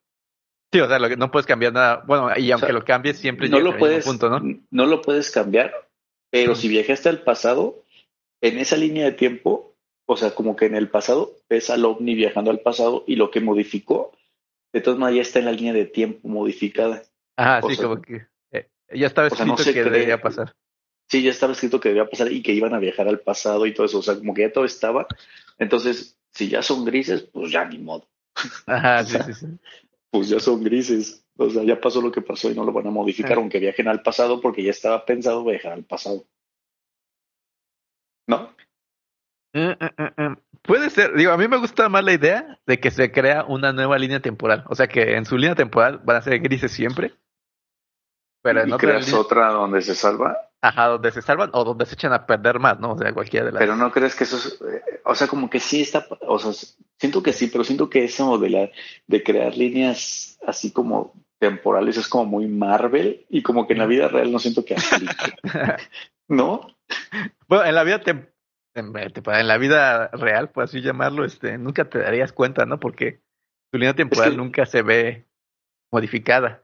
Sí, 0.72 0.80
o 0.80 0.88
sea, 0.88 1.00
lo 1.00 1.10
que, 1.10 1.18
no 1.18 1.32
puedes 1.32 1.46
cambiar 1.46 1.74
nada. 1.74 2.04
Bueno, 2.08 2.30
y 2.38 2.50
aunque 2.52 2.68
sea, 2.68 2.74
lo 2.74 2.86
cambies, 2.86 3.18
siempre 3.18 3.50
no 3.50 3.60
lo 3.60 3.78
puedes, 3.78 4.06
punto, 4.06 4.30
¿no? 4.30 4.40
no 4.72 4.86
lo 4.86 5.02
puedes 5.02 5.30
cambiar, 5.32 5.74
pero 6.30 6.56
si 6.56 6.70
viajaste 6.70 7.10
al 7.10 7.24
pasado, 7.24 7.84
en 8.42 8.58
esa 8.58 8.78
línea 8.78 9.06
de 9.06 9.12
tiempo, 9.12 9.76
o 10.06 10.16
sea, 10.16 10.34
como 10.34 10.56
que 10.56 10.66
en 10.66 10.76
el 10.76 10.90
pasado 10.90 11.34
ves 11.50 11.70
al 11.70 11.84
ovni 11.86 12.16
viajando 12.16 12.52
al 12.52 12.60
pasado 12.60 13.04
y 13.06 13.16
lo 13.18 13.32
que 13.32 13.42
modificó, 13.42 14.12
de 14.74 14.82
todas 14.82 15.00
maneras 15.00 15.16
ya 15.18 15.22
está 15.30 15.40
en 15.40 15.46
la 15.46 15.52
línea 15.52 15.74
de 15.74 15.86
tiempo 15.86 16.28
modificada. 16.28 17.04
Ajá, 17.36 17.60
o 17.66 17.70
sí, 17.70 17.76
sea, 17.76 17.86
como 17.86 18.02
que 18.02 18.26
eh, 18.52 18.68
ya 18.94 19.08
estaba 19.08 19.28
o 19.28 19.36
sea, 19.36 19.46
no 19.46 19.56
escrito 19.56 19.74
que 19.74 19.82
cree- 19.82 19.92
debería 19.92 20.22
pasar. 20.22 20.54
Sí, 21.10 21.22
ya 21.22 21.32
estaba 21.32 21.52
escrito 21.52 21.82
que 21.82 21.90
debía 21.90 22.10
pasar 22.10 22.32
y 22.32 22.42
que 22.42 22.54
iban 22.54 22.74
a 22.74 22.80
viajar 22.80 23.10
al 23.10 23.20
pasado 23.20 23.66
y 23.66 23.74
todo 23.74 23.86
eso, 23.86 24.00
o 24.00 24.02
sea, 24.02 24.16
como 24.16 24.34
que 24.34 24.44
ya 24.44 24.54
todo 24.54 24.64
estaba. 24.64 25.08
Entonces, 25.60 26.18
si 26.32 26.48
ya 26.48 26.62
son 26.62 26.86
grises, 26.86 27.24
pues 27.24 27.52
ya 27.52 27.66
ni 27.66 27.78
modo, 27.80 28.08
Ajá, 28.66 29.04
sí, 29.04 29.18
sí, 29.26 29.34
sí. 29.34 29.48
Pues 30.12 30.30
ya 30.30 30.40
son 30.40 30.64
grises. 30.64 31.26
O 31.38 31.50
sea, 31.50 31.64
ya 31.64 31.80
pasó 31.80 32.02
lo 32.02 32.12
que 32.12 32.22
pasó 32.22 32.52
y 32.52 32.56
no 32.56 32.64
lo 32.64 32.74
van 32.74 32.88
a 32.88 32.92
modificar, 32.92 33.38
aunque 33.38 33.60
viajen 33.60 33.88
al 33.88 34.04
pasado, 34.04 34.42
porque 34.42 34.64
ya 34.64 34.72
estaba 34.72 35.06
pensado 35.06 35.44
viajar 35.44 35.72
al 35.72 35.86
pasado. 35.86 36.26
¿No? 38.28 38.54
Mm, 39.54 39.72
mm, 39.72 40.22
mm. 40.24 40.38
Puede 40.62 40.90
ser, 40.92 41.16
digo, 41.16 41.32
a 41.32 41.38
mí 41.38 41.48
me 41.48 41.58
gusta 41.58 41.90
más 41.90 42.04
la 42.04 42.14
idea 42.14 42.60
de 42.68 42.80
que 42.80 42.92
se 42.92 43.12
crea 43.12 43.46
una 43.46 43.74
nueva 43.74 43.98
línea 43.98 44.20
temporal. 44.20 44.64
O 44.70 44.76
sea, 44.76 44.88
que 44.88 45.16
en 45.16 45.26
su 45.26 45.38
línea 45.38 45.56
temporal 45.56 46.00
van 46.04 46.18
a 46.18 46.22
ser 46.22 46.40
grises 46.40 46.72
siempre. 46.72 47.16
Pero 48.44 48.62
en 48.62 48.70
y 48.70 48.78
creas 48.78 49.12
otra 49.14 49.50
donde 49.50 49.82
se 49.82 49.96
salva. 49.96 50.51
Ajá, 50.62 50.88
donde 50.88 51.12
se 51.12 51.22
salvan 51.22 51.50
o 51.54 51.64
donde 51.64 51.86
se 51.86 51.96
echan 51.96 52.14
a 52.14 52.26
perder 52.26 52.60
más, 52.60 52.80
¿no? 52.80 52.94
O 52.94 52.98
sea, 52.98 53.14
cualquiera 53.14 53.48
de 53.48 53.52
las. 53.54 53.60
Pero 53.60 53.76
no 53.76 53.92
crees 53.92 54.16
que 54.16 54.24
eso 54.26 54.38
es, 54.38 54.60
eh, 54.62 55.02
o 55.06 55.16
sea, 55.16 55.28
como 55.28 55.50
que 55.50 55.60
sí 55.60 55.82
está, 55.82 56.06
o 56.22 56.40
sea, 56.40 56.52
siento 57.00 57.24
que 57.24 57.34
sí, 57.34 57.48
pero 57.48 57.64
siento 57.64 57.90
que 57.90 58.04
eso 58.04 58.38
de 58.38 58.50
la, 58.50 58.70
de 59.08 59.24
crear 59.24 59.56
líneas 59.56 60.40
así 60.46 60.72
como 60.72 61.14
temporales 61.40 61.98
es 61.98 62.08
como 62.08 62.26
muy 62.26 62.48
Marvel 62.48 63.26
y 63.30 63.42
como 63.42 63.66
que 63.66 63.74
en 63.74 63.80
la 63.80 63.88
vida 63.88 64.08
real 64.08 64.32
no 64.32 64.38
siento 64.40 64.64
que 64.64 64.76
aplique, 64.76 65.34
¿no? 66.28 66.68
Bueno, 67.48 67.66
en 67.66 67.76
la 67.76 67.84
vida 67.84 68.02
tem- 68.04 68.30
en, 68.76 68.94
en 68.96 69.48
la 69.48 69.58
vida 69.58 70.08
real, 70.10 70.50
por 70.52 70.64
así 70.64 70.82
llamarlo, 70.82 71.26
este, 71.26 71.58
nunca 71.58 71.90
te 71.90 72.00
darías 72.00 72.32
cuenta, 72.32 72.66
¿no? 72.66 72.80
Porque 72.80 73.22
tu 73.72 73.80
línea 73.80 73.96
temporal 73.96 74.32
que- 74.32 74.38
nunca 74.38 74.66
se 74.68 74.82
ve 74.84 75.26
modificada. 75.92 76.64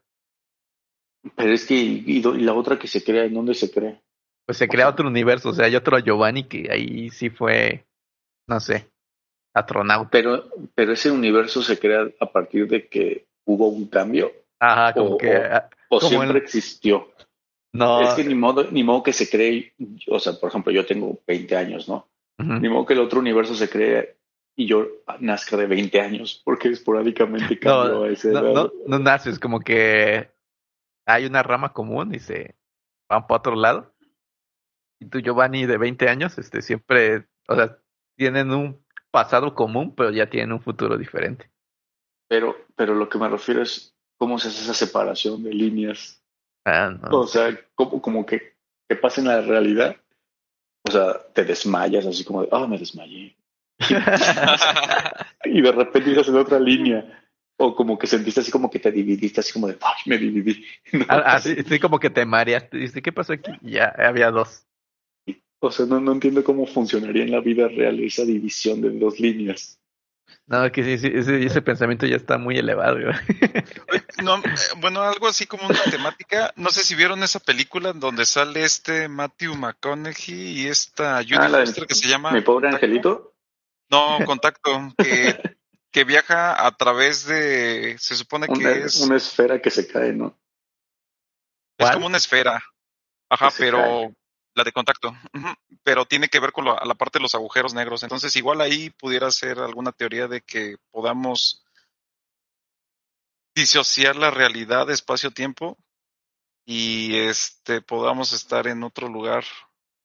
Pero 1.35 1.53
es 1.53 1.65
que, 1.65 1.75
y, 1.75 2.21
la 2.21 2.53
otra 2.53 2.77
que 2.77 2.87
se 2.87 3.03
crea, 3.03 3.25
¿en 3.25 3.33
dónde 3.33 3.53
se 3.53 3.71
crea? 3.71 3.99
Pues 4.45 4.57
se 4.57 4.67
crea 4.67 4.87
otro 4.87 5.07
universo, 5.07 5.49
o 5.49 5.53
sea, 5.53 5.65
hay 5.65 5.75
otro 5.75 5.99
Giovanni 5.99 6.43
que 6.45 6.69
ahí 6.71 7.09
sí 7.09 7.29
fue, 7.29 7.85
no 8.47 8.59
sé, 8.59 8.89
astronauta. 9.53 10.09
Pero, 10.09 10.45
pero 10.73 10.93
ese 10.93 11.11
universo 11.11 11.61
se 11.61 11.77
crea 11.77 12.07
a 12.19 12.31
partir 12.31 12.67
de 12.67 12.87
que 12.87 13.25
hubo 13.45 13.67
un 13.67 13.87
cambio 13.87 14.31
Ajá, 14.59 14.93
como 14.93 15.15
O- 15.15 15.17
que, 15.17 15.35
o- 15.35 15.43
ah, 15.51 15.69
o 15.89 15.99
Como 15.99 16.09
siempre 16.09 16.39
existió. 16.39 17.11
no, 17.73 18.01
Es 18.01 18.13
que 18.15 18.23
ni 18.23 18.35
modo, 18.35 18.65
ni 18.71 18.83
modo 18.83 19.03
que 19.03 19.13
se 19.13 19.29
cree, 19.29 19.73
o 20.07 20.19
sea, 20.19 20.33
por 20.33 20.49
ejemplo, 20.49 20.71
yo 20.71 20.85
tengo 20.85 21.19
20 21.27 21.55
años, 21.55 21.87
¿no? 21.87 22.07
Ni 22.39 22.69
modo 22.69 22.85
que 22.85 22.93
el 22.93 22.99
otro 22.99 23.19
universo 23.19 23.55
se 23.55 23.67
cree 23.69 24.17
y 24.55 24.67
yo 24.67 24.87
nazca 25.19 25.57
de 25.57 25.65
20 25.67 25.99
años, 25.99 26.41
porque 26.45 26.69
esporádicamente 26.69 27.57
cambió 27.59 27.93
no, 27.95 28.03
a 28.03 28.09
esa 28.09 28.29
no, 28.29 28.53
no, 28.53 28.71
no 28.85 28.99
naces, 28.99 29.39
como 29.39 29.59
que 29.59 30.29
hay 31.07 31.25
una 31.25 31.41
rama 31.41 31.73
común 31.73 32.13
y 32.13 32.19
se 32.19 32.55
van 33.09 33.25
para 33.25 33.39
otro 33.39 33.55
lado. 33.55 33.93
y 34.99 35.05
tú, 35.07 35.19
Giovanni, 35.19 35.65
de 35.65 35.77
20 35.77 36.09
años, 36.09 36.37
este, 36.37 36.61
siempre, 36.61 37.27
o 37.47 37.55
sea, 37.55 37.77
tienen 38.17 38.51
un 38.51 38.85
pasado 39.09 39.55
común, 39.55 39.95
pero 39.95 40.11
ya 40.11 40.29
tienen 40.29 40.51
un 40.51 40.61
futuro 40.61 40.97
diferente. 40.97 41.49
Pero, 42.27 42.57
pero 42.75 42.93
lo 42.93 43.07
que 43.07 43.17
me 43.17 43.29
refiero 43.29 43.61
es 43.61 43.95
cómo 44.17 44.37
se 44.37 44.49
hace 44.49 44.63
esa 44.63 44.73
separación 44.73 45.43
de 45.43 45.53
líneas. 45.53 46.21
Ah, 46.65 46.89
no. 46.89 47.19
O 47.19 47.27
sea, 47.27 47.57
como, 47.75 48.01
como 48.01 48.25
que, 48.25 48.57
que 48.89 48.95
pasa 48.95 49.21
en 49.21 49.27
la 49.27 49.41
realidad. 49.41 49.95
O 50.87 50.91
sea, 50.91 51.25
te 51.33 51.45
desmayas 51.45 52.05
así 52.05 52.25
como 52.25 52.41
de, 52.41 52.49
ah, 52.51 52.67
me 52.67 52.77
desmayé. 52.77 53.37
y 55.45 55.61
de 55.61 55.71
repente 55.71 56.11
ibas 56.11 56.27
en 56.27 56.35
otra 56.35 56.59
línea. 56.59 57.26
O 57.59 57.75
como 57.75 57.97
que 57.97 58.05
sentiste 58.07 58.41
así 58.41 58.51
como 58.51 58.69
que 58.69 58.79
te 58.79 58.91
dividiste, 58.91 59.39
así 59.39 59.51
como 59.51 59.67
de, 59.67 59.77
ay, 59.81 60.01
me 60.05 60.17
dividí. 60.17 60.63
No, 60.93 61.05
Ah, 61.09 61.35
Así, 61.35 61.55
sí, 61.67 61.79
como 61.79 61.99
que 61.99 62.09
te 62.09 62.25
mareaste. 62.25 62.77
Dice, 62.77 63.01
¿qué 63.01 63.11
pasó 63.11 63.33
aquí? 63.33 63.51
Ya 63.61 63.93
había 63.97 64.29
dos. 64.31 64.65
O 65.59 65.71
sea, 65.71 65.87
no, 65.87 65.99
no 65.99 66.11
entiendo 66.11 66.43
cómo 66.43 66.67
funcionaría 66.67 67.23
en 67.23 67.31
la 67.31 67.39
vida 67.39 67.67
real 67.67 67.99
esa 67.99 68.23
división 68.25 68.79
de 68.81 68.91
dos 68.91 69.19
líneas. 69.19 69.79
No, 70.45 70.71
que 70.71 70.83
sí, 70.83 70.97
sí, 70.99 71.09
ese, 71.13 71.43
ese 71.43 71.61
pensamiento 71.61 72.05
ya 72.05 72.15
está 72.15 72.37
muy 72.37 72.57
elevado. 72.57 72.99
No, 74.23 74.37
eh, 74.37 74.41
bueno, 74.79 75.01
algo 75.01 75.27
así 75.27 75.45
como 75.47 75.65
una 75.67 75.81
temática. 75.89 76.53
No 76.57 76.69
sé 76.69 76.83
si 76.83 76.95
vieron 76.95 77.23
esa 77.23 77.39
película 77.39 77.89
en 77.89 77.99
donde 77.99 78.25
sale 78.25 78.63
este 78.63 79.07
Matthew 79.09 79.55
McConaughey 79.55 80.61
y 80.61 80.67
esta 80.67 81.17
Judy 81.23 81.37
Ah, 81.39 81.49
Foster 81.49 81.87
que 81.87 81.95
se 81.95 82.07
llama 82.07 82.31
Mi 82.31 82.41
pobre 82.41 82.69
Contacto. 82.69 82.85
angelito. 82.85 83.33
No, 83.89 84.19
Contacto, 84.25 84.93
que, 84.97 85.56
que 85.91 86.03
viaja 86.03 86.65
a 86.65 86.71
través 86.75 87.25
de, 87.25 87.97
se 87.99 88.15
supone 88.15 88.47
que 88.47 88.83
es, 88.83 88.99
una 89.01 89.17
esfera 89.17 89.61
que 89.61 89.71
se 89.71 89.87
cae, 89.87 90.13
¿no? 90.13 90.37
es 91.77 91.85
¿Cuál? 91.85 91.93
como 91.93 92.07
una 92.07 92.17
esfera. 92.17 92.63
Ajá, 93.29 93.49
pero 93.57 93.79
cae. 93.79 94.15
la 94.55 94.63
de 94.63 94.71
Contacto. 94.71 95.15
Pero 95.83 96.05
tiene 96.05 96.27
que 96.27 96.39
ver 96.39 96.51
con 96.51 96.65
la, 96.65 96.81
la 96.85 96.95
parte 96.95 97.19
de 97.19 97.23
los 97.23 97.35
agujeros 97.35 97.73
negros. 97.73 98.03
Entonces, 98.03 98.35
igual 98.35 98.61
ahí 98.61 98.89
pudiera 98.89 99.31
ser 99.31 99.59
alguna 99.59 99.91
teoría 99.91 100.27
de 100.27 100.41
que 100.41 100.75
podamos 100.91 101.63
disociar 103.55 104.15
la 104.15 104.29
realidad 104.29 104.89
espacio-tiempo 104.91 105.77
y 106.63 107.15
este 107.17 107.81
podamos 107.81 108.33
estar 108.33 108.67
en 108.67 108.83
otro 108.83 109.07
lugar. 109.07 109.45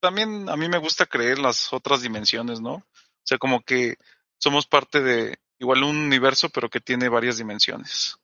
También 0.01 0.49
a 0.49 0.57
mí 0.57 0.69
me 0.69 0.79
gusta 0.79 1.07
creer 1.07 1.39
las 1.39 1.73
otras 1.73 2.03
dimensiones, 2.03 2.61
¿no? 2.61 2.75
O 2.75 3.25
sea, 3.25 3.39
como 3.39 3.61
que 3.63 3.97
somos 4.39 4.67
parte 4.67 5.01
de 5.01 5.39
igual 5.63 5.85
un 5.85 5.97
universo, 5.97 6.51
pero 6.51 6.69
que 6.69 6.81
tiene 6.81 7.09
varias 7.09 7.39
dimensiones. 7.39 8.19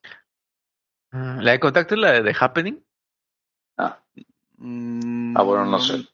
Ah, 1.13 1.39
La 1.41 1.53
de 1.53 1.61
contacto 1.61 1.95
es 1.95 2.01
la 2.01 2.13
de 2.13 2.23
The 2.33 2.37
Happening. 2.39 2.85
Ah, 3.79 4.03
Mm, 4.61 5.37
ah, 5.37 5.43
bueno, 5.45 5.67
no 5.67 5.79
sé. 5.79 5.93
A 5.93 5.97
ver, 5.97 6.07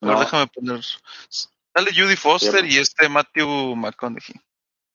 No, 0.00 0.20
déjame 0.20 0.46
poner. 0.46 0.80
Sale 1.28 1.90
Judy 1.94 2.16
Foster 2.16 2.64
y 2.64 2.78
este 2.78 3.06
Matthew 3.06 3.76
McConaughey. 3.76 4.22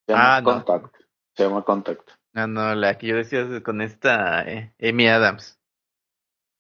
se 0.08 0.12
llama 0.14 0.36
Ah, 0.38 0.42
no. 0.42 0.66
Contact. 0.66 0.96
Se 1.36 1.44
llama 1.44 1.64
Contact. 1.64 2.10
No, 2.34 2.48
no, 2.48 2.74
la 2.74 2.98
que 2.98 3.06
yo 3.06 3.16
decía 3.18 3.42
es 3.42 3.62
con 3.62 3.82
esta 3.82 4.42
eh, 4.52 4.74
Amy 4.82 5.08
Adams. 5.08 5.60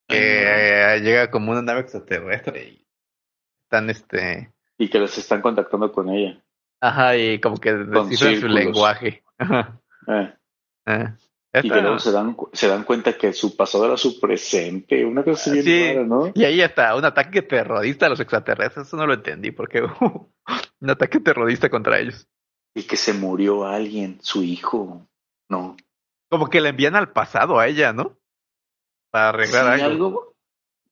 Que 0.07 0.93
eh, 0.95 0.99
llega 0.99 1.31
como 1.31 1.51
una 1.53 1.63
nave 1.63 1.79
extraterrestre 1.81 2.65
y 2.69 2.87
están 3.63 3.89
este. 3.89 4.53
Y 4.77 4.89
que 4.91 4.99
les 4.99 5.17
están 5.17 5.41
contactando 5.41 5.91
con 5.91 6.09
ella. 6.09 6.39
Ajá, 6.82 7.15
y 7.15 7.39
como 7.39 7.57
que 7.57 7.73
descifran 7.73 8.39
su 8.41 8.47
lenguaje. 8.47 9.23
Ajá. 9.38 9.79
Eh, 10.07 10.34
Ah. 11.53 11.59
y 11.63 11.69
que 11.69 11.82
luego 11.82 11.99
se 11.99 12.11
dan, 12.11 12.36
se 12.53 12.67
dan 12.69 12.84
cuenta 12.86 13.13
que 13.17 13.34
su 13.34 13.55
pasado 13.57 13.86
era 13.86 13.97
su 13.97 14.19
presente. 14.19 15.05
Una 15.05 15.23
cosa 15.23 15.51
bien 15.51 15.63
Sí. 15.63 15.93
rara, 15.93 16.05
¿no? 16.07 16.32
Y 16.34 16.43
ahí 16.45 16.61
hasta 16.61 16.95
un 16.95 17.03
ataque 17.05 17.41
terrorista 17.41 18.05
a 18.05 18.09
los 18.09 18.19
extraterrestres, 18.21 18.88
eso 18.88 18.97
no 18.97 19.05
lo 19.05 19.13
entendí, 19.13 19.51
porque 19.51 19.82
un 20.82 20.89
ataque 20.89 21.19
terrorista 21.19 21.69
contra 21.69 21.99
ellos. 21.99 22.27
Y 22.73 22.84
que 22.84 22.95
se 22.97 23.13
murió 23.13 23.65
alguien, 23.65 24.17
su 24.21 24.43
hijo. 24.43 25.05
No. 25.49 25.75
Como 26.29 26.47
que 26.47 26.61
le 26.61 26.69
envían 26.69 26.95
al 26.95 27.11
pasado 27.11 27.59
a 27.59 27.67
ella, 27.67 27.91
¿no? 27.91 28.17
Para 29.11 29.29
arreglar 29.29 29.75
Sí, 29.77 29.82
algo. 29.84 30.05
algo. 30.07 30.30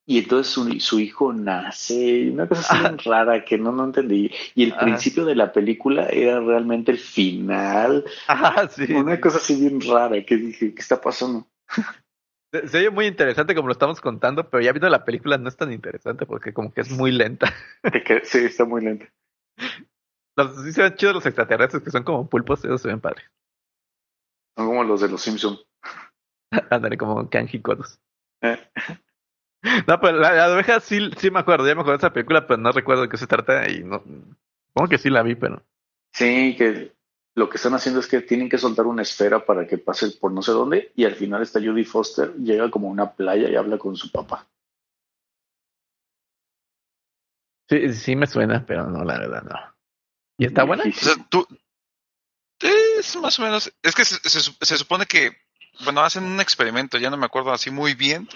Y 0.09 0.17
entonces 0.17 0.51
su, 0.51 0.67
su 0.79 0.99
hijo 0.99 1.31
nace. 1.33 2.31
Una 2.31 2.47
cosa 2.47 2.61
así 2.61 2.81
bien 2.81 2.97
rara 3.05 3.45
que 3.45 3.59
no, 3.59 3.71
no 3.71 3.83
entendí. 3.83 4.31
Y 4.55 4.63
el 4.63 4.73
Ah. 4.73 4.79
principio 4.79 5.23
de 5.23 5.35
la 5.35 5.51
película 5.53 6.07
era 6.07 6.39
realmente 6.39 6.91
el 6.91 6.97
final. 6.97 8.03
Ajá, 8.27 8.67
sí. 8.69 8.91
Una 8.91 9.21
cosa 9.21 9.37
así 9.37 9.59
bien 9.59 9.79
rara 9.81 10.25
que 10.25 10.35
dije, 10.35 10.73
¿qué 10.73 10.81
está 10.81 10.99
pasando? 10.99 11.45
Se, 12.51 12.67
se 12.67 12.77
oye 12.79 12.89
muy 12.89 13.05
interesante 13.05 13.53
como 13.53 13.67
lo 13.67 13.73
estamos 13.73 14.01
contando, 14.01 14.49
pero 14.49 14.63
ya 14.63 14.71
viendo 14.71 14.89
la 14.89 15.05
película 15.05 15.37
no 15.37 15.47
es 15.47 15.55
tan 15.55 15.71
interesante 15.71 16.25
porque 16.25 16.53
como 16.53 16.73
que 16.73 16.81
es 16.81 16.89
muy 16.89 17.11
lenta. 17.11 17.53
Sí, 18.23 18.39
está 18.39 18.65
muy 18.65 18.81
lento. 18.81 19.05
Los, 20.35 20.63
sí 20.63 20.71
se 20.71 20.81
ven 20.81 20.95
chidos 20.95 21.13
los 21.13 21.25
extraterrestres 21.27 21.83
que 21.83 21.91
son 21.91 22.01
como 22.03 22.27
pulpos, 22.27 22.65
esos 22.65 22.81
se 22.81 22.87
ven 22.87 22.99
padres. 22.99 23.29
Son 24.57 24.65
como 24.65 24.83
los 24.83 25.01
de 25.01 25.09
los 25.09 25.21
Simpsons. 25.21 25.63
Ándale, 26.71 26.97
como 26.97 27.29
Kanji 27.29 27.61
Kodos. 27.61 27.99
Eh, 28.41 28.57
No, 29.87 29.99
pero 29.99 30.17
la, 30.17 30.33
la 30.33 30.45
abeja 30.45 30.79
sí, 30.79 31.09
sí 31.17 31.31
me 31.31 31.39
acuerdo, 31.39 31.67
ya 31.67 31.75
me 31.75 31.81
acuerdo 31.81 31.97
de 31.97 32.07
esa 32.07 32.13
película, 32.13 32.47
pero 32.47 32.57
no 32.57 32.71
recuerdo 32.71 33.03
de 33.03 33.09
qué 33.09 33.17
se 33.17 33.27
trata 33.27 33.69
y 33.69 33.83
no. 33.83 34.03
Supongo 34.67 34.89
que 34.89 34.97
sí 34.97 35.09
la 35.09 35.23
vi, 35.23 35.35
pero. 35.35 35.61
Sí, 36.13 36.55
que 36.57 36.93
lo 37.35 37.49
que 37.49 37.57
están 37.57 37.73
haciendo 37.73 37.99
es 37.99 38.07
que 38.07 38.21
tienen 38.21 38.49
que 38.49 38.57
soltar 38.57 38.85
una 38.85 39.01
esfera 39.01 39.45
para 39.45 39.67
que 39.67 39.77
pase 39.77 40.11
por 40.11 40.31
no 40.31 40.41
sé 40.41 40.51
dónde 40.51 40.91
y 40.95 41.05
al 41.05 41.15
final 41.15 41.41
está 41.41 41.59
Judy 41.59 41.85
Foster, 41.85 42.33
llega 42.35 42.69
como 42.69 42.87
a 42.87 42.91
una 42.91 43.11
playa 43.13 43.49
y 43.49 43.55
habla 43.55 43.77
con 43.77 43.95
su 43.95 44.11
papá. 44.11 44.47
Sí, 47.69 47.93
sí 47.93 48.15
me 48.15 48.25
suena, 48.25 48.65
pero 48.65 48.87
no, 48.87 49.03
la 49.03 49.19
verdad 49.19 49.43
no. 49.43 49.55
¿Y 50.37 50.45
está 50.45 50.63
buena? 50.63 50.83
O 50.83 50.91
sea, 50.91 51.13
tú. 51.29 51.45
Es 52.59 53.15
más 53.17 53.37
o 53.39 53.43
menos. 53.43 53.71
Es 53.83 53.93
que 53.93 54.05
se, 54.05 54.17
se, 54.27 54.39
se 54.39 54.77
supone 54.77 55.05
que. 55.05 55.31
Bueno, 55.83 56.01
hacen 56.01 56.23
un 56.23 56.39
experimento, 56.41 56.97
ya 56.97 57.09
no 57.09 57.17
me 57.17 57.25
acuerdo 57.25 57.51
así 57.51 57.71
muy 57.71 57.93
bien, 57.93 58.27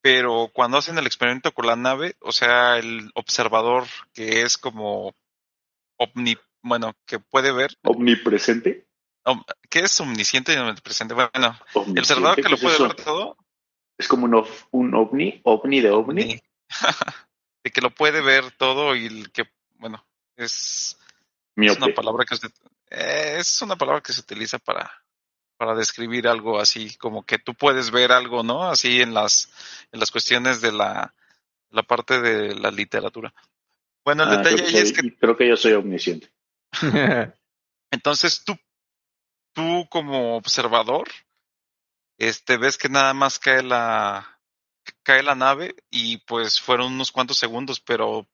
pero 0.00 0.50
cuando 0.52 0.78
hacen 0.78 0.98
el 0.98 1.06
experimento 1.06 1.52
con 1.52 1.66
la 1.66 1.76
nave, 1.76 2.16
o 2.20 2.32
sea, 2.32 2.76
el 2.78 3.10
observador 3.14 3.84
que 4.12 4.42
es 4.42 4.56
como 4.58 5.14
omni, 5.98 6.36
bueno, 6.62 6.94
que 7.06 7.18
puede 7.18 7.52
ver, 7.52 7.76
Omnipresente. 7.82 8.86
om- 9.24 9.44
que 9.68 9.80
es 9.80 10.00
omnisciente 10.00 10.52
y 10.54 10.56
omnipresente, 10.56 11.14
bueno, 11.14 11.30
el 11.74 11.98
observador 11.98 12.36
que 12.36 12.42
¿qué 12.42 12.48
lo 12.48 12.56
es 12.56 12.62
puede 12.62 12.74
eso? 12.74 12.84
ver 12.88 12.94
todo, 12.96 13.36
Es 13.98 14.08
como 14.08 14.26
un, 14.26 14.46
un 14.70 14.94
ovni, 14.94 15.40
ovni 15.44 15.80
de 15.80 15.90
ovni. 15.90 16.40
De 17.64 17.70
que 17.70 17.80
lo 17.80 17.90
puede 17.90 18.20
ver 18.22 18.50
todo 18.52 18.96
y 18.96 19.06
el 19.06 19.30
que, 19.30 19.44
bueno, 19.76 20.04
es, 20.36 20.98
es 21.56 21.76
una 21.76 21.94
palabra 21.94 22.24
que 22.28 22.36
se, 22.36 22.48
eh, 22.90 23.36
es 23.38 23.62
una 23.62 23.76
palabra 23.76 24.00
que 24.00 24.12
se 24.12 24.20
utiliza 24.20 24.58
para, 24.58 24.90
para 25.56 25.74
describir 25.74 26.26
algo 26.28 26.58
así, 26.60 26.96
como 26.96 27.24
que 27.24 27.38
tú 27.38 27.54
puedes 27.54 27.90
ver 27.90 28.12
algo, 28.12 28.42
¿no? 28.42 28.64
Así 28.64 29.00
en 29.00 29.14
las, 29.14 29.48
en 29.92 30.00
las 30.00 30.10
cuestiones 30.10 30.60
de 30.60 30.72
la, 30.72 31.14
la 31.70 31.82
parte 31.82 32.20
de 32.20 32.54
la 32.54 32.70
literatura. 32.70 33.32
Bueno, 34.04 34.24
el 34.24 34.30
Ah, 34.30 34.36
detalle 34.38 34.56
creo, 34.56 34.82
es 34.82 34.92
soy- 34.92 35.10
que 35.10 35.16
creo 35.16 35.36
que 35.36 35.48
yo 35.48 35.56
soy 35.56 35.72
omnisciente. 35.74 36.32
entonces 37.90 38.42
tú, 38.44 38.56
tú 39.54 39.86
como 39.90 40.36
observador, 40.36 41.08
este, 42.18 42.56
ves 42.56 42.78
que 42.78 42.88
nada 42.88 43.14
más 43.14 43.38
cae 43.38 43.62
la, 43.62 44.38
cae 45.02 45.22
la 45.22 45.34
nave 45.34 45.76
y 45.90 46.18
pues 46.18 46.60
fueron 46.60 46.92
unos 46.94 47.12
cuantos 47.12 47.38
segundos, 47.38 47.80
pero 47.80 48.26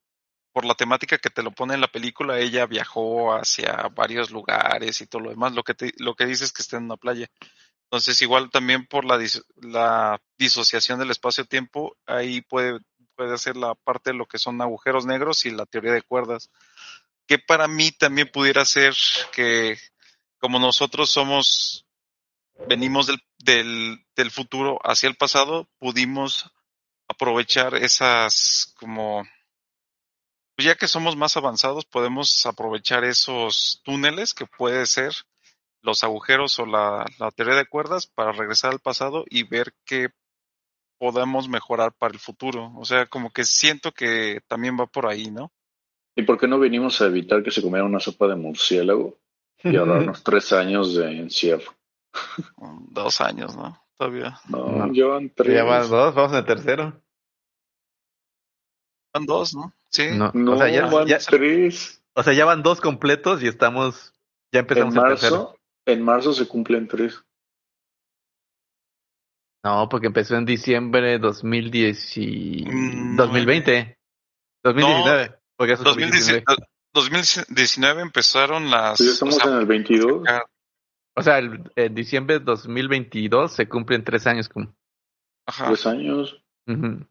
por 0.52 0.64
la 0.64 0.74
temática 0.74 1.18
que 1.18 1.30
te 1.30 1.42
lo 1.42 1.50
pone 1.52 1.74
en 1.74 1.80
la 1.80 1.88
película, 1.92 2.38
ella 2.38 2.66
viajó 2.66 3.34
hacia 3.34 3.88
varios 3.94 4.30
lugares 4.30 5.00
y 5.00 5.06
todo 5.06 5.22
lo 5.22 5.30
demás. 5.30 5.52
Lo 5.52 5.62
que 5.62 5.74
te, 5.74 5.92
lo 5.98 6.14
que 6.14 6.26
dice 6.26 6.44
es 6.44 6.52
que 6.52 6.62
está 6.62 6.76
en 6.76 6.84
una 6.84 6.96
playa. 6.96 7.28
Entonces, 7.84 8.20
igual 8.22 8.50
también 8.50 8.86
por 8.86 9.04
la, 9.04 9.16
dis- 9.16 9.44
la 9.56 10.20
disociación 10.36 10.98
del 10.98 11.10
espacio-tiempo, 11.10 11.96
ahí 12.06 12.42
puede, 12.42 12.80
puede 13.14 13.38
ser 13.38 13.56
la 13.56 13.74
parte 13.74 14.10
de 14.10 14.16
lo 14.16 14.26
que 14.26 14.38
son 14.38 14.60
agujeros 14.60 15.06
negros 15.06 15.46
y 15.46 15.50
la 15.50 15.64
teoría 15.66 15.92
de 15.92 16.02
cuerdas. 16.02 16.50
Que 17.26 17.38
para 17.38 17.68
mí 17.68 17.92
también 17.92 18.30
pudiera 18.32 18.64
ser 18.64 18.94
que, 19.32 19.78
como 20.38 20.58
nosotros 20.58 21.10
somos, 21.10 21.86
venimos 22.66 23.06
del, 23.06 23.22
del, 23.38 24.04
del 24.16 24.30
futuro 24.30 24.78
hacia 24.82 25.08
el 25.08 25.16
pasado, 25.16 25.68
pudimos 25.78 26.50
aprovechar 27.06 27.74
esas 27.74 28.74
como 28.78 29.26
pues 30.58 30.66
ya 30.66 30.74
que 30.74 30.88
somos 30.88 31.14
más 31.16 31.36
avanzados, 31.36 31.84
podemos 31.84 32.44
aprovechar 32.44 33.04
esos 33.04 33.80
túneles 33.84 34.34
que 34.34 34.44
puede 34.44 34.86
ser 34.86 35.12
los 35.82 36.02
agujeros 36.02 36.58
o 36.58 36.66
la, 36.66 37.06
la 37.20 37.30
teoría 37.30 37.54
de 37.54 37.64
cuerdas 37.66 38.08
para 38.08 38.32
regresar 38.32 38.72
al 38.72 38.80
pasado 38.80 39.24
y 39.30 39.44
ver 39.44 39.72
qué 39.84 40.08
podemos 40.98 41.48
mejorar 41.48 41.92
para 41.96 42.12
el 42.12 42.18
futuro. 42.18 42.72
O 42.76 42.84
sea, 42.84 43.06
como 43.06 43.30
que 43.30 43.44
siento 43.44 43.92
que 43.92 44.40
también 44.48 44.76
va 44.76 44.86
por 44.86 45.06
ahí, 45.06 45.30
¿no? 45.30 45.52
¿Y 46.16 46.24
por 46.24 46.36
qué 46.40 46.48
no 46.48 46.58
venimos 46.58 47.00
a 47.00 47.06
evitar 47.06 47.44
que 47.44 47.52
se 47.52 47.62
comiera 47.62 47.84
una 47.86 48.00
sopa 48.00 48.26
de 48.26 48.34
murciélago 48.34 49.16
y 49.62 49.76
ahorrarnos 49.76 50.24
tres 50.24 50.52
años 50.52 50.96
de 50.96 51.20
encierro? 51.20 51.72
Dos 52.90 53.20
años, 53.20 53.56
¿no? 53.56 53.80
Todavía. 53.96 54.40
No, 54.48 54.66
No. 54.72 54.92
llevan 54.92 55.30
tres. 55.30 55.54
Ya 55.54 55.62
van 55.62 55.88
dos, 55.88 56.12
vamos 56.16 56.36
el 56.36 56.44
tercero. 56.44 57.00
Van 59.14 59.24
dos, 59.24 59.54
¿no? 59.54 59.72
Sí. 59.90 60.08
No, 60.12 60.30
No, 60.34 60.52
o, 60.54 60.58
sea, 60.58 60.68
ya, 60.68 60.86
van 60.86 61.06
ya- 61.06 61.18
tres. 61.18 62.02
o 62.14 62.22
sea, 62.22 62.32
ya 62.32 62.44
van 62.44 62.62
dos 62.62 62.80
completos 62.80 63.42
y 63.42 63.48
estamos, 63.48 64.12
ya 64.52 64.60
En 64.60 64.64
empezamos 64.64 64.94
el 64.94 65.02
tercero. 65.02 65.36
marzo, 65.36 65.56
en 65.86 66.02
marzo 66.02 66.32
se 66.34 66.46
cumplen 66.46 66.88
tres. 66.88 67.22
No, 69.64 69.88
porque 69.88 70.06
empezó 70.06 70.36
en 70.36 70.44
diciembre 70.44 71.12
de 71.12 71.18
2010 71.18 72.16
y... 72.18 72.64
Mm, 72.66 73.16
2020. 73.16 73.98
2019. 74.64 75.34
porque 75.56 75.72
eso 75.72 75.82
es 75.82 75.86
2019, 75.86 76.44
2019. 76.46 76.68
2019 76.94 78.02
empezaron 78.02 78.70
las. 78.70 78.98
Pues 78.98 79.08
ya 79.08 79.12
estamos 79.14 79.36
o 79.36 79.40
sea, 79.40 79.50
en 79.52 79.58
el 79.58 79.66
22. 79.66 80.22
O 81.16 81.22
sea, 81.22 81.38
el, 81.38 81.70
en 81.76 81.94
diciembre 81.94 82.38
de 82.38 82.44
2022 82.44 83.52
se 83.52 83.68
cumplen 83.68 84.04
tres 84.04 84.26
años. 84.26 84.48
Como, 84.48 84.74
ajá. 85.46 85.66
Tres 85.68 85.86
años. 85.86 86.40
Ujú. 86.66 87.06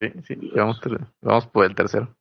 Sí, 0.00 0.08
sí, 0.26 0.50
vamos, 1.22 1.46
por 1.46 1.64
el 1.64 1.74
tercero. 1.74 2.14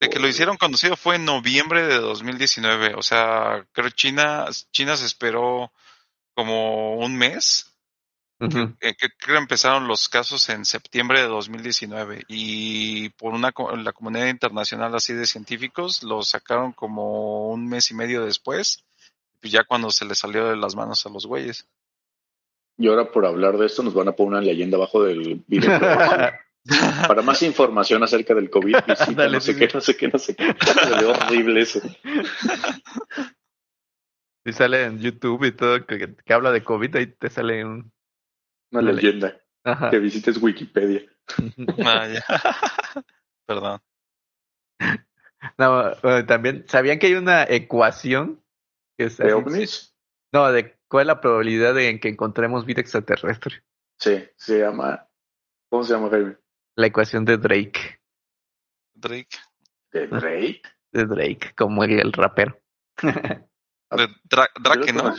De 0.00 0.08
que 0.08 0.18
lo 0.20 0.28
hicieron 0.28 0.56
conocido 0.56 0.96
fue 0.96 1.16
en 1.16 1.24
noviembre 1.24 1.86
de 1.86 1.96
2019. 1.98 2.94
O 2.94 3.02
sea, 3.02 3.66
creo 3.72 3.90
China, 3.90 4.46
China 4.70 4.96
se 4.96 5.06
esperó 5.06 5.72
como 6.34 6.96
un 6.96 7.16
mes. 7.16 7.64
Eh, 8.80 8.94
que 8.96 9.08
creo 9.18 9.34
que 9.34 9.42
empezaron 9.42 9.88
los 9.88 10.08
casos 10.08 10.48
en 10.48 10.64
septiembre 10.64 11.20
de 11.20 11.26
2019 11.26 12.22
y 12.28 13.08
por 13.10 13.34
una 13.34 13.50
co- 13.50 13.74
la 13.74 13.92
comunidad 13.92 14.28
internacional 14.28 14.94
así 14.94 15.12
de 15.12 15.26
científicos 15.26 16.04
lo 16.04 16.22
sacaron 16.22 16.70
como 16.72 17.48
un 17.50 17.66
mes 17.66 17.90
y 17.90 17.94
medio 17.94 18.24
después, 18.24 18.84
pues 19.40 19.52
ya 19.52 19.64
cuando 19.66 19.90
se 19.90 20.04
les 20.04 20.18
salió 20.18 20.46
de 20.48 20.56
las 20.56 20.76
manos 20.76 21.04
a 21.04 21.10
los 21.10 21.26
güeyes. 21.26 21.66
Y 22.76 22.86
ahora 22.86 23.10
por 23.10 23.26
hablar 23.26 23.58
de 23.58 23.66
esto 23.66 23.82
nos 23.82 23.92
van 23.92 24.06
a 24.06 24.12
poner 24.12 24.34
una 24.34 24.40
leyenda 24.40 24.76
abajo 24.76 25.02
del 25.02 25.42
video. 25.48 25.72
Para 27.08 27.22
más 27.22 27.42
información 27.42 28.02
acerca 28.02 28.34
del 28.34 28.50
COVID, 28.50 28.76
visita 28.86 29.12
Dale, 29.12 29.32
no 29.34 29.40
sé 29.40 29.52
sí, 29.54 29.58
qué, 29.58 29.68
no 29.72 29.80
sé 29.80 29.96
qué, 29.96 30.08
no 30.08 30.18
sé 30.18 30.34
qué. 30.34 30.54
Se 30.60 30.90
ve 30.90 31.06
horrible 31.06 31.60
eso. 31.62 31.80
Si 34.46 34.52
sale 34.54 34.84
en 34.84 34.98
YouTube 34.98 35.44
y 35.44 35.52
todo 35.52 35.84
que, 35.84 36.14
que 36.24 36.32
habla 36.32 36.50
de 36.52 36.64
COVID, 36.64 36.96
ahí 36.96 37.06
te 37.08 37.28
sale 37.28 37.64
un... 37.66 37.92
Una 38.72 38.80
Dale. 38.82 38.94
leyenda. 38.94 39.38
Ajá. 39.62 39.90
Que 39.90 39.98
visites 39.98 40.40
Wikipedia. 40.40 41.02
Ah, 41.84 42.08
ya. 42.08 42.24
Perdón. 43.46 43.80
No, 45.58 45.94
bueno, 46.02 46.24
también, 46.26 46.64
¿sabían 46.66 46.98
que 46.98 47.08
hay 47.08 47.14
una 47.14 47.44
ecuación? 47.44 48.42
Que 48.96 49.06
es 49.06 49.18
¿De 49.18 49.24
así? 49.24 49.32
ovnis? 49.34 49.94
No, 50.32 50.50
de 50.50 50.78
cuál 50.88 51.02
es 51.02 51.06
la 51.08 51.20
probabilidad 51.20 51.74
de 51.74 52.00
que 52.00 52.08
encontremos 52.08 52.64
vida 52.64 52.80
extraterrestre. 52.80 53.62
Sí, 53.98 54.24
se 54.36 54.60
llama. 54.60 55.06
¿Cómo 55.68 55.84
se 55.84 55.92
llama, 55.92 56.08
Jaime? 56.08 56.36
La 56.78 56.86
ecuación 56.86 57.24
de 57.24 57.38
Drake. 57.38 57.98
Drake. 58.94 59.36
¿De 59.90 60.06
Drake? 60.06 60.62
De 60.92 61.06
Drake, 61.06 61.52
como 61.56 61.82
el, 61.82 61.98
el 61.98 62.12
rapero. 62.12 62.56
De 63.02 64.06
Dra- 64.30 64.50
Drake, 64.62 64.92
¿no? 64.92 65.12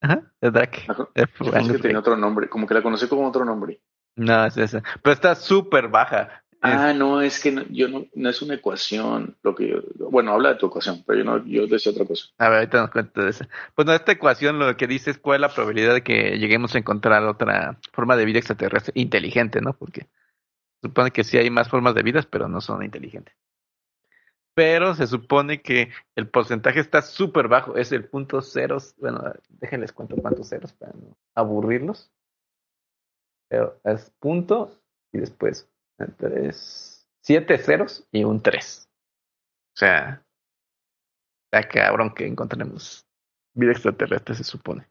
Ajá, 0.00 0.32
de 0.40 0.50
Drake. 0.50 0.84
Ajá. 0.88 1.08
De 1.14 1.26
Yo 1.38 1.50
pensé 1.52 1.72
que 1.74 1.78
tenía 1.80 1.98
otro 1.98 2.16
nombre, 2.16 2.48
como 2.48 2.66
que 2.66 2.72
la 2.72 2.82
conocí 2.82 3.06
con 3.08 3.24
otro 3.26 3.44
nombre. 3.44 3.82
No, 4.16 4.46
es 4.46 4.56
esa. 4.56 4.82
Pero 5.02 5.12
está 5.12 5.34
súper 5.34 5.88
baja. 5.88 6.42
Ah, 6.62 6.94
no, 6.94 7.20
es 7.20 7.42
que 7.42 7.52
no, 7.52 7.62
yo 7.68 7.88
no, 7.88 8.06
no 8.14 8.30
es 8.30 8.40
una 8.40 8.54
ecuación. 8.54 9.36
Lo 9.42 9.54
que 9.54 9.68
yo, 9.68 9.82
bueno, 10.10 10.32
habla 10.32 10.50
de 10.50 10.54
tu 10.54 10.68
ecuación, 10.68 11.02
pero 11.06 11.18
yo 11.18 11.24
no, 11.24 11.44
yo 11.44 11.66
decía 11.66 11.92
otra 11.92 12.06
cosa. 12.06 12.28
A 12.38 12.48
ver, 12.48 12.58
ahorita 12.60 12.80
nos 12.80 12.90
cuento 12.90 13.22
de 13.22 13.30
eso. 13.30 13.44
Bueno, 13.76 13.92
esta 13.92 14.12
ecuación 14.12 14.58
lo 14.58 14.74
que 14.78 14.86
dice 14.86 15.10
es 15.10 15.18
cuál 15.18 15.36
es 15.36 15.40
la 15.50 15.54
probabilidad 15.54 15.92
de 15.92 16.02
que 16.02 16.38
lleguemos 16.38 16.74
a 16.74 16.78
encontrar 16.78 17.22
otra 17.24 17.78
forma 17.92 18.16
de 18.16 18.24
vida 18.24 18.38
extraterrestre 18.38 18.92
inteligente, 18.96 19.60
¿no? 19.60 19.74
Porque 19.74 20.06
supone 20.82 21.10
que 21.10 21.24
sí 21.24 21.38
hay 21.38 21.50
más 21.50 21.68
formas 21.68 21.94
de 21.94 22.02
vidas, 22.02 22.26
pero 22.26 22.48
no 22.48 22.60
son 22.60 22.82
inteligentes. 22.82 23.34
Pero 24.54 24.94
se 24.94 25.06
supone 25.06 25.62
que 25.62 25.90
el 26.14 26.28
porcentaje 26.28 26.80
está 26.80 27.00
súper 27.00 27.48
bajo, 27.48 27.76
es 27.76 27.90
el 27.92 28.08
punto 28.08 28.42
ceros. 28.42 28.94
Bueno, 28.98 29.32
déjenles 29.48 29.92
cuento 29.92 30.16
cuántos 30.16 30.48
ceros 30.50 30.74
para 30.74 30.92
no 30.92 31.16
aburrirlos. 31.34 32.12
Pero 33.48 33.80
es 33.84 34.10
punto 34.18 34.78
y 35.12 35.18
después 35.18 35.70
tres, 36.18 37.08
siete 37.20 37.56
ceros 37.56 38.06
y 38.12 38.24
un 38.24 38.42
tres. 38.42 38.88
O 39.74 39.78
sea, 39.78 40.22
Está 41.52 41.68
cabrón 41.68 42.14
que 42.14 42.26
encontremos 42.26 43.06
vida 43.52 43.72
extraterrestre, 43.72 44.34
se 44.34 44.44
supone. 44.44 44.88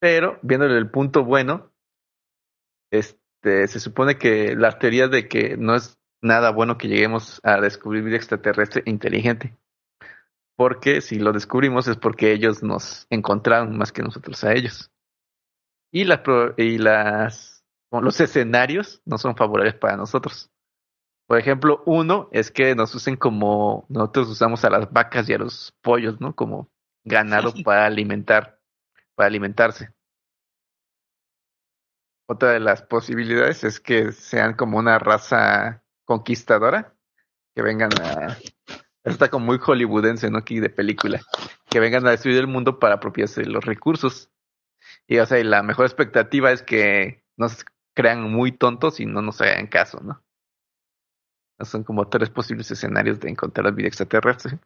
Pero, 0.00 0.38
viéndole 0.40 0.78
el 0.78 0.90
punto 0.90 1.24
bueno, 1.24 1.70
este, 3.38 3.68
se 3.68 3.80
supone 3.80 4.18
que 4.18 4.56
las 4.56 4.78
teorías 4.78 5.10
de 5.10 5.28
que 5.28 5.56
no 5.56 5.76
es 5.76 5.98
nada 6.20 6.50
bueno 6.50 6.76
que 6.76 6.88
lleguemos 6.88 7.40
a 7.44 7.60
descubrir 7.60 8.02
vida 8.02 8.16
extraterrestre 8.16 8.82
inteligente. 8.86 9.56
Porque 10.56 11.00
si 11.00 11.20
lo 11.20 11.32
descubrimos 11.32 11.86
es 11.86 11.96
porque 11.96 12.32
ellos 12.32 12.64
nos 12.64 13.06
encontraron 13.10 13.78
más 13.78 13.92
que 13.92 14.02
nosotros 14.02 14.42
a 14.42 14.52
ellos. 14.54 14.90
Y 15.92 16.04
las, 16.04 16.18
pro- 16.20 16.54
y 16.56 16.78
las, 16.78 17.64
los 17.92 18.20
escenarios 18.20 19.00
no 19.04 19.18
son 19.18 19.36
favorables 19.36 19.74
para 19.74 19.96
nosotros. 19.96 20.50
Por 21.28 21.38
ejemplo, 21.38 21.82
uno 21.86 22.28
es 22.32 22.50
que 22.50 22.74
nos 22.74 22.92
usen 22.94 23.16
como 23.16 23.86
nosotros 23.88 24.28
usamos 24.30 24.64
a 24.64 24.70
las 24.70 24.90
vacas 24.92 25.28
y 25.28 25.34
a 25.34 25.38
los 25.38 25.72
pollos, 25.80 26.20
¿no? 26.20 26.34
Como 26.34 26.68
ganado 27.04 27.52
para 27.64 27.86
alimentar, 27.86 28.58
para 29.14 29.28
alimentarse. 29.28 29.90
Otra 32.30 32.50
de 32.50 32.60
las 32.60 32.82
posibilidades 32.82 33.64
es 33.64 33.80
que 33.80 34.12
sean 34.12 34.54
como 34.54 34.76
una 34.76 34.98
raza 34.98 35.82
conquistadora, 36.04 36.94
que 37.54 37.62
vengan 37.62 37.90
a... 38.02 38.36
Está 39.02 39.30
como 39.30 39.46
muy 39.46 39.58
hollywoodense, 39.58 40.30
¿no? 40.30 40.36
Aquí 40.36 40.60
de 40.60 40.68
película. 40.68 41.22
Que 41.70 41.80
vengan 41.80 42.06
a 42.06 42.10
destruir 42.10 42.36
el 42.36 42.46
mundo 42.46 42.78
para 42.78 42.96
apropiarse 42.96 43.40
de 43.40 43.48
los 43.48 43.64
recursos. 43.64 44.30
Y, 45.06 45.18
o 45.18 45.24
sea, 45.24 45.38
y 45.38 45.44
la 45.44 45.62
mejor 45.62 45.86
expectativa 45.86 46.52
es 46.52 46.62
que 46.62 47.24
nos 47.38 47.64
crean 47.94 48.30
muy 48.30 48.52
tontos 48.52 49.00
y 49.00 49.06
no 49.06 49.22
nos 49.22 49.40
hagan 49.40 49.66
caso, 49.66 49.98
¿no? 50.02 50.22
Son 51.60 51.82
como 51.82 52.08
tres 52.08 52.28
posibles 52.28 52.70
escenarios 52.70 53.20
de 53.20 53.30
encontrar 53.30 53.72
vida 53.72 53.88
extraterrestre. 53.88 54.58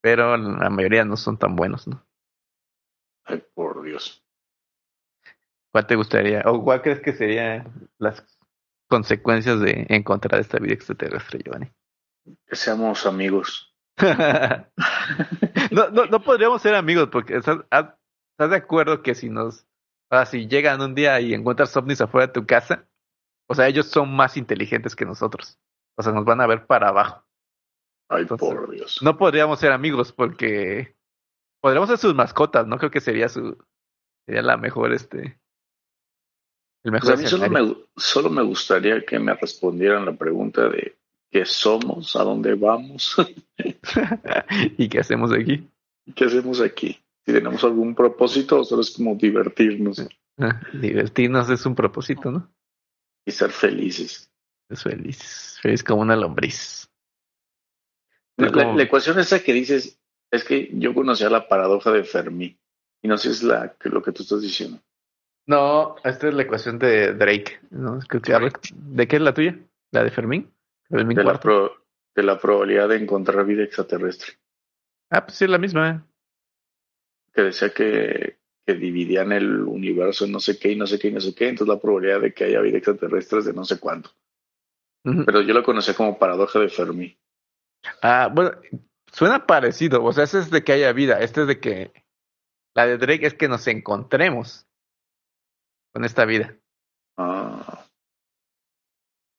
Pero 0.00 0.36
la 0.36 0.70
mayoría 0.70 1.04
no 1.04 1.16
son 1.16 1.36
tan 1.36 1.56
buenos, 1.56 1.88
¿no? 1.88 2.06
Ay, 3.24 3.44
por 3.54 3.82
Dios. 3.82 4.24
¿Cuál 5.72 5.86
te 5.86 5.96
gustaría? 5.96 6.42
¿O 6.46 6.62
cuál 6.62 6.82
crees 6.82 7.00
que 7.00 7.12
serían 7.12 7.88
las 7.98 8.24
consecuencias 8.88 9.60
de 9.60 9.86
encontrar 9.88 10.40
esta 10.40 10.58
vida 10.58 10.74
extraterrestre, 10.74 11.40
Giovanni? 11.44 11.70
Que 12.46 12.56
seamos 12.56 13.06
amigos. 13.06 13.74
no, 15.70 15.90
no, 15.90 16.06
no 16.06 16.22
podríamos 16.22 16.62
ser 16.62 16.74
amigos 16.74 17.08
porque 17.12 17.36
estás, 17.36 17.58
ah, 17.70 17.96
¿estás 18.32 18.50
de 18.50 18.56
acuerdo 18.56 19.02
que 19.02 19.14
si 19.14 19.28
nos, 19.28 19.66
ah, 20.10 20.26
si 20.26 20.48
llegan 20.48 20.80
un 20.80 20.94
día 20.94 21.20
y 21.20 21.34
encuentras 21.34 21.76
ovnis 21.76 22.00
afuera 22.00 22.26
de 22.26 22.32
tu 22.32 22.46
casa, 22.46 22.88
o 23.48 23.54
sea, 23.54 23.68
ellos 23.68 23.86
son 23.86 24.14
más 24.14 24.36
inteligentes 24.36 24.96
que 24.96 25.04
nosotros. 25.04 25.58
O 25.96 26.02
sea, 26.02 26.12
nos 26.12 26.24
van 26.24 26.40
a 26.40 26.46
ver 26.46 26.66
para 26.66 26.88
abajo. 26.88 27.24
Ay, 28.08 28.22
Entonces, 28.22 28.48
por 28.48 28.70
Dios. 28.70 29.00
No 29.02 29.18
podríamos 29.18 29.60
ser 29.60 29.72
amigos 29.72 30.12
porque 30.12 30.96
podríamos 31.60 31.88
ser 31.88 31.98
sus 31.98 32.14
mascotas, 32.14 32.66
¿no? 32.66 32.78
Creo 32.78 32.90
que 32.90 33.00
sería 33.00 33.28
su, 33.28 33.58
sería 34.26 34.42
la 34.42 34.56
mejor, 34.56 34.92
este, 34.92 35.39
el 36.84 36.92
Pues 36.92 37.08
a 37.10 37.16
mí 37.16 37.26
solo 37.26 37.50
me, 37.50 37.76
solo 37.96 38.30
me 38.30 38.42
gustaría 38.42 39.04
que 39.04 39.18
me 39.18 39.34
respondieran 39.34 40.04
la 40.06 40.12
pregunta 40.16 40.68
de 40.68 40.96
qué 41.30 41.44
somos, 41.44 42.16
a 42.16 42.24
dónde 42.24 42.54
vamos, 42.54 43.14
¿Y 44.78 44.88
qué 44.88 45.00
hacemos 45.00 45.32
aquí? 45.32 45.68
qué 46.14 46.24
hacemos 46.24 46.60
aquí. 46.60 46.98
Si 47.24 47.32
tenemos 47.32 47.62
algún 47.62 47.94
propósito 47.94 48.60
o 48.60 48.64
solo 48.64 48.82
es 48.82 48.90
como 48.90 49.14
divertirnos 49.14 50.02
Ah, 50.38 50.60
divertirnos 50.72 51.50
es 51.50 51.66
un 51.66 51.74
propósito, 51.74 52.30
¿no? 52.30 52.50
y 53.26 53.30
ser 53.32 53.50
felices. 53.50 54.30
Es 54.70 54.82
feliz, 54.82 55.58
feliz 55.60 55.84
como 55.84 56.00
una 56.02 56.16
lombriz. 56.16 56.88
La, 58.38 58.46
Es 58.46 58.52
como- 58.52 58.76
la 58.76 58.82
ecuación 58.82 59.18
esa 59.18 59.40
que 59.42 59.52
dices 59.52 60.00
es 60.30 60.44
que 60.44 60.70
yo 60.72 60.94
conocía 60.94 61.28
la 61.28 61.46
paradoja 61.48 61.90
de 61.92 62.04
Fermi 62.04 62.58
y 63.02 63.08
no 63.08 63.18
sé 63.18 63.28
si 63.28 63.34
es 63.34 63.42
la, 63.42 63.74
que, 63.78 63.88
lo 63.90 64.02
que 64.02 64.12
tú 64.12 64.22
estás 64.22 64.40
diciendo. 64.40 64.80
No, 65.50 65.96
esta 66.04 66.28
es 66.28 66.34
la 66.34 66.42
ecuación 66.42 66.78
de 66.78 67.12
Drake, 67.14 67.58
¿no? 67.70 67.98
Creo 68.08 68.22
que- 68.22 68.32
ver, 68.38 68.52
¿De 68.72 69.08
qué 69.08 69.16
es 69.16 69.22
la 69.22 69.34
tuya? 69.34 69.58
¿La 69.90 70.04
de 70.04 70.10
Fermín? 70.10 70.48
De 70.88 71.24
la, 71.24 71.40
pro- 71.40 71.74
de 72.14 72.22
la 72.22 72.38
probabilidad 72.38 72.88
de 72.88 72.98
encontrar 72.98 73.44
vida 73.44 73.64
extraterrestre. 73.64 74.34
Ah, 75.10 75.24
pues 75.26 75.36
sí, 75.38 75.44
es 75.46 75.50
la 75.50 75.58
misma. 75.58 75.90
¿eh? 75.90 76.00
Que 77.34 77.42
decía 77.42 77.70
que, 77.70 78.38
que 78.64 78.74
dividían 78.74 79.32
el 79.32 79.62
universo 79.62 80.24
en 80.24 80.30
no 80.30 80.38
sé 80.38 80.56
qué 80.56 80.70
y 80.70 80.76
no 80.76 80.86
sé 80.86 81.00
qué 81.00 81.08
y 81.08 81.12
no 81.12 81.20
sé 81.20 81.34
qué. 81.34 81.48
Entonces 81.48 81.74
la 81.74 81.80
probabilidad 81.80 82.20
de 82.20 82.32
que 82.32 82.44
haya 82.44 82.60
vida 82.60 82.76
extraterrestre 82.78 83.40
es 83.40 83.44
de 83.46 83.52
no 83.52 83.64
sé 83.64 83.80
cuánto. 83.80 84.10
Pero 85.02 85.40
yo 85.40 85.52
lo 85.54 85.64
conocía 85.64 85.94
como 85.94 86.16
paradoja 86.16 86.60
de 86.60 86.68
Fermi. 86.68 87.18
Ah, 88.02 88.30
bueno, 88.32 88.52
suena 89.10 89.46
parecido. 89.46 90.04
O 90.04 90.12
sea, 90.12 90.24
ese 90.24 90.38
es 90.38 90.50
de 90.50 90.62
que 90.62 90.72
haya 90.74 90.92
vida. 90.92 91.18
Este 91.20 91.40
es 91.42 91.46
de 91.48 91.58
que. 91.58 91.92
La 92.76 92.86
de 92.86 92.98
Drake 92.98 93.26
es 93.26 93.34
que 93.34 93.48
nos 93.48 93.66
encontremos 93.66 94.68
con 95.92 96.04
esta 96.04 96.24
vida. 96.24 96.56
Ah, 97.16 97.84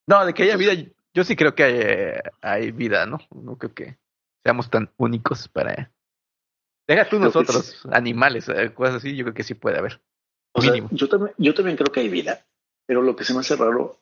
No, 0.07 0.25
de 0.25 0.33
que 0.33 0.43
haya 0.43 0.57
vida, 0.57 0.73
yo 1.13 1.23
sí 1.23 1.35
creo 1.35 1.55
que 1.55 1.63
hay, 1.63 2.19
hay 2.41 2.71
vida, 2.71 3.05
¿no? 3.05 3.19
No 3.31 3.57
creo 3.57 3.73
que 3.73 3.97
seamos 4.43 4.69
tan 4.69 4.91
únicos 4.97 5.47
para... 5.47 5.91
Deja 6.87 7.07
tú 7.07 7.19
nosotros, 7.19 7.85
animales, 7.91 8.49
eh, 8.49 8.73
cosas 8.73 8.95
así, 8.95 9.15
yo 9.15 9.23
creo 9.25 9.33
que 9.33 9.43
sí 9.43 9.53
puede 9.53 9.77
haber. 9.77 10.01
O 10.53 10.61
sea, 10.61 10.73
yo 10.91 11.07
también, 11.07 11.33
yo 11.37 11.53
también 11.53 11.77
creo 11.77 11.91
que 11.91 12.01
hay 12.01 12.09
vida, 12.09 12.45
pero 12.85 13.01
lo 13.01 13.15
que 13.15 13.23
se 13.23 13.33
me 13.33 13.39
hace 13.39 13.55
raro 13.55 13.99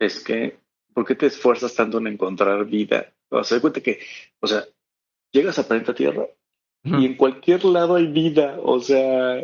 es 0.00 0.24
que, 0.24 0.58
¿por 0.92 1.06
qué 1.06 1.14
te 1.14 1.26
esfuerzas 1.26 1.74
tanto 1.74 1.98
en 1.98 2.08
encontrar 2.08 2.64
vida? 2.64 3.12
O 3.28 3.44
sea, 3.44 3.58
da 3.58 3.60
cuenta 3.60 3.80
que, 3.80 4.00
o 4.40 4.46
sea, 4.46 4.64
llegas 5.32 5.58
a 5.58 5.68
planeta 5.68 5.94
Tierra 5.94 6.26
y 6.82 7.06
en 7.06 7.16
cualquier 7.16 7.64
lado 7.64 7.94
hay 7.94 8.06
vida, 8.08 8.58
o 8.62 8.78
sea, 8.78 9.40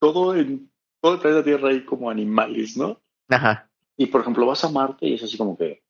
todo 0.00 0.34
en 0.34 0.70
todo 1.04 1.16
el 1.16 1.20
planeta 1.20 1.44
Tierra 1.44 1.68
hay 1.68 1.84
como 1.84 2.08
animales, 2.08 2.78
¿no? 2.78 2.98
Ajá. 3.28 3.68
Y 3.94 4.06
por 4.06 4.22
ejemplo, 4.22 4.46
vas 4.46 4.64
a 4.64 4.70
Marte 4.70 5.06
y 5.06 5.12
es 5.12 5.22
así 5.22 5.36
como 5.36 5.54
que, 5.54 5.82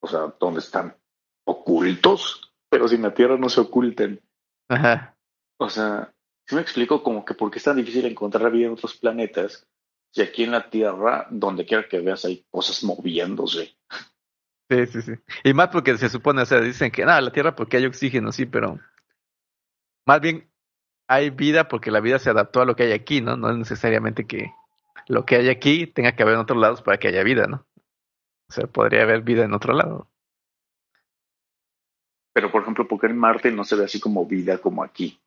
o 0.00 0.08
sea, 0.08 0.34
¿dónde 0.40 0.60
están? 0.60 0.96
Ocultos, 1.44 2.50
pero 2.70 2.88
si 2.88 2.94
en 2.94 3.02
la 3.02 3.12
Tierra 3.12 3.36
no 3.36 3.50
se 3.50 3.60
ocultan. 3.60 4.22
Ajá. 4.70 5.14
O 5.58 5.68
sea, 5.68 6.14
si 6.46 6.54
me 6.54 6.62
explico 6.62 7.02
como 7.02 7.26
que 7.26 7.34
por 7.34 7.50
qué 7.50 7.58
es 7.58 7.64
tan 7.64 7.76
difícil 7.76 8.06
encontrar 8.06 8.50
vida 8.50 8.68
en 8.68 8.72
otros 8.72 8.96
planetas 8.96 9.68
si 10.12 10.22
aquí 10.22 10.44
en 10.44 10.52
la 10.52 10.70
Tierra, 10.70 11.26
donde 11.28 11.66
quiera 11.66 11.86
que 11.86 12.00
veas, 12.00 12.24
hay 12.24 12.46
cosas 12.50 12.82
moviéndose. 12.84 13.76
Sí, 14.70 14.86
sí, 14.86 15.02
sí. 15.02 15.12
Y 15.44 15.52
más 15.52 15.68
porque 15.68 15.98
se 15.98 16.08
supone, 16.08 16.40
o 16.40 16.46
sea, 16.46 16.62
dicen 16.62 16.90
que 16.90 17.04
nada, 17.04 17.20
la 17.20 17.32
Tierra 17.32 17.54
porque 17.54 17.76
hay 17.76 17.84
oxígeno, 17.84 18.32
sí, 18.32 18.46
pero 18.46 18.80
más 20.06 20.22
bien 20.22 20.50
hay 21.08 21.30
vida 21.30 21.68
porque 21.68 21.90
la 21.90 22.00
vida 22.00 22.18
se 22.18 22.30
adaptó 22.30 22.60
a 22.60 22.66
lo 22.66 22.76
que 22.76 22.84
hay 22.84 22.92
aquí, 22.92 23.20
¿no? 23.20 23.36
No 23.36 23.50
es 23.50 23.56
necesariamente 23.56 24.26
que 24.26 24.52
lo 25.08 25.24
que 25.24 25.36
hay 25.36 25.48
aquí 25.48 25.86
tenga 25.86 26.12
que 26.12 26.22
haber 26.22 26.34
en 26.34 26.40
otros 26.40 26.60
lados 26.60 26.82
para 26.82 26.98
que 26.98 27.08
haya 27.08 27.24
vida, 27.24 27.46
¿no? 27.46 27.66
O 28.48 28.52
sea, 28.52 28.66
podría 28.66 29.02
haber 29.02 29.22
vida 29.22 29.44
en 29.44 29.54
otro 29.54 29.72
lado. 29.72 30.10
Pero, 32.34 32.52
por 32.52 32.62
ejemplo, 32.62 32.86
¿por 32.86 33.00
qué 33.00 33.06
en 33.06 33.18
Marte 33.18 33.50
no 33.50 33.64
se 33.64 33.74
ve 33.74 33.84
así 33.84 33.98
como 33.98 34.26
vida 34.26 34.58
como 34.58 34.84
aquí, 34.84 35.18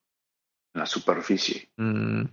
en 0.73 0.79
la 0.79 0.85
superficie? 0.85 1.69
Mm. 1.77 2.25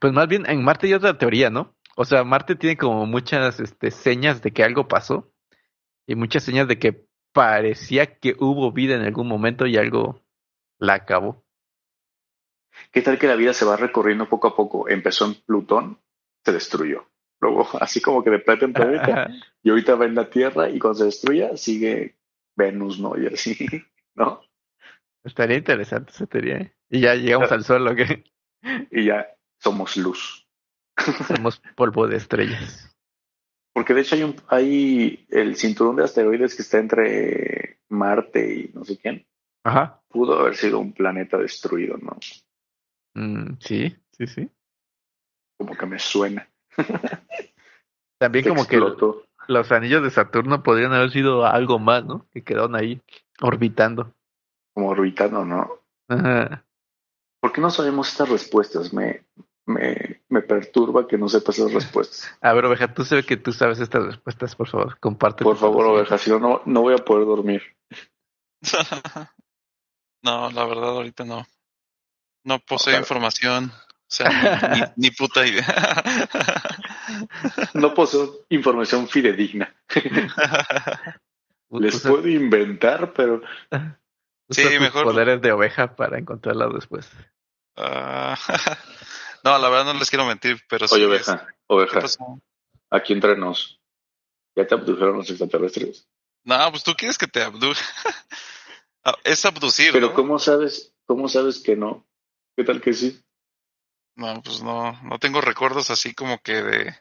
Pues 0.00 0.12
más 0.12 0.26
bien 0.26 0.48
en 0.48 0.64
Marte 0.64 0.86
hay 0.86 0.94
otra 0.94 1.18
teoría, 1.18 1.50
¿no? 1.50 1.74
O 1.94 2.04
sea, 2.04 2.24
Marte 2.24 2.56
tiene 2.56 2.76
como 2.76 3.06
muchas 3.06 3.60
este, 3.60 3.90
señas 3.90 4.40
de 4.42 4.50
que 4.52 4.64
algo 4.64 4.88
pasó 4.88 5.30
y 6.06 6.14
muchas 6.14 6.42
señas 6.42 6.68
de 6.68 6.78
que 6.78 7.06
parecía 7.32 8.18
que 8.18 8.34
hubo 8.38 8.72
vida 8.72 8.94
en 8.94 9.02
algún 9.02 9.28
momento 9.28 9.66
y 9.66 9.76
algo 9.76 10.22
la 10.78 10.94
acabó. 10.94 11.44
¿Qué 12.92 13.02
tal 13.02 13.18
que 13.18 13.26
la 13.26 13.36
vida 13.36 13.52
se 13.52 13.64
va 13.64 13.76
recorriendo 13.76 14.28
poco 14.28 14.48
a 14.48 14.56
poco? 14.56 14.88
Empezó 14.88 15.26
en 15.26 15.34
Plutón, 15.34 15.98
se 16.44 16.52
destruyó. 16.52 17.06
Luego, 17.40 17.68
así 17.80 18.00
como 18.00 18.22
que 18.22 18.30
de 18.30 18.38
planeta 18.38 18.66
en 18.66 18.72
planeta, 18.72 19.30
y 19.62 19.70
ahorita 19.70 19.94
va 19.94 20.06
en 20.06 20.14
la 20.14 20.30
Tierra 20.30 20.68
y 20.68 20.78
cuando 20.78 21.00
se 21.00 21.04
destruya 21.06 21.56
sigue 21.56 22.16
Venus, 22.56 22.98
¿no? 22.98 23.16
Y 23.16 23.26
así, 23.26 23.56
¿no? 24.14 24.40
Estaría 25.24 25.58
interesante 25.58 26.12
esa 26.12 26.26
teoría. 26.26 26.56
¿eh? 26.56 26.72
Y 26.90 27.00
ya 27.00 27.14
llegamos 27.14 27.52
al 27.52 27.64
sol, 27.64 27.86
¿o 27.86 27.94
qué? 27.94 28.24
Y 28.90 29.04
ya 29.04 29.26
somos 29.58 29.96
luz. 29.96 30.46
Somos 31.26 31.60
polvo 31.76 32.08
de 32.08 32.16
estrellas. 32.16 32.96
Porque 33.72 33.94
de 33.94 34.00
hecho 34.00 34.16
hay, 34.16 34.22
un, 34.24 34.36
hay 34.48 35.26
el 35.28 35.54
cinturón 35.56 35.96
de 35.96 36.04
asteroides 36.04 36.56
que 36.56 36.62
está 36.62 36.78
entre 36.78 37.78
Marte 37.88 38.54
y 38.54 38.70
no 38.74 38.84
sé 38.84 38.98
quién. 38.98 39.26
Ajá. 39.62 40.02
Pudo 40.08 40.40
haber 40.40 40.56
sido 40.56 40.78
un 40.78 40.92
planeta 40.92 41.36
destruido, 41.36 41.96
¿no? 41.98 42.18
Mm, 43.18 43.56
sí, 43.58 43.96
sí, 44.12 44.26
sí. 44.28 44.48
Como 45.58 45.76
que 45.76 45.86
me 45.86 45.98
suena. 45.98 46.48
También 48.18 48.46
como 48.46 48.64
que 48.64 48.80
los 49.48 49.72
anillos 49.72 50.04
de 50.04 50.10
Saturno 50.10 50.62
podrían 50.62 50.92
haber 50.92 51.10
sido 51.10 51.44
algo 51.44 51.80
más, 51.80 52.04
¿no? 52.04 52.26
Que 52.30 52.44
quedaron 52.44 52.76
ahí 52.76 53.02
orbitando. 53.40 54.14
Como 54.72 54.90
orbitando, 54.90 55.44
¿no? 55.44 55.68
Ajá. 56.08 56.64
¿Por 57.40 57.52
qué 57.52 57.60
no 57.60 57.70
sabemos 57.70 58.08
estas 58.08 58.28
respuestas? 58.28 58.92
Me, 58.92 59.24
me, 59.66 60.22
me 60.28 60.42
perturba 60.42 61.08
que 61.08 61.18
no 61.18 61.28
sepas 61.28 61.58
esas 61.58 61.72
respuestas. 61.72 62.30
A 62.40 62.52
ver, 62.52 62.66
oveja, 62.66 62.94
tú 62.94 63.04
sabes 63.04 63.26
que 63.26 63.36
tú 63.36 63.52
sabes 63.52 63.80
estas 63.80 64.04
respuestas, 64.06 64.54
por 64.54 64.68
favor, 64.68 64.98
comparte. 65.00 65.42
Por 65.42 65.56
favor, 65.56 65.86
oveja, 65.86 66.18
si 66.18 66.30
no, 66.30 66.62
no 66.64 66.82
voy 66.82 66.94
a 66.94 67.04
poder 67.04 67.26
dormir. 67.26 67.62
no, 70.22 70.50
la 70.50 70.66
verdad 70.66 70.90
ahorita 70.90 71.24
no. 71.24 71.44
No 72.44 72.58
poseo 72.60 72.92
Ojalá. 72.92 72.98
información. 73.00 73.72
O 73.74 74.10
sea, 74.10 74.92
ni, 74.96 75.10
puta 75.10 75.46
idea. 75.46 75.66
No 77.74 77.92
poseo 77.94 78.46
información 78.48 79.08
fidedigna. 79.08 79.74
Les 81.70 82.00
puedo 82.00 82.26
inventar, 82.28 83.12
pero 83.12 83.42
usa 83.70 83.98
Sí, 84.50 84.62
tus 84.62 84.80
mejor- 84.80 85.04
poderes 85.04 85.42
de 85.42 85.52
oveja 85.52 85.94
para 85.94 86.18
encontrarla 86.18 86.68
después. 86.68 87.10
Ah, 87.76 88.36
no, 89.44 89.58
la 89.58 89.68
verdad 89.68 89.92
no 89.92 89.98
les 89.98 90.08
quiero 90.08 90.24
mentir, 90.24 90.58
pero 90.68 90.88
sí. 90.88 90.94
oye, 90.94 91.04
es- 91.16 91.28
oveja, 91.28 91.46
¿Qué 91.46 91.54
oveja, 91.66 92.00
aquí 92.90 93.12
entre 93.12 93.36
nos. 93.36 93.78
¿Ya 94.56 94.66
te 94.66 94.74
abdujeron 94.74 95.18
los 95.18 95.28
extraterrestres? 95.28 96.08
No, 96.44 96.70
pues 96.70 96.82
tú 96.82 96.94
quieres 96.94 97.18
que 97.18 97.26
te 97.26 97.42
abduja. 97.42 97.84
Ah, 99.04 99.14
es 99.22 99.44
abducir, 99.44 99.92
Pero 99.92 100.08
¿no? 100.08 100.14
¿cómo 100.14 100.38
sabes, 100.38 100.94
cómo 101.06 101.28
sabes 101.28 101.60
que 101.60 101.76
no? 101.76 102.07
¿Qué 102.58 102.64
tal 102.64 102.80
que 102.80 102.92
sí? 102.92 103.16
No, 104.16 104.42
pues 104.42 104.64
no, 104.64 105.00
no 105.04 105.20
tengo 105.20 105.40
recuerdos 105.40 105.92
así 105.92 106.12
como 106.12 106.38
que 106.38 106.60
de 106.60 106.92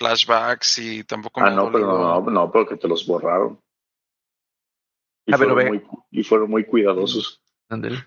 flashbacks 0.00 0.80
y 0.80 1.04
tampoco 1.04 1.40
Ah, 1.42 1.50
me 1.50 1.54
no, 1.54 1.70
pero 1.70 1.86
dolido. 1.86 2.22
no, 2.24 2.30
no, 2.32 2.50
porque 2.50 2.76
te 2.76 2.88
los 2.88 3.06
borraron. 3.06 3.60
Y, 5.24 5.32
A 5.32 5.36
ver, 5.36 5.48
fueron, 5.50 5.68
muy, 5.68 5.84
y 6.10 6.24
fueron 6.24 6.50
muy 6.50 6.64
cuidadosos 6.66 7.40
Ándale. 7.68 8.04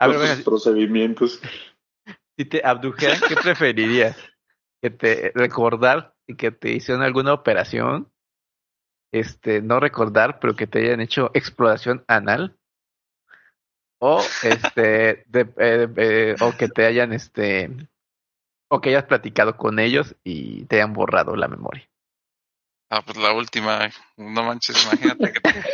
A 0.00 0.06
con 0.08 0.18
sus 0.18 0.42
procedimientos. 0.42 1.40
si 2.36 2.44
te 2.44 2.60
abdujeran, 2.64 3.20
¿qué 3.28 3.36
preferirías? 3.36 4.16
¿Que 4.82 4.90
te 4.90 5.30
recordar 5.36 6.16
y 6.26 6.34
que 6.34 6.50
te 6.50 6.72
hicieron 6.72 7.04
alguna 7.04 7.34
operación? 7.34 8.12
Este, 9.12 9.62
no 9.62 9.78
recordar, 9.78 10.40
pero 10.40 10.56
que 10.56 10.66
te 10.66 10.80
hayan 10.80 11.00
hecho 11.00 11.30
exploración 11.34 12.04
anal. 12.08 12.58
O 14.04 14.20
este, 14.42 15.24
de- 15.28 15.52
eh, 15.58 15.88
eh, 15.96 16.34
o 16.40 16.56
que 16.56 16.66
te 16.66 16.84
hayan 16.86 17.12
este, 17.12 17.70
o 18.68 18.80
que 18.80 18.88
hayas 18.88 19.04
platicado 19.04 19.56
con 19.56 19.78
ellos 19.78 20.16
y 20.24 20.64
te 20.64 20.76
hayan 20.76 20.92
borrado 20.92 21.36
la 21.36 21.46
memoria. 21.46 21.88
Ah, 22.90 23.02
pues 23.02 23.16
la 23.16 23.32
última. 23.32 23.88
No 24.16 24.42
manches, 24.42 24.84
imagínate 24.84 25.32
que 25.32 25.40
te, 25.40 25.64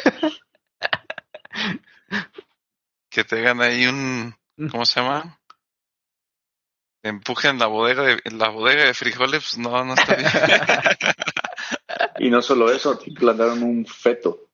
que 3.10 3.24
te 3.24 3.38
hagan 3.38 3.62
ahí 3.62 3.86
un, 3.86 4.34
¿cómo 4.70 4.84
se 4.84 5.00
llama? 5.00 5.40
Te 7.02 7.08
empujen 7.08 7.58
la 7.58 7.66
bodega 7.66 8.02
de, 8.02 8.20
la 8.32 8.50
bodega 8.50 8.84
de 8.84 8.92
frijoles, 8.92 9.42
pues 9.42 9.56
no, 9.58 9.84
no 9.84 9.94
está 9.94 10.14
bien. 10.14 10.28
Y 12.20 12.30
no 12.30 12.42
solo 12.42 12.70
eso, 12.70 12.98
te 12.98 13.10
implantaron 13.10 13.62
un 13.62 13.86
feto. 13.86 14.50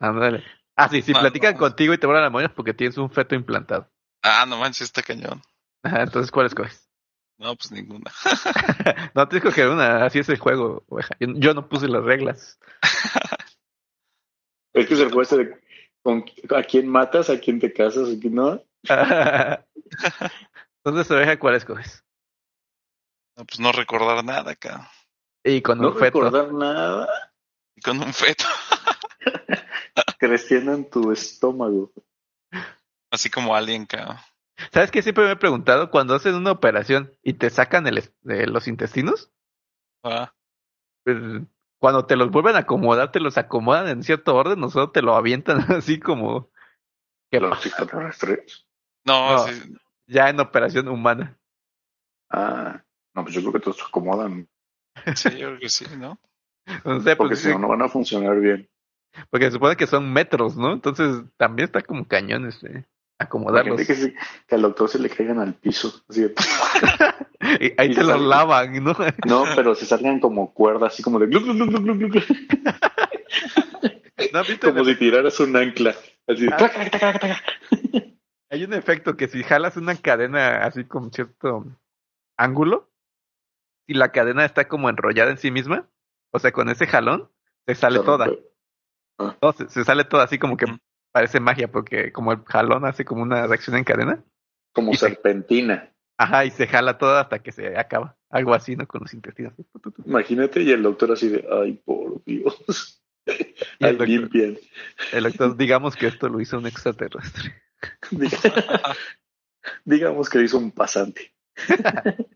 Ándale. 0.00 0.44
Ah, 0.76 0.88
sí, 0.88 1.02
si 1.02 1.12
No, 1.12 1.20
platican 1.20 1.54
no. 1.54 1.58
contigo 1.60 1.94
y 1.94 1.98
te 1.98 2.06
borran 2.06 2.22
la 2.22 2.28
memoria 2.28 2.48
es 2.48 2.52
porque 2.54 2.74
tienes 2.74 2.98
un 2.98 3.10
feto 3.10 3.34
implantado. 3.34 3.90
ah, 4.22 4.44
no 4.46 4.58
manches, 4.58 4.82
está 4.82 5.02
cañón. 5.02 5.42
Ajá, 5.82 6.02
entonces, 6.02 6.30
¿cuál 6.30 6.46
escoges? 6.46 6.88
No, 7.38 7.54
pues 7.56 7.70
ninguna. 7.70 8.10
no, 9.14 9.28
te 9.28 9.36
digo 9.36 9.50
que 9.52 9.66
una, 9.66 10.04
así 10.06 10.18
es 10.18 10.28
el 10.28 10.38
juego, 10.38 10.84
oveja. 10.88 11.14
Yo, 11.20 11.28
yo 11.36 11.54
no 11.54 11.68
puse 11.68 11.88
las 11.88 12.02
reglas. 12.04 12.58
Es 14.74 14.86
que 14.86 14.94
es 14.94 15.00
el 15.00 15.06
juego 15.06 15.22
este 15.22 15.36
de 15.38 15.60
con, 16.02 16.24
a 16.54 16.62
quién 16.62 16.86
matas, 16.88 17.30
a 17.30 17.40
quién 17.40 17.58
te 17.58 17.72
casas, 17.72 18.08
a 18.10 18.20
quién 18.20 18.34
no. 18.34 18.62
Entonces, 20.84 21.10
oveja, 21.10 21.38
¿cuál 21.38 21.54
escoges? 21.56 22.04
No, 23.36 23.44
pues 23.44 23.58
no 23.60 23.72
recordar 23.72 24.24
nada 24.24 24.52
acá. 24.52 24.90
Y 25.44 25.62
con 25.62 25.80
No 25.80 25.88
un 25.88 25.96
feto. 25.96 26.20
recordar 26.20 26.52
nada 26.52 27.08
Y 27.76 27.80
con 27.80 27.98
un 28.02 28.12
feto, 28.12 28.44
creciendo 30.18 30.72
en 30.74 30.88
tu 30.88 31.10
estómago. 31.12 31.92
así 33.10 33.30
como 33.30 33.54
alien, 33.54 33.82
acá. 33.82 34.24
¿Sabes 34.72 34.90
qué? 34.90 35.02
Siempre 35.02 35.24
me 35.24 35.32
he 35.32 35.36
preguntado, 35.36 35.90
cuando 35.90 36.14
hacen 36.14 36.34
una 36.34 36.50
operación 36.52 37.12
y 37.22 37.34
te 37.34 37.50
sacan 37.50 37.86
el, 37.86 38.02
de 38.22 38.46
los 38.46 38.68
intestinos, 38.68 39.30
Ah, 40.02 40.32
pues, 41.04 41.16
cuando 41.78 42.06
te 42.06 42.16
los 42.16 42.30
vuelven 42.30 42.56
a 42.56 42.60
acomodar, 42.60 43.10
te 43.12 43.20
los 43.20 43.36
acomodan 43.38 43.88
en 43.88 44.02
cierto 44.02 44.34
orden, 44.34 44.60
nosotros 44.60 44.92
te 44.92 45.02
lo 45.02 45.14
avientan 45.14 45.58
así 45.72 45.98
como 46.00 46.50
que 47.30 47.40
Los 47.40 47.64
extraterrestres. 47.66 48.66
no, 49.04 49.32
No. 49.36 49.38
sí, 49.46 49.74
ya 50.06 50.28
en 50.30 50.40
operación 50.40 50.88
humana. 50.88 51.38
Ah, 52.30 52.82
no, 53.14 53.22
pues 53.24 53.34
yo 53.34 53.40
creo 53.42 53.52
que 53.54 53.60
todos 53.60 53.76
se 53.78 53.84
acomodan. 53.84 54.48
sí, 55.14 55.30
yo 55.38 55.48
creo 55.48 55.58
que 55.60 55.68
sí, 55.68 55.84
¿no? 55.98 56.18
No 56.84 57.00
sé, 57.00 57.14
Porque 57.16 57.30
pues, 57.34 57.42
si 57.42 57.48
no, 57.50 57.58
no 57.60 57.68
van 57.68 57.82
a 57.82 57.88
funcionar 57.88 58.40
bien. 58.40 58.68
Porque 59.30 59.46
se 59.46 59.52
supone 59.52 59.76
que 59.76 59.86
son 59.86 60.12
metros, 60.12 60.56
¿no? 60.56 60.72
Entonces 60.72 61.22
también 61.36 61.66
está 61.66 61.82
como 61.82 62.06
cañón 62.06 62.46
este. 62.46 62.84
acomodarlos. 63.18 63.80
Imagínate 63.80 63.86
que, 63.86 63.94
se- 63.94 64.14
que 64.46 64.54
al 64.54 64.62
doctor 64.62 64.88
se 64.88 64.98
le 64.98 65.08
caigan 65.08 65.38
al 65.38 65.54
piso. 65.54 66.02
así 66.08 66.22
de- 66.22 66.34
Y 67.60 67.72
ahí 67.80 67.92
y 67.92 67.94
te 67.94 68.04
los 68.04 68.20
lavan, 68.20 68.72
¿no? 68.84 68.94
no, 69.26 69.44
pero 69.54 69.74
se 69.74 69.86
salgan 69.86 70.20
como 70.20 70.52
cuerdas, 70.52 70.92
así 70.94 71.02
como 71.02 71.18
de 71.18 71.26
glu, 71.26 71.40
glu, 71.40 71.54
glu, 71.54 71.66
glu, 71.80 71.94
glu, 71.96 72.08
glu, 72.08 72.20
¿No 74.32 74.40
has 74.40 74.48
visto 74.48 74.72
como 74.72 74.84
si 74.84 74.96
tiraras 74.96 75.38
un 75.40 75.56
ancla. 75.56 75.94
Así 76.26 76.46
de, 76.46 76.52
Ah. 76.52 77.40
Hay 78.50 78.64
un 78.64 78.74
efecto 78.74 79.16
que 79.16 79.28
si 79.28 79.42
jalas 79.42 79.76
una 79.76 79.94
cadena 79.96 80.64
así 80.64 80.84
con 80.84 81.12
cierto 81.12 81.64
ángulo, 82.36 82.90
y 83.88 83.94
la 83.94 84.12
cadena 84.12 84.44
está 84.44 84.68
como 84.68 84.88
enrollada 84.88 85.30
en 85.30 85.38
sí 85.38 85.50
misma, 85.50 85.88
o 86.32 86.38
sea, 86.38 86.52
con 86.52 86.68
ese 86.68 86.86
jalón, 86.86 87.30
se 87.66 87.74
sale 87.74 87.98
Se 87.98 88.04
toda. 88.04 88.28
Rompe. 89.18 89.38
No, 89.42 89.52
se, 89.52 89.68
se 89.68 89.84
sale 89.84 90.04
toda 90.04 90.24
así 90.24 90.38
como 90.38 90.56
que 90.56 90.66
parece 91.12 91.40
magia, 91.40 91.68
porque 91.68 92.12
como 92.12 92.32
el 92.32 92.42
jalón 92.44 92.84
hace 92.84 93.04
como 93.04 93.22
una 93.22 93.46
reacción 93.46 93.76
en 93.76 93.84
cadena, 93.84 94.22
Como 94.72 94.92
se- 94.94 95.08
serpentina. 95.08 95.92
ajá, 96.18 96.44
y 96.44 96.50
se 96.50 96.66
jala 96.66 96.98
toda 96.98 97.22
hasta 97.22 97.38
que 97.40 97.52
se 97.52 97.76
acaba. 97.78 98.16
Algo 98.28 98.52
así, 98.54 98.74
¿no? 98.76 98.86
Con 98.86 99.02
los 99.02 99.14
intestinos. 99.14 99.54
Imagínate, 100.04 100.60
y 100.62 100.72
el 100.72 100.82
doctor 100.82 101.12
así 101.12 101.28
de, 101.28 101.46
ay, 101.50 101.74
por 101.84 102.22
Dios. 102.24 103.02
Y 103.26 103.32
Ay, 103.32 103.90
el 103.90 103.98
doctor, 103.98 104.08
limpian. 104.08 104.58
el 105.12 105.24
doctor, 105.24 105.56
digamos 105.56 105.96
que 105.96 106.06
esto 106.06 106.28
lo 106.28 106.40
hizo 106.40 106.58
un 106.58 106.66
extraterrestre. 106.66 107.54
Diga- 108.10 108.94
Digamos 109.84 110.28
que 110.28 110.42
hizo 110.42 110.58
un 110.58 110.70
pasante. 110.70 111.32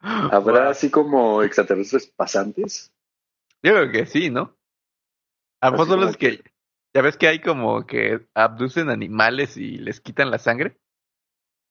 ¿Habrá 0.00 0.68
así 0.70 0.90
como 0.90 1.42
extraterrestres 1.42 2.06
pasantes? 2.06 2.92
Yo 3.62 3.72
creo 3.72 3.90
que 3.90 4.06
sí, 4.06 4.30
¿no? 4.30 4.56
A 5.64 5.70
son 5.70 5.88
como 5.88 5.96
los 5.96 6.16
que, 6.18 6.42
ya 6.94 7.00
ves 7.00 7.16
que 7.16 7.26
hay 7.26 7.40
como 7.40 7.86
que 7.86 8.26
abducen 8.34 8.90
animales 8.90 9.56
y 9.56 9.78
les 9.78 9.98
quitan 9.98 10.30
la 10.30 10.38
sangre. 10.38 10.76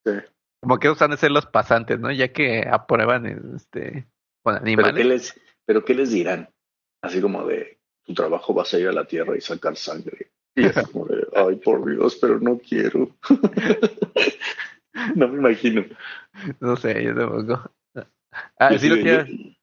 Sí. 0.04 0.12
Como 0.60 0.80
que 0.80 0.88
esos 0.88 1.00
han 1.02 1.12
de 1.12 1.16
ser 1.16 1.30
los 1.30 1.46
pasantes, 1.46 2.00
¿no? 2.00 2.10
Ya 2.10 2.32
que 2.32 2.66
aprueban 2.68 3.54
este 3.54 4.08
con 4.42 4.54
¿Pero 4.54 4.64
qué, 4.64 4.72
animales. 4.72 5.06
les, 5.06 5.40
¿Pero 5.64 5.84
qué 5.84 5.94
les 5.94 6.10
dirán? 6.10 6.50
Así 7.02 7.20
como 7.20 7.46
de, 7.46 7.78
tu 8.04 8.14
trabajo 8.14 8.52
vas 8.52 8.74
a 8.74 8.80
ir 8.80 8.88
a 8.88 8.92
la 8.92 9.06
Tierra 9.06 9.36
y 9.36 9.40
sacar 9.40 9.76
sangre. 9.76 10.32
Y 10.56 10.66
así 10.66 10.84
como 10.90 11.06
de, 11.06 11.28
ay, 11.36 11.54
por 11.56 11.88
Dios, 11.88 12.18
pero 12.20 12.40
no 12.40 12.58
quiero. 12.58 13.14
no 15.14 15.28
me 15.28 15.38
imagino. 15.38 15.84
No 16.58 16.76
sé, 16.76 17.00
yo 17.00 17.14
tampoco. 17.14 17.70
Ah, 18.58 18.76
sí 18.76 18.88
lo 18.88 18.96
que 18.96 19.56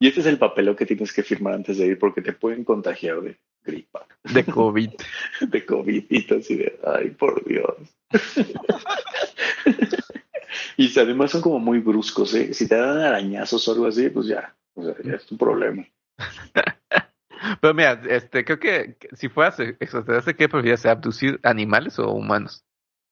Y 0.00 0.08
este 0.08 0.20
es 0.20 0.26
el 0.26 0.38
papeleo 0.38 0.76
que 0.76 0.86
tienes 0.86 1.12
que 1.12 1.24
firmar 1.24 1.54
antes 1.54 1.78
de 1.78 1.86
ir 1.86 1.98
porque 1.98 2.22
te 2.22 2.32
pueden 2.32 2.64
contagiar 2.64 3.20
de 3.20 3.38
gripa, 3.64 4.06
de 4.22 4.44
COVID. 4.44 4.90
de 5.40 5.66
COVID 5.66 6.04
y 6.08 6.26
todo 6.26 6.38
así 6.38 6.56
de, 6.56 6.78
ay, 6.84 7.10
por 7.10 7.44
Dios. 7.44 7.74
y 10.76 10.98
además 10.98 11.32
son 11.32 11.42
como 11.42 11.58
muy 11.58 11.80
bruscos, 11.80 12.32
¿eh? 12.34 12.54
Si 12.54 12.68
te 12.68 12.76
dan 12.76 12.98
arañazos 12.98 13.66
o 13.66 13.72
algo 13.72 13.86
así, 13.86 14.08
pues 14.08 14.28
ya, 14.28 14.56
o 14.74 14.84
sea, 14.84 14.94
ya 15.02 15.14
es 15.14 15.26
tu 15.26 15.36
problema. 15.36 15.84
Pero 17.60 17.74
mira, 17.74 18.00
este, 18.08 18.44
creo 18.44 18.58
que, 18.58 18.96
que 18.98 19.08
si 19.16 19.28
fueras 19.28 19.58
extraterrestre, 19.60 20.36
¿qué 20.36 20.48
prefieres? 20.48 20.86
¿Abducir 20.86 21.40
animales 21.42 21.98
o 21.98 22.12
humanos? 22.12 22.64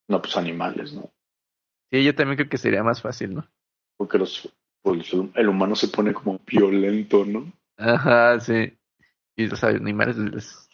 No, 0.08 0.22
pues 0.22 0.36
animales, 0.36 0.92
¿no? 0.92 1.12
Sí, 1.90 2.04
yo 2.04 2.14
también 2.14 2.36
creo 2.36 2.48
que 2.48 2.58
sería 2.58 2.82
más 2.82 3.02
fácil, 3.02 3.34
¿no? 3.34 3.48
Porque 3.96 4.18
los, 4.18 4.52
pues, 4.86 5.12
el 5.34 5.48
humano 5.48 5.74
se 5.74 5.88
pone 5.88 6.14
como 6.14 6.38
violento, 6.46 7.24
¿no? 7.24 7.52
Ajá, 7.76 8.38
sí. 8.38 8.72
Y 9.36 9.48
los 9.48 9.64
animales, 9.64 10.16
les- 10.16 10.68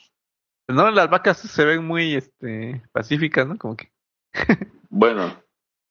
no, 0.69 0.91
las 0.91 1.09
vacas 1.09 1.39
se 1.39 1.65
ven 1.65 1.83
muy, 1.87 2.15
este, 2.15 2.83
pacíficas, 2.93 3.47
¿no? 3.49 3.57
Como 3.57 3.75
que, 3.77 3.91
Bueno, 4.91 5.35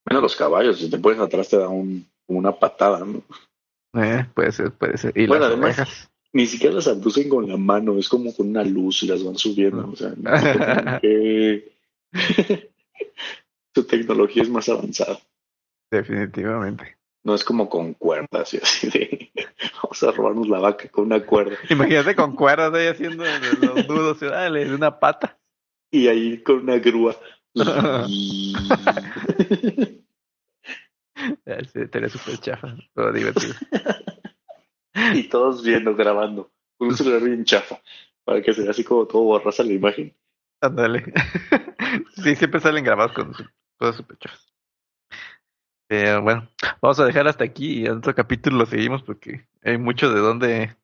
bueno, 0.05 0.21
los 0.21 0.35
caballos, 0.35 0.77
si 0.77 0.87
te 0.89 0.99
pones 0.99 1.19
atrás 1.19 1.49
te 1.49 1.57
da 1.57 1.67
un, 1.67 2.07
una 2.27 2.51
patada, 2.51 2.99
¿no? 3.03 3.23
eh, 3.99 4.25
puede 4.35 4.51
ser, 4.51 4.71
puede 4.71 4.97
ser. 4.99 5.17
Y 5.17 5.25
Bueno, 5.25 5.45
las 5.45 5.53
además- 5.53 5.77
ovejas. 5.79 6.07
Ni 6.33 6.45
siquiera 6.45 6.75
las 6.75 6.87
abducen 6.87 7.27
con 7.27 7.49
la 7.49 7.57
mano, 7.57 7.97
es 7.97 8.07
como 8.07 8.33
con 8.33 8.49
una 8.49 8.63
luz 8.63 9.01
y 9.03 9.07
las 9.07 9.21
van 9.23 9.35
subiendo. 9.37 9.89
O 9.91 9.95
sea, 9.97 10.13
no 10.15 10.31
que- 11.01 11.71
su 13.75 13.83
tecnología 13.85 14.43
es 14.43 14.49
más 14.49 14.69
avanzada. 14.69 15.19
Definitivamente. 15.91 16.97
No 17.23 17.35
es 17.35 17.43
como 17.43 17.69
con 17.69 17.93
cuerdas 17.93 18.53
y 18.53 18.57
así 18.57 18.89
de 18.89 19.31
vamos 19.83 20.03
a 20.03 20.11
robarnos 20.11 20.47
la 20.47 20.59
vaca 20.59 20.89
con 20.89 21.05
una 21.05 21.25
cuerda 21.25 21.57
Imagínate 21.69 22.15
con 22.15 22.35
cuerdas 22.35 22.73
ahí 22.73 22.87
haciendo 22.87 23.23
los 23.61 23.87
nudos, 23.87 24.21
y 24.21 24.25
dale, 24.25 24.65
de 24.65 24.75
una 24.75 24.99
pata. 24.99 25.37
y 25.91 26.07
ahí 26.07 26.41
con 26.41 26.61
una 26.61 26.79
grúa. 26.79 27.15
Estaría 31.45 32.09
súper 32.09 32.37
chafa, 32.39 32.75
pero 32.93 33.11
divertido. 33.11 33.53
y 35.13 35.23
todos 35.23 35.63
viendo, 35.63 35.95
grabando, 35.95 36.51
con 36.77 36.89
un 36.89 36.97
celular 36.97 37.23
bien 37.23 37.45
chafa, 37.45 37.79
para 38.23 38.41
que 38.41 38.53
se 38.53 38.61
vea 38.61 38.71
así 38.71 38.83
como 38.83 39.05
todo 39.05 39.23
borrosa 39.23 39.63
la 39.63 39.73
imagen. 39.73 40.15
Ándale. 40.61 41.13
Sí, 42.15 42.35
siempre 42.35 42.59
salen 42.59 42.83
grabados 42.83 43.13
con 43.13 43.33
cosas 43.77 43.97
súper 43.97 44.17
chafas. 44.17 44.50
Pero 45.91 46.21
bueno, 46.21 46.49
vamos 46.81 46.97
a 47.01 47.05
dejar 47.05 47.27
hasta 47.27 47.43
aquí 47.43 47.81
y 47.81 47.85
en 47.85 47.97
otro 47.97 48.15
capítulo 48.15 48.59
lo 48.59 48.65
seguimos 48.65 49.03
porque 49.03 49.45
hay 49.61 49.77
mucho 49.77 50.09
de 50.09 50.21
dónde 50.21 50.77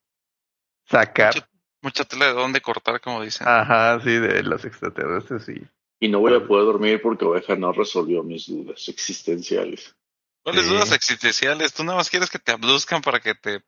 sacar. 0.83 1.33
Mucha, 1.33 1.49
mucha 1.81 2.03
tela 2.03 2.25
de 2.25 2.33
dónde 2.33 2.59
cortar, 2.59 2.99
como 2.99 3.21
dicen. 3.21 3.47
Ajá, 3.47 4.01
sí, 4.01 4.09
de 4.11 4.43
los 4.43 4.65
extraterrestres 4.65 5.47
y 5.47 5.65
Y 6.01 6.09
no 6.09 6.19
voy 6.19 6.33
a 6.35 6.45
poder 6.45 6.65
dormir 6.65 7.01
porque 7.01 7.23
Oveja 7.23 7.55
no 7.55 7.71
resolvió 7.71 8.21
mis 8.21 8.47
dudas 8.47 8.85
existenciales. 8.89 9.95
¿Cuáles 10.43 10.65
Sí. 10.65 10.73
dudas 10.73 10.91
existenciales? 10.91 11.73
Tú 11.73 11.85
nada 11.85 11.99
más 11.99 12.09
quieres 12.09 12.29
que 12.29 12.39
te 12.39 12.51
abduzcan 12.51 13.01
para 13.01 13.21
que 13.21 13.33
te... 13.33 13.63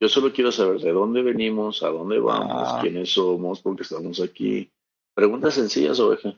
Yo 0.00 0.08
solo 0.08 0.32
quiero 0.32 0.50
saber 0.52 0.80
de 0.80 0.90
dónde 0.90 1.20
venimos, 1.20 1.82
a 1.82 1.88
dónde 1.88 2.18
vamos, 2.18 2.66
Ah. 2.66 2.78
quiénes 2.80 3.12
somos, 3.12 3.60
por 3.60 3.76
qué 3.76 3.82
estamos 3.82 4.22
aquí. 4.22 4.72
Preguntas 5.12 5.52
sencillas, 5.52 6.00
Oveja. 6.00 6.32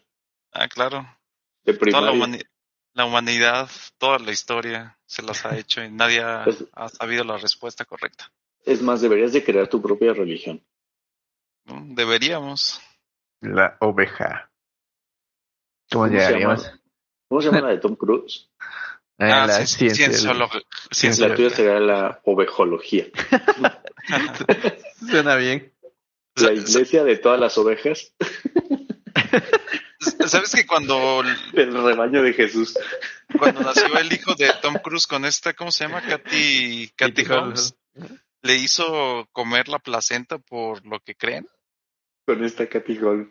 Ah, 0.53 0.67
claro. 0.67 1.07
De 1.63 1.75
Toda 1.75 2.01
la, 2.01 2.11
primaria. 2.11 2.50
La 2.95 3.05
humanidad, 3.05 3.69
toda 3.99 4.19
la 4.19 4.33
historia 4.33 4.99
se 5.07 5.23
las 5.23 5.45
ha 5.47 5.57
hecho 5.57 5.83
y 5.83 5.91
nadie 5.91 6.21
ha, 6.23 6.45
Pues- 6.45 6.65
ha 6.73 6.89
sabido 6.89 7.25
la 7.25 7.37
respuesta 7.39 7.85
correcta. 7.85 8.33
Es 8.65 8.83
más, 8.83 9.01
deberías 9.01 9.33
de 9.33 9.43
crear 9.43 9.69
tu 9.69 9.81
propia 9.81 10.13
religión. 10.13 10.63
Deberíamos. 11.65 12.81
la 13.41 13.77
oveja. 13.81 14.51
¿Cómo 15.91 16.05
¿Cómo 16.05 16.07
se 16.09 16.13
llegaríamos? 16.15 16.65
llama? 16.65 16.81
¿Cómo 17.29 17.41
se 17.41 17.47
llama 17.49 17.61
la 17.63 17.69
de 17.71 17.79
Tom 17.79 17.97
Cruise? 17.97 18.51
Eh, 19.19 19.25
Ah, 19.33 19.47
la 19.47 19.61
cien- 19.61 19.67
ciencia. 19.95 20.09
cienciolo- 20.09 20.49
ciencia- 20.91 21.29
La 21.29 21.35
tuya 21.35 21.51
sería 21.51 21.79
la 21.81 22.21
ovejología. 22.25 23.07
Suena 25.11 25.37
bien. 25.37 25.73
La 26.37 26.53
iglesia 26.53 27.05
de 27.05 27.17
todas 27.19 27.39
las 27.41 27.57
ovejas, 27.59 28.15
¿Sabes 30.27 30.55
que 30.55 30.67
cuando, 30.67 31.23
el 31.55 31.73
rebaño 31.75 32.23
de 32.23 32.33
Jesús. 32.33 32.75
cuando 33.39 33.61
nació 33.61 33.97
el 33.99 34.13
hijo 34.13 34.35
de 34.35 34.51
Tom 34.63 34.75
Cruise 34.83 35.07
con 35.07 35.25
esta, 35.25 35.53
¿cómo 35.53 35.71
se 35.71 35.85
llama? 35.85 36.01
Katy, 36.01 36.91
Katy 36.97 37.25
Holmes, 37.31 37.75
le 38.43 38.57
hizo 38.57 39.29
comer 39.33 39.69
la 39.69 39.79
placenta 39.79 40.39
por 40.39 40.85
lo 40.87 41.01
que 41.01 41.15
creen? 41.15 41.47
Con 42.27 42.43
esta 42.45 42.67
Katy 42.69 42.99
Holmes. 42.99 43.29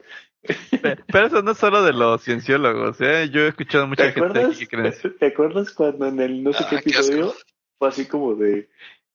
Pe- 0.81 0.97
Pero 1.11 1.27
eso 1.27 1.41
no 1.41 1.51
es 1.51 1.57
solo 1.57 1.83
de 1.83 1.93
los 1.93 2.23
cienciólogos, 2.23 3.01
¿eh? 3.01 3.29
Yo 3.31 3.41
he 3.41 3.47
escuchado 3.49 3.83
¿Te 3.85 3.89
mucha 3.89 4.03
gente 4.11 4.27
acuerdas? 4.27 4.57
que 4.57 4.67
creen 4.67 4.85
eso. 4.87 5.09
¿Te 5.19 5.25
acuerdas 5.27 5.71
cuando 5.71 6.05
en 6.07 6.19
el 6.19 6.43
no 6.43 6.53
sé 6.53 6.65
qué 6.69 6.75
Ah, 6.77 6.81
qué 6.83 6.89
episodio 6.91 7.33
fue 7.77 7.87
así 7.89 8.05
como 8.05 8.35
de 8.35 8.69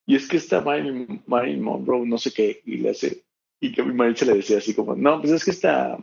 y 0.07 0.17
es 0.17 0.29
que 0.29 0.37
está 0.37 0.61
Marilyn, 0.61 1.23
Marilyn 1.27 1.63
Monroe, 1.63 2.07
no 2.07 2.19
sé 2.19 2.33
qué, 2.33 2.61
y 2.67 2.77
le 2.77 2.91
hace, 2.91 3.25
y 3.59 3.73
que 3.73 3.83
mi 3.83 4.15
se 4.17 4.27
le 4.27 4.35
decía 4.35 4.59
así 4.59 4.75
como, 4.75 4.95
no, 4.95 5.19
pues 5.21 5.33
es 5.33 5.45
que 5.45 5.51
está 5.51 5.97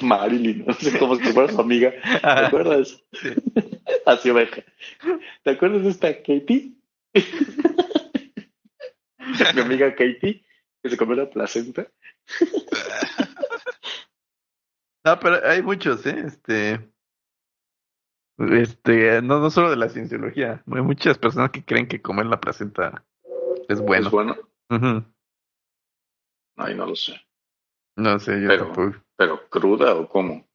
Marilyn, 0.00 0.64
no 0.66 0.72
sé, 0.74 0.98
como 0.98 1.16
si 1.16 1.24
fuera 1.32 1.52
su 1.52 1.60
amiga, 1.60 1.92
¿te 2.02 2.28
acuerdas? 2.28 3.02
Sí. 3.12 3.28
Así 4.06 4.30
oveja. 4.30 4.62
¿Te 5.42 5.50
acuerdas 5.50 5.82
de 5.82 5.90
esta 5.90 6.16
Katie? 6.16 6.72
mi 9.54 9.60
amiga 9.60 9.94
Katie, 9.94 10.44
que 10.82 10.90
se 10.90 10.96
comió 10.96 11.16
la 11.16 11.30
placenta. 11.30 11.86
No, 15.04 15.20
pero 15.20 15.38
hay 15.46 15.62
muchos, 15.62 16.04
¿eh? 16.04 16.24
Este, 16.26 16.80
este, 18.38 19.22
no, 19.22 19.38
no 19.38 19.50
solo 19.50 19.70
de 19.70 19.76
la 19.76 19.88
cienciología. 19.88 20.64
Hay 20.66 20.82
muchas 20.82 21.16
personas 21.16 21.52
que 21.52 21.64
creen 21.64 21.86
que 21.86 22.02
comer 22.02 22.26
la 22.26 22.40
placenta 22.40 23.04
es 23.68 23.80
bueno. 23.80 24.06
¿Es 24.06 24.12
bueno? 24.12 24.36
Ujú. 24.68 25.04
Ay, 26.56 26.74
no 26.74 26.86
lo 26.86 26.96
sé. 26.96 27.20
No 27.96 28.18
sé, 28.18 28.40
yo 28.42 28.48
Pero- 28.48 28.64
tampoco. 28.66 28.96
¿Pero 29.16 29.48
cruda 29.48 29.94
o 29.94 30.08
cómo? 30.08 30.46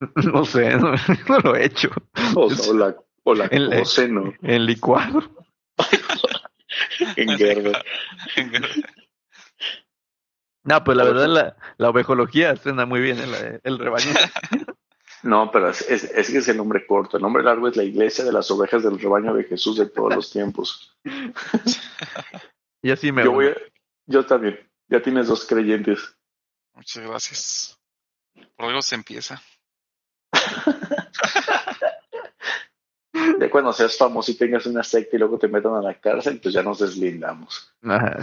No 0.32 0.44
sé, 0.46 0.76
no, 0.78 0.92
no 1.28 1.38
lo 1.44 1.54
he 1.56 1.66
hecho. 1.66 1.90
O, 2.34 2.46
o 2.46 2.72
la, 2.74 2.96
o 3.24 3.34
la 3.34 3.44
El- 3.46 3.70
coceno 3.78 4.32
En 4.42 4.64
licuado. 4.66 5.22
en 7.16 7.28
Gerber. 7.36 7.76
No, 10.62 10.84
pues 10.84 10.96
la 10.96 11.04
verdad 11.04 11.26
la, 11.28 11.56
la 11.78 11.88
ovejología 11.90 12.54
suena 12.56 12.84
muy 12.86 13.00
bien, 13.00 13.18
¿eh? 13.18 13.26
La- 13.26 13.60
el 13.62 13.78
rebaño. 13.78 14.12
No, 15.22 15.50
pero 15.50 15.68
es, 15.70 15.82
es, 15.82 16.04
es 16.04 16.30
que 16.30 16.38
es 16.38 16.48
el 16.48 16.56
nombre 16.56 16.86
corto. 16.86 17.16
El 17.16 17.22
nombre 17.22 17.42
largo 17.42 17.68
es 17.68 17.76
la 17.76 17.82
iglesia 17.84 18.24
de 18.24 18.32
las 18.32 18.50
ovejas 18.50 18.82
del 18.82 18.98
rebaño 18.98 19.34
de 19.34 19.44
Jesús 19.44 19.76
de 19.78 19.86
todos 19.86 20.14
los 20.14 20.30
tiempos. 20.30 20.96
Y 22.82 22.90
así 22.90 23.12
me 23.12 23.24
Yo, 23.24 23.32
voy. 23.32 23.46
voy 23.46 23.54
a- 23.54 23.60
yo 24.06 24.24
también. 24.26 24.58
Ya 24.88 25.00
tienes 25.02 25.28
dos 25.28 25.46
creyentes. 25.46 26.16
Muchas 26.74 27.06
gracias. 27.06 27.78
Por 28.56 28.66
algo 28.66 28.82
se 28.82 28.94
empieza. 28.94 29.40
Ya 33.38 33.50
cuando 33.50 33.72
seas 33.72 33.96
famoso 33.96 34.30
y 34.30 34.36
tengas 34.36 34.66
una 34.66 34.82
secta 34.84 35.16
y 35.16 35.18
luego 35.18 35.38
te 35.38 35.48
metan 35.48 35.74
a 35.74 35.82
la 35.82 35.94
cárcel, 36.00 36.40
pues 36.40 36.54
ya 36.54 36.62
nos 36.62 36.78
deslindamos. 36.78 37.74
Ajá. 37.82 38.16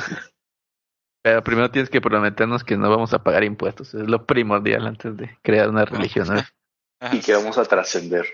Pero 1.24 1.44
primero 1.44 1.70
tienes 1.72 1.90
que 1.90 2.00
prometernos 2.00 2.64
que 2.64 2.78
no 2.78 2.90
vamos 2.90 3.14
a 3.14 3.22
pagar 3.24 3.44
impuestos. 3.44 3.94
Es 3.94 4.08
lo 4.08 4.26
primordial 4.26 4.88
antes 4.88 5.18
de 5.18 5.38
crear 5.42 5.70
una 5.70 5.86
religión. 5.86 6.28
Y 7.12 7.20
que 7.20 7.32
vamos 7.36 7.56
a 7.60 7.66
trascender. 7.66 8.26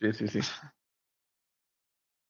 Sí, 0.00 0.12
sí, 0.12 0.28
sí. 0.28 0.40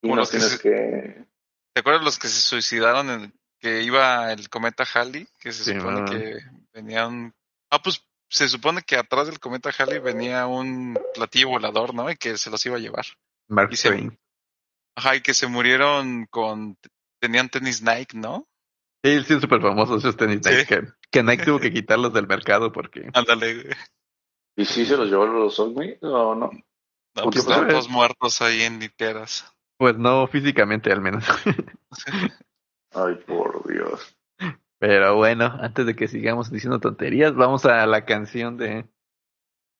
Y 0.02 0.08
no 0.10 0.22
que 0.22 0.30
tienes 0.30 0.48
se- 0.52 0.58
que... 0.60 1.26
¿Te 1.74 1.80
acuerdas 1.80 2.02
los 2.04 2.18
que 2.18 2.28
se 2.28 2.40
suicidaron 2.40 3.10
en 3.10 3.34
que 3.60 3.82
iba 3.82 4.32
el 4.32 4.48
cometa 4.48 4.84
Halley? 4.94 5.28
Que 5.38 5.52
se 5.52 5.64
Sí, 5.64 5.78
supone 5.78 6.10
que 6.10 6.38
venía 6.76 7.06
un... 7.08 7.34
Ah, 7.70 7.80
pues 7.82 8.06
se 8.28 8.48
supone 8.48 8.82
que 8.82 8.96
atrás 8.96 9.26
del 9.26 9.40
cometa 9.40 9.70
Halley 9.76 9.98
venía 9.98 10.46
un 10.46 10.98
platillo 11.14 11.48
volador, 11.48 11.94
¿no? 11.94 12.10
Y 12.10 12.16
que 12.16 12.36
se 12.36 12.50
los 12.50 12.64
iba 12.66 12.76
a 12.76 12.80
llevar. 12.80 13.06
Mark 13.48 13.70
Y 13.72 13.76
se- 13.76 13.88
Twain. 13.88 14.18
Ajá, 14.96 15.16
y 15.16 15.20
que 15.22 15.34
se 15.34 15.46
murieron 15.46 16.26
con... 16.30 16.76
Tenían 17.20 17.48
tenis 17.48 17.82
Nike, 17.82 18.16
¿no? 18.16 18.46
Sí, 19.04 19.22
sí, 19.24 19.40
súper 19.40 19.60
famosos 19.62 19.98
esos 20.04 20.16
tenis 20.16 20.40
Sí. 20.42 20.50
Nike, 20.50 20.66
que, 20.66 20.82
que 21.10 21.22
Nike 21.22 21.44
tuvo 21.44 21.58
que 21.60 21.72
quitarlos 21.72 22.12
del 22.12 22.26
mercado 22.26 22.72
porque 22.72 23.08
Ándale, 23.14 23.54
güey. 23.62 23.74
¿Y 24.58 24.64
si 24.64 24.84
se 24.86 24.96
los 24.96 25.08
llevó 25.08 25.26
los 25.26 25.58
Ogmi? 25.58 25.96
No, 26.02 26.34
no. 26.34 26.50
No, 27.14 27.22
¿Por 27.22 27.32
qué 27.32 27.40
pues 27.42 27.56
fue? 27.58 27.66
todos 27.68 27.88
muertos 27.88 28.40
ahí 28.42 28.62
en 28.62 28.78
literas. 28.80 29.50
pues 29.78 29.96
no 29.96 30.26
físicamente 30.26 30.90
al 30.92 31.00
menos. 31.00 31.24
Ay, 32.94 33.14
por 33.26 33.70
Dios. 33.70 34.15
Pero 34.78 35.16
bueno, 35.16 35.46
antes 35.60 35.86
de 35.86 35.96
que 35.96 36.08
sigamos 36.08 36.50
diciendo 36.50 36.80
tonterías, 36.80 37.34
vamos 37.34 37.64
a 37.64 37.86
la 37.86 38.04
canción 38.04 38.56
de 38.56 38.86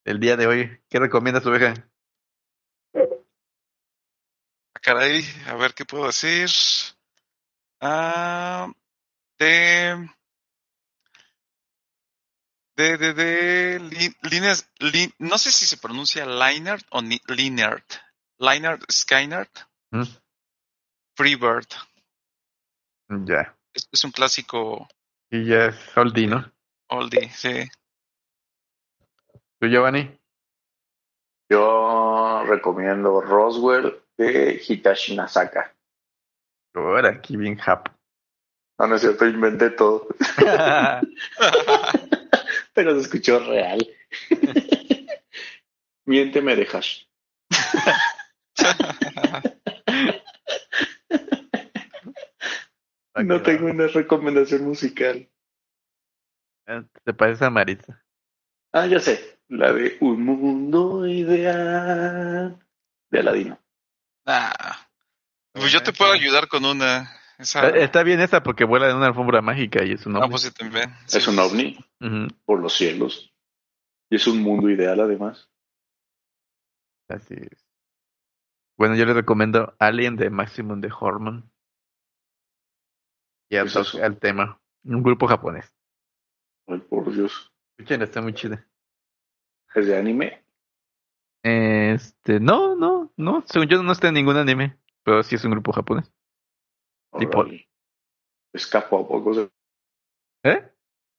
del 0.05 0.21
día 0.21 0.37
de 0.37 0.47
hoy. 0.47 0.81
¿Qué 0.89 0.99
recomiendas, 0.99 1.45
oveja? 1.47 1.75
Ah, 2.95 4.81
Caray, 4.81 5.25
a 5.49 5.55
ver 5.57 5.75
qué 5.75 5.85
puedo 5.85 6.07
decir. 6.07 6.49
Ah, 7.81 8.73
de. 9.39 10.09
De, 12.77 12.97
de, 12.99 13.13
de. 13.15 14.15
Líneas. 14.23 14.71
no 15.19 15.39
sé 15.39 15.51
si 15.51 15.67
se 15.67 15.77
pronuncia 15.79 16.25
Leinert 16.25 16.87
o 16.91 17.03
ni- 17.03 17.21
Linert. 17.27 17.95
Leinert 18.39 18.83
Skynert. 18.91 19.51
¿Mm? 19.91 20.03
Freebird. 21.17 21.67
Ya. 23.09 23.56
Es, 23.77 23.89
es 23.93 24.05
un 24.05 24.11
clásico 24.11 24.89
Y 25.31 25.45
ya 25.45 25.67
es 25.67 25.99
oldie, 25.99 26.27
¿no? 26.27 26.51
oldie, 26.89 27.29
sí. 27.31 27.69
¿Tú, 29.61 29.69
Giovanni? 29.69 30.19
Yo 31.51 32.43
recomiendo 32.47 33.21
Roswell 33.21 34.03
de 34.17 34.63
Hitachi 34.67 35.15
Nasaka. 35.15 35.75
Ahora, 36.75 37.11
aquí 37.11 37.37
bien 37.37 37.61
hap. 37.65 37.89
No, 38.79 38.87
no 38.87 38.97
es 38.97 39.03
cierto, 39.03 39.27
inventé 39.27 39.71
todo. 39.71 40.09
Pero 42.75 42.95
se 42.95 43.01
escuchó 43.01 43.39
real. 43.41 43.87
Miénteme 46.07 46.57
de 46.57 46.67
hash. 46.73 47.05
No 53.25 53.43
tengo 53.43 53.67
una 53.67 53.87
recomendación 53.87 54.65
musical. 54.65 55.29
¿Te 57.05 57.15
parece 57.15 57.45
a 57.45 57.51
Maritza? 57.51 58.03
Ah, 58.73 58.87
ya 58.87 58.99
sé. 59.01 59.41
La 59.49 59.73
de 59.73 59.97
Un 60.01 60.23
Mundo 60.23 61.07
Ideal 61.07 62.59
de 63.11 63.19
Aladino. 63.19 63.59
Ah, 64.27 64.89
pues 65.53 65.73
yo 65.73 65.83
te 65.83 65.93
puedo 65.93 66.13
ayudar 66.13 66.49
con 66.49 66.65
una. 66.65 67.11
Esa, 67.39 67.69
Está 67.69 68.03
bien 68.03 68.21
esa 68.21 68.43
porque 68.43 68.65
vuela 68.65 68.91
en 68.91 68.97
una 68.97 69.07
alfombra 69.07 69.41
mágica 69.41 69.85
y 69.85 69.93
es 69.93 70.07
un 70.07 70.17
ah, 70.17 70.21
ovni. 70.21 70.31
pues 70.31 70.43
sí, 70.43 70.51
también. 70.51 70.93
Es 71.07 71.29
un 71.29 71.35
sí, 71.35 71.41
ovni 71.41 71.79
por 72.45 72.61
los 72.61 72.75
cielos. 72.75 73.33
Y 74.11 74.17
es 74.17 74.27
un 74.27 74.43
mundo 74.43 74.69
ideal 74.69 75.01
además. 75.01 75.49
Así 77.09 77.35
es. 77.35 77.67
Bueno, 78.77 78.97
yo 78.97 79.07
le 79.07 79.15
recomiendo 79.15 79.75
Alien 79.79 80.17
de 80.17 80.29
Maximum 80.29 80.81
de 80.81 80.93
Hormone. 80.99 81.45
Y 83.49 83.57
al, 83.57 83.71
¿Qué 83.73 83.81
es 83.81 84.19
tema. 84.21 84.61
Un 84.85 85.03
grupo 85.03 85.27
japonés. 85.27 85.73
Ay, 86.67 86.79
por 86.81 87.13
Dios. 87.13 87.53
Escuchen, 87.79 88.03
está 88.03 88.21
muy 88.23 88.35
chida. 88.35 88.67
¿Es 89.75 89.87
de 89.87 89.97
anime? 89.97 90.45
Este, 91.43 92.41
no, 92.41 92.75
no, 92.75 93.13
no. 93.17 93.45
Según 93.47 93.69
yo 93.69 93.83
no 93.83 93.93
está 93.93 94.09
en 94.09 94.15
ningún 94.15 94.37
anime. 94.37 94.79
Pero 95.05 95.23
sí 95.23 95.37
es 95.37 95.45
un 95.45 95.53
grupo 95.53 95.73
japonés. 95.73 96.13
Es 98.53 98.67
K-pop 98.67 99.11
o 99.11 99.23
cosa. 99.25 99.49
¿Eh? 100.45 100.69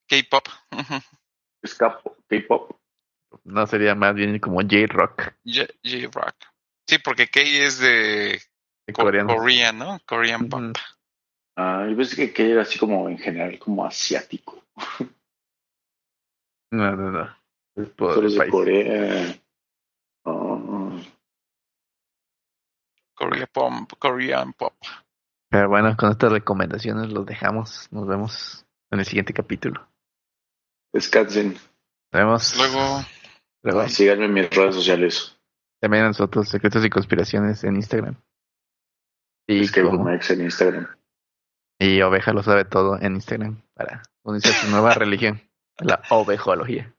K-pop. 0.07 0.47
Es 1.61 1.73
K-pop. 1.75 2.78
No 3.43 3.65
sería 3.67 3.95
más 3.95 4.13
bien 4.13 4.38
como 4.39 4.61
J-Rock 4.61 5.34
J- 5.43 5.67
J-Rock. 5.84 6.36
Sí, 6.88 6.97
porque 6.99 7.28
K 7.28 7.39
es 7.41 7.80
de 7.80 8.39
de 8.86 8.93
co- 8.93 9.03
coreano. 9.03 9.36
Korean, 9.36 9.78
¿no? 9.78 9.99
Korean 10.05 10.47
pop. 10.49 10.61
Ujú. 10.61 10.73
Ah, 11.60 11.88
yo 11.89 11.97
pensé 11.97 12.16
que, 12.16 12.32
que 12.34 12.51
era 12.51 12.62
así 12.62 12.78
como 12.78 13.10
en 13.10 13.18
general 13.18 13.58
como 13.58 13.84
asiático. 13.84 14.64
No, 16.72 16.95
no, 16.95 17.12
no. 17.12 17.36
Es 17.76 17.89
por 17.89 18.14
Solo 18.14 18.28
el 18.28 18.34
de 18.34 18.38
país. 18.39 18.51
Corea. 18.51 19.39
Ah, 20.26 21.01
Korea 23.16 23.47
pop, 23.47 23.74
Korean 23.97 24.53
pop. 24.53 24.74
Pero 25.49 25.70
bueno, 25.70 25.95
con 25.97 26.12
estas 26.12 26.32
recomendaciones 26.32 27.12
los 27.12 27.26
dejamos. 27.26 27.88
Nos 27.91 28.05
vemos 28.08 28.66
en 28.91 28.99
el 28.99 29.05
siguiente 29.05 29.34
capítulo. 29.34 29.88
descansen. 30.93 31.53
Nos 31.53 32.22
vemos. 32.22 32.58
Luego, 32.58 33.01
Luego. 33.64 33.89
Síganme 33.89 34.26
en 34.26 34.34
mis 34.34 34.49
redes 34.49 34.76
sociales. 34.76 35.39
También 35.82 36.03
a 36.05 36.08
nosotros, 36.08 36.49
Secretos 36.49 36.84
y 36.86 36.89
Conspiraciones 36.89 37.64
en 37.64 37.76
Instagram. 37.76 38.16
Y, 39.47 39.62
Es 39.62 39.72
que 39.72 39.82
como- 39.84 40.10
en 40.10 40.41
Instagram. 40.41 40.88
Y 41.80 42.01
Oveja 42.01 42.34
lo 42.34 42.43
sabe 42.43 42.65
todo 42.65 42.99
en 42.99 43.15
Instagram 43.15 43.61
para 43.73 44.03
unirse 44.23 44.49
a 44.49 44.53
su 44.53 44.69
nueva 44.69 44.93
religión, 44.95 45.41
la 45.80 46.01
ovejología. 46.09 46.93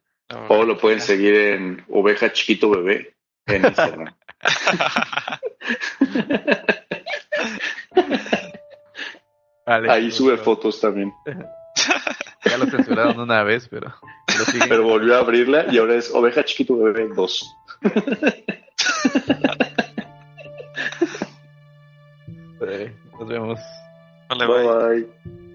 O 0.48 0.64
lo 0.64 0.76
pueden 0.76 1.00
seguir 1.00 1.34
en 1.34 1.84
Oveja 1.88 2.32
Chiquito 2.32 2.70
Bebé 2.70 3.14
en 3.46 3.64
Instagram. 3.64 4.14
Vale. 9.66 9.90
Ahí 9.90 10.10
sube 10.10 10.36
fotos 10.36 10.80
también. 10.80 11.12
Ya 12.44 12.56
lo 12.56 12.66
censuraron 12.66 13.18
una 13.20 13.42
vez, 13.42 13.68
pero. 13.68 13.92
Pero 14.68 14.84
volvió 14.84 15.16
a 15.16 15.18
abrirla 15.18 15.66
y 15.70 15.76
ahora 15.76 15.96
es 15.96 16.10
Oveja 16.14 16.44
Chiquito 16.44 16.78
Bebé 16.78 17.08
2. 17.14 17.56
Eh, 22.60 22.96
Nos 23.18 23.28
vemos. 23.28 23.60
Vale, 24.30 24.46
bye. 24.46 24.64
bye. 24.64 25.02
bye. 25.24 25.47